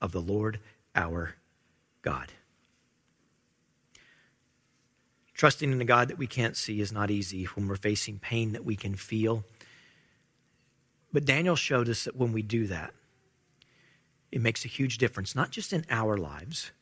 of 0.00 0.12
the 0.12 0.20
Lord 0.20 0.60
our 0.94 1.36
God. 2.02 2.32
Trusting 5.36 5.70
in 5.70 5.80
a 5.80 5.84
God 5.84 6.08
that 6.08 6.18
we 6.18 6.26
can't 6.26 6.56
see 6.56 6.80
is 6.80 6.92
not 6.92 7.10
easy 7.10 7.44
when 7.44 7.68
we're 7.68 7.76
facing 7.76 8.18
pain 8.18 8.52
that 8.52 8.64
we 8.64 8.74
can 8.76 8.94
feel 8.94 9.44
but 11.16 11.24
Daniel 11.24 11.56
showed 11.56 11.88
us 11.88 12.04
that 12.04 12.14
when 12.14 12.32
we 12.32 12.42
do 12.42 12.66
that, 12.66 12.92
it 14.30 14.42
makes 14.42 14.66
a 14.66 14.68
huge 14.68 14.98
difference, 14.98 15.34
not 15.34 15.50
just 15.50 15.72
in 15.72 15.86
our 15.88 16.18
lives, 16.18 16.72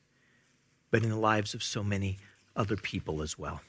but 0.91 1.05
in 1.05 1.11
the 1.11 1.17
lives 1.17 1.55
of 1.55 1.63
so 1.63 1.85
many 1.85 2.19
other 2.57 2.77
people 2.77 3.23
as 3.23 3.39
well. 3.39 3.61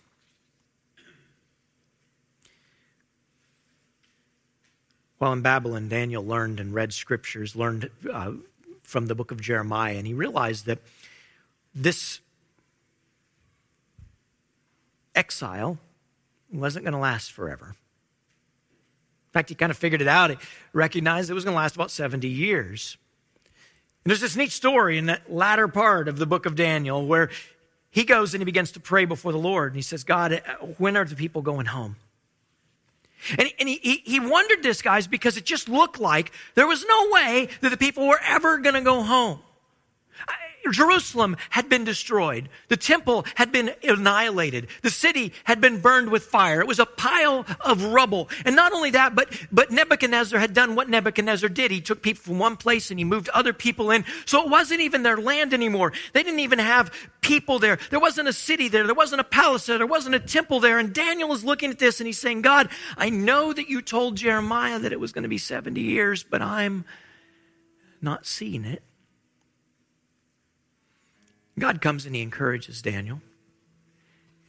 While 5.20 5.34
in 5.34 5.44
Babylon, 5.44 5.88
Daniel 5.88 6.26
learned 6.26 6.60
and 6.60 6.74
read 6.74 6.94
scriptures, 6.94 7.56
learned 7.56 7.92
uh, 8.12 8.32
from 8.82 9.06
the 9.06 9.14
book 9.14 9.30
of 9.30 9.40
Jeremiah, 9.40 9.98
and 9.98 10.08
he 10.08 10.16
realized 10.16 10.66
that 10.66 10.80
this 11.76 12.22
exile 15.16 15.78
wasn't 16.52 16.86
going 16.86 16.94
to 16.94 17.00
last 17.00 17.32
forever 17.32 17.68
In 17.70 19.32
fact, 19.34 19.50
he 19.50 19.56
kind 19.56 19.72
of 19.72 19.78
figured 19.78 20.02
it 20.02 20.08
out. 20.08 20.30
He 20.30 20.38
recognized 20.74 21.30
it 21.30 21.34
was 21.34 21.44
going 21.44 21.54
to 21.54 21.60
last 21.60 21.76
about 21.76 21.92
70 21.92 22.28
years. 22.28 22.98
And 24.04 24.12
there's 24.12 24.22
this 24.22 24.36
neat 24.36 24.52
story 24.52 24.98
in 24.98 25.08
that 25.08 25.32
latter 25.34 25.68
part 25.68 26.08
of 26.08 26.18
the 26.18 26.26
book 26.26 26.46
of 26.46 26.56
Daniel 26.56 27.06
where 27.06 27.30
he 27.90 28.04
goes 28.04 28.34
and 28.34 28.42
he 28.42 28.46
begins 28.46 28.72
to 28.74 28.80
pray 28.80 29.06
before 29.06 29.32
the 29.32 29.40
Lord. 29.40 29.72
And 29.72 29.78
he 29.78 29.82
says, 29.82 30.04
God, 30.04 30.34
uh, 30.34 30.66
when 30.78 30.96
are 30.96 31.06
the 31.06 31.16
people 31.16 31.42
going 31.42 31.66
home? 31.66 31.96
And, 33.38 33.52
and 33.60 33.68
he, 33.68 33.80
he, 33.82 34.02
he 34.06 34.20
wondered 34.20 34.62
this, 34.62 34.82
guys, 34.82 35.08
because 35.08 35.38
it 35.38 35.46
just 35.46 35.68
looked 35.68 36.00
like 36.00 36.32
there 36.54 36.68
was 36.68 36.86
no 36.86 37.10
way 37.12 37.50
that 37.62 37.70
the 37.70 37.78
people 37.78 38.08
were 38.08 38.20
ever 38.24 38.58
going 38.60 38.76
to 38.76 38.82
go 38.82 39.02
home. 39.02 39.40
Jerusalem 40.72 41.38
had 41.50 41.70
been 41.70 41.84
destroyed. 41.84 42.50
The 42.68 42.78
temple 42.78 43.26
had 43.36 43.52
been 43.52 43.74
annihilated. 43.84 44.68
The 44.82 44.90
city 44.90 45.34
had 45.44 45.62
been 45.62 45.80
burned 45.80 46.10
with 46.10 46.24
fire. 46.24 46.62
It 46.62 46.68
was 46.68 46.80
a 46.80 46.86
pile 46.86 47.46
of 47.62 47.84
rubble. 47.86 48.30
And 48.46 48.56
not 48.56 48.74
only 48.74 48.92
that, 48.92 49.16
but, 49.16 49.30
but 49.52 49.72
Nebuchadnezzar 49.72 50.40
had 50.40 50.54
done 50.54 50.76
what 50.76 50.90
Nebuchadnezzar 50.90 51.50
did. 51.50 51.72
He 51.72 51.82
took 51.82 52.02
people 52.02 52.24
from 52.24 52.40
one 52.40 52.58
place 52.58 52.90
and 52.90 53.00
he 53.00 53.04
moved 53.04 53.30
other 53.30 53.54
people 53.54 53.92
in. 53.92 54.06
So 54.26 54.44
it 54.44 54.50
wasn't 54.50 54.82
even 54.82 55.04
their 55.04 55.18
land 55.18 55.54
anymore. 55.54 55.94
They 56.14 56.24
didn't 56.24 56.40
even 56.40 56.60
have 56.60 56.92
people 57.22 57.60
there. 57.60 57.78
There 57.90 58.00
wasn't 58.00 58.28
a 58.28 58.34
city 58.34 58.68
there. 58.68 58.86
There 58.86 58.96
wasn't 58.96 59.22
a 59.22 59.26
palace 59.26 59.66
there. 59.66 59.78
There 59.78 59.88
wasn't 59.88 60.16
a 60.16 60.20
temple 60.20 60.60
there. 60.60 60.80
And 60.80 60.94
Daniel 60.94 61.34
is 61.34 61.44
looking 61.44 61.72
at 61.72 61.80
this 61.80 62.00
and 62.00 62.08
he's 62.08 62.20
saying, 62.20 62.42
God, 62.42 62.70
I 62.98 63.10
know 63.10 63.54
that 63.54 63.70
you 63.70 63.82
told 63.82 64.18
Jeremiah 64.18 64.80
that 64.80 64.92
it 64.92 65.00
was 65.00 65.12
going 65.12 65.24
to 65.24 65.30
be 65.30 65.38
70 65.38 65.82
years, 65.82 66.24
but 66.24 66.42
I'm 66.42 66.86
not 68.02 68.26
seeing 68.26 68.66
it. 68.66 68.84
God 71.58 71.82
comes 71.82 72.06
and 72.06 72.16
he 72.16 72.22
encourages 72.22 72.82
Daniel. 72.82 73.22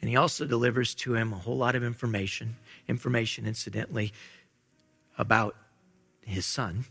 And 0.00 0.10
he 0.10 0.16
also 0.16 0.44
delivers 0.44 0.94
to 0.96 1.14
him 1.14 1.32
a 1.32 1.36
whole 1.36 1.56
lot 1.56 1.74
of 1.74 1.82
information, 1.82 2.56
information, 2.88 3.46
incidentally, 3.46 4.12
about 5.16 5.56
his 6.20 6.44
son. 6.44 6.84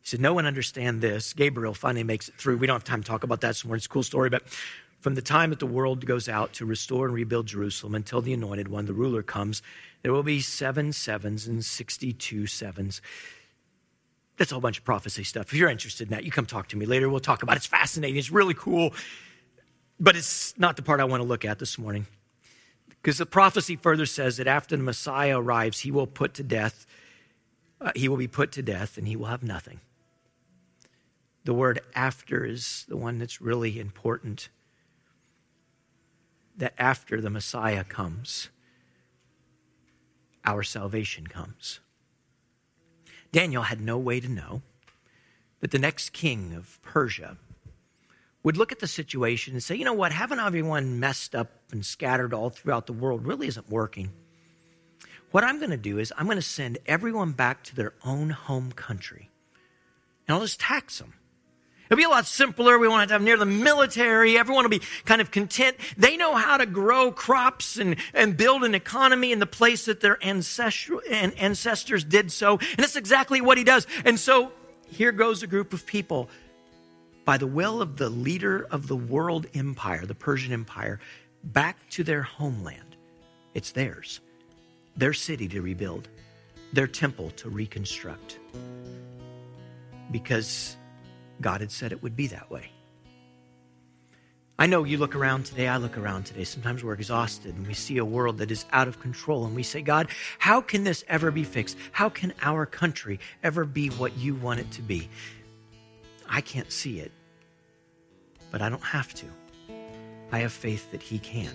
He 0.00 0.08
said, 0.08 0.20
No 0.20 0.34
one 0.34 0.46
understand 0.46 1.00
this. 1.00 1.32
Gabriel 1.32 1.74
finally 1.74 2.02
makes 2.02 2.28
it 2.28 2.34
through. 2.34 2.56
We 2.56 2.66
don't 2.66 2.74
have 2.74 2.84
time 2.84 3.02
to 3.02 3.08
talk 3.08 3.22
about 3.22 3.40
that. 3.42 3.50
It's 3.64 3.86
a 3.86 3.88
cool 3.88 4.02
story, 4.02 4.30
but 4.30 4.42
from 5.00 5.14
the 5.14 5.22
time 5.22 5.50
that 5.50 5.58
the 5.58 5.66
world 5.66 6.04
goes 6.04 6.28
out 6.28 6.52
to 6.54 6.66
restore 6.66 7.06
and 7.06 7.14
rebuild 7.14 7.46
Jerusalem 7.46 7.94
until 7.94 8.20
the 8.20 8.34
anointed 8.34 8.68
one, 8.68 8.86
the 8.86 8.92
ruler 8.92 9.22
comes, 9.22 9.62
there 10.02 10.12
will 10.12 10.22
be 10.22 10.40
seven 10.40 10.92
sevens 10.92 11.46
and 11.46 11.64
62 11.64 12.46
sevens. 12.46 13.00
That's 14.40 14.52
a 14.52 14.54
whole 14.54 14.62
bunch 14.62 14.78
of 14.78 14.84
prophecy 14.86 15.22
stuff. 15.22 15.48
If 15.48 15.54
you're 15.54 15.68
interested 15.68 16.08
in 16.08 16.14
that, 16.14 16.24
you 16.24 16.30
come 16.30 16.46
talk 16.46 16.68
to 16.68 16.76
me 16.78 16.86
later. 16.86 17.10
We'll 17.10 17.20
talk 17.20 17.42
about 17.42 17.56
it. 17.56 17.58
It's 17.58 17.66
fascinating. 17.66 18.16
It's 18.16 18.30
really 18.30 18.54
cool. 18.54 18.94
But 20.00 20.16
it's 20.16 20.58
not 20.58 20.76
the 20.76 20.82
part 20.82 20.98
I 20.98 21.04
want 21.04 21.22
to 21.22 21.28
look 21.28 21.44
at 21.44 21.58
this 21.58 21.76
morning. 21.76 22.06
Because 22.88 23.18
the 23.18 23.26
prophecy 23.26 23.76
further 23.76 24.06
says 24.06 24.38
that 24.38 24.46
after 24.46 24.78
the 24.78 24.82
Messiah 24.82 25.38
arrives, 25.38 25.80
he 25.80 25.90
will 25.90 26.06
put 26.06 26.32
to 26.34 26.42
death, 26.42 26.86
uh, 27.82 27.92
he 27.94 28.08
will 28.08 28.16
be 28.16 28.28
put 28.28 28.50
to 28.52 28.62
death, 28.62 28.96
and 28.96 29.06
he 29.06 29.14
will 29.14 29.26
have 29.26 29.42
nothing. 29.42 29.80
The 31.44 31.52
word 31.52 31.80
after 31.94 32.46
is 32.46 32.86
the 32.88 32.96
one 32.96 33.18
that's 33.18 33.42
really 33.42 33.78
important. 33.78 34.48
That 36.56 36.72
after 36.78 37.20
the 37.20 37.28
Messiah 37.28 37.84
comes, 37.84 38.48
our 40.46 40.62
salvation 40.62 41.26
comes. 41.26 41.80
Daniel 43.32 43.62
had 43.62 43.80
no 43.80 43.98
way 43.98 44.20
to 44.20 44.28
know 44.28 44.62
that 45.60 45.70
the 45.70 45.78
next 45.78 46.12
king 46.12 46.54
of 46.54 46.80
Persia 46.82 47.36
would 48.42 48.56
look 48.56 48.72
at 48.72 48.78
the 48.78 48.86
situation 48.86 49.52
and 49.54 49.62
say, 49.62 49.74
you 49.74 49.84
know 49.84 49.92
what, 49.92 50.12
having 50.12 50.38
everyone 50.38 50.98
messed 50.98 51.34
up 51.34 51.50
and 51.70 51.84
scattered 51.84 52.32
all 52.32 52.50
throughout 52.50 52.86
the 52.86 52.92
world 52.92 53.26
really 53.26 53.46
isn't 53.46 53.68
working. 53.68 54.10
What 55.30 55.44
I'm 55.44 55.58
going 55.58 55.70
to 55.70 55.76
do 55.76 55.98
is 55.98 56.12
I'm 56.16 56.26
going 56.26 56.38
to 56.38 56.42
send 56.42 56.78
everyone 56.86 57.32
back 57.32 57.62
to 57.64 57.76
their 57.76 57.92
own 58.04 58.30
home 58.30 58.72
country. 58.72 59.28
And 60.26 60.34
I'll 60.34 60.42
just 60.42 60.60
tax 60.60 60.98
them. 60.98 61.12
It'll 61.90 61.98
be 61.98 62.04
a 62.04 62.08
lot 62.08 62.26
simpler. 62.26 62.78
We 62.78 62.86
won't 62.86 63.00
have 63.00 63.08
to 63.08 63.14
have 63.14 63.22
near 63.22 63.36
the 63.36 63.44
military. 63.44 64.38
Everyone 64.38 64.62
will 64.62 64.70
be 64.70 64.82
kind 65.04 65.20
of 65.20 65.32
content. 65.32 65.76
They 65.96 66.16
know 66.16 66.36
how 66.36 66.56
to 66.56 66.64
grow 66.64 67.10
crops 67.10 67.78
and, 67.78 67.96
and 68.14 68.36
build 68.36 68.62
an 68.62 68.76
economy 68.76 69.32
in 69.32 69.40
the 69.40 69.46
place 69.46 69.86
that 69.86 70.00
their 70.00 70.24
ancestral, 70.24 71.00
and 71.10 71.36
ancestors 71.36 72.04
did 72.04 72.30
so. 72.30 72.58
And 72.58 72.78
that's 72.78 72.94
exactly 72.94 73.40
what 73.40 73.58
he 73.58 73.64
does. 73.64 73.88
And 74.04 74.20
so 74.20 74.52
here 74.86 75.10
goes 75.10 75.42
a 75.42 75.48
group 75.48 75.72
of 75.72 75.84
people 75.84 76.30
by 77.24 77.38
the 77.38 77.46
will 77.48 77.82
of 77.82 77.96
the 77.96 78.08
leader 78.08 78.68
of 78.70 78.86
the 78.86 78.96
world 78.96 79.48
empire, 79.52 80.06
the 80.06 80.14
Persian 80.14 80.52
Empire, 80.52 81.00
back 81.42 81.76
to 81.90 82.04
their 82.04 82.22
homeland. 82.22 82.96
It's 83.52 83.72
theirs, 83.72 84.20
their 84.96 85.12
city 85.12 85.48
to 85.48 85.60
rebuild, 85.60 86.08
their 86.72 86.86
temple 86.86 87.30
to 87.30 87.50
reconstruct. 87.50 88.38
Because 90.12 90.76
God 91.40 91.60
had 91.60 91.72
said 91.72 91.92
it 91.92 92.02
would 92.02 92.16
be 92.16 92.26
that 92.28 92.50
way. 92.50 92.70
I 94.58 94.66
know 94.66 94.84
you 94.84 94.98
look 94.98 95.16
around 95.16 95.46
today, 95.46 95.68
I 95.68 95.78
look 95.78 95.96
around 95.96 96.24
today. 96.24 96.44
Sometimes 96.44 96.84
we're 96.84 96.92
exhausted 96.92 97.56
and 97.56 97.66
we 97.66 97.72
see 97.72 97.96
a 97.96 98.04
world 98.04 98.36
that 98.38 98.50
is 98.50 98.66
out 98.72 98.88
of 98.88 99.00
control 99.00 99.46
and 99.46 99.54
we 99.54 99.62
say, 99.62 99.80
God, 99.80 100.08
how 100.38 100.60
can 100.60 100.84
this 100.84 101.02
ever 101.08 101.30
be 101.30 101.44
fixed? 101.44 101.78
How 101.92 102.10
can 102.10 102.34
our 102.42 102.66
country 102.66 103.20
ever 103.42 103.64
be 103.64 103.88
what 103.88 104.18
you 104.18 104.34
want 104.34 104.60
it 104.60 104.70
to 104.72 104.82
be? 104.82 105.08
I 106.28 106.42
can't 106.42 106.70
see 106.70 107.00
it, 107.00 107.10
but 108.50 108.60
I 108.60 108.68
don't 108.68 108.84
have 108.84 109.14
to. 109.14 109.26
I 110.30 110.40
have 110.40 110.52
faith 110.52 110.90
that 110.92 111.02
He 111.02 111.18
can. 111.18 111.54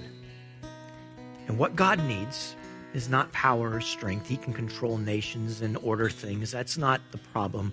And 1.47 1.59
what 1.59 1.75
God 1.75 1.99
needs 1.99 2.55
is 2.95 3.07
not 3.07 3.31
power 3.31 3.75
or 3.75 3.81
strength. 3.81 4.27
He 4.27 4.37
can 4.37 4.51
control 4.51 4.97
nations 4.97 5.61
and 5.61 5.77
order 5.77 6.09
things. 6.09 6.49
That's 6.49 6.75
not 6.77 7.01
the 7.11 7.19
problem. 7.19 7.71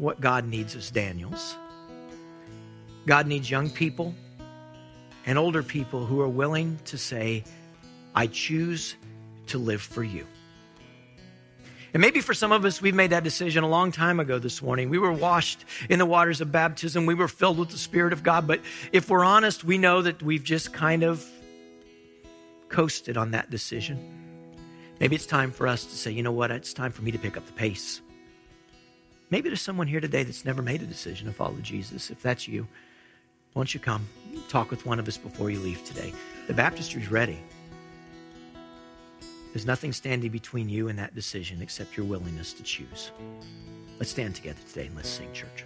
What 0.00 0.18
God 0.18 0.46
needs 0.48 0.74
is 0.74 0.90
Daniels. 0.90 1.56
God 3.04 3.26
needs 3.26 3.50
young 3.50 3.68
people 3.68 4.14
and 5.26 5.36
older 5.36 5.62
people 5.62 6.06
who 6.06 6.22
are 6.22 6.28
willing 6.28 6.78
to 6.86 6.96
say, 6.96 7.44
I 8.14 8.26
choose 8.26 8.96
to 9.48 9.58
live 9.58 9.82
for 9.82 10.02
you. 10.02 10.26
And 11.92 12.00
maybe 12.00 12.22
for 12.22 12.32
some 12.32 12.50
of 12.50 12.64
us, 12.64 12.80
we've 12.80 12.94
made 12.94 13.10
that 13.10 13.24
decision 13.24 13.62
a 13.62 13.68
long 13.68 13.92
time 13.92 14.20
ago 14.20 14.38
this 14.38 14.62
morning. 14.62 14.88
We 14.88 14.96
were 14.96 15.12
washed 15.12 15.66
in 15.90 15.98
the 15.98 16.06
waters 16.06 16.40
of 16.40 16.50
baptism. 16.50 17.04
We 17.04 17.12
were 17.12 17.28
filled 17.28 17.58
with 17.58 17.68
the 17.68 17.76
Spirit 17.76 18.14
of 18.14 18.22
God. 18.22 18.46
But 18.46 18.62
if 18.92 19.10
we're 19.10 19.24
honest, 19.24 19.64
we 19.64 19.76
know 19.76 20.00
that 20.00 20.22
we've 20.22 20.44
just 20.44 20.72
kind 20.72 21.02
of 21.02 21.22
coasted 22.70 23.18
on 23.18 23.32
that 23.32 23.50
decision. 23.50 23.98
Maybe 24.98 25.14
it's 25.14 25.26
time 25.26 25.50
for 25.50 25.68
us 25.68 25.84
to 25.84 25.94
say, 25.94 26.10
you 26.10 26.22
know 26.22 26.32
what? 26.32 26.50
It's 26.50 26.72
time 26.72 26.90
for 26.90 27.02
me 27.02 27.10
to 27.10 27.18
pick 27.18 27.36
up 27.36 27.44
the 27.44 27.52
pace. 27.52 28.00
Maybe 29.30 29.48
there's 29.48 29.62
someone 29.62 29.86
here 29.86 30.00
today 30.00 30.24
that's 30.24 30.44
never 30.44 30.60
made 30.60 30.82
a 30.82 30.86
decision 30.86 31.28
to 31.28 31.32
follow 31.32 31.56
Jesus. 31.62 32.10
If 32.10 32.20
that's 32.20 32.48
you, 32.48 32.66
why 33.52 33.60
don't 33.60 33.72
you 33.72 33.80
come 33.80 34.08
talk 34.48 34.70
with 34.70 34.84
one 34.84 34.98
of 34.98 35.06
us 35.06 35.16
before 35.16 35.50
you 35.50 35.60
leave 35.60 35.84
today? 35.84 36.12
The 36.48 36.54
baptistry's 36.54 37.10
ready. 37.10 37.38
There's 39.52 39.66
nothing 39.66 39.92
standing 39.92 40.30
between 40.30 40.68
you 40.68 40.88
and 40.88 40.98
that 40.98 41.14
decision 41.14 41.62
except 41.62 41.96
your 41.96 42.06
willingness 42.06 42.52
to 42.54 42.62
choose. 42.64 43.12
Let's 43.98 44.10
stand 44.10 44.34
together 44.34 44.60
today 44.68 44.86
and 44.86 44.96
let's 44.96 45.08
sing, 45.08 45.32
church. 45.32 45.64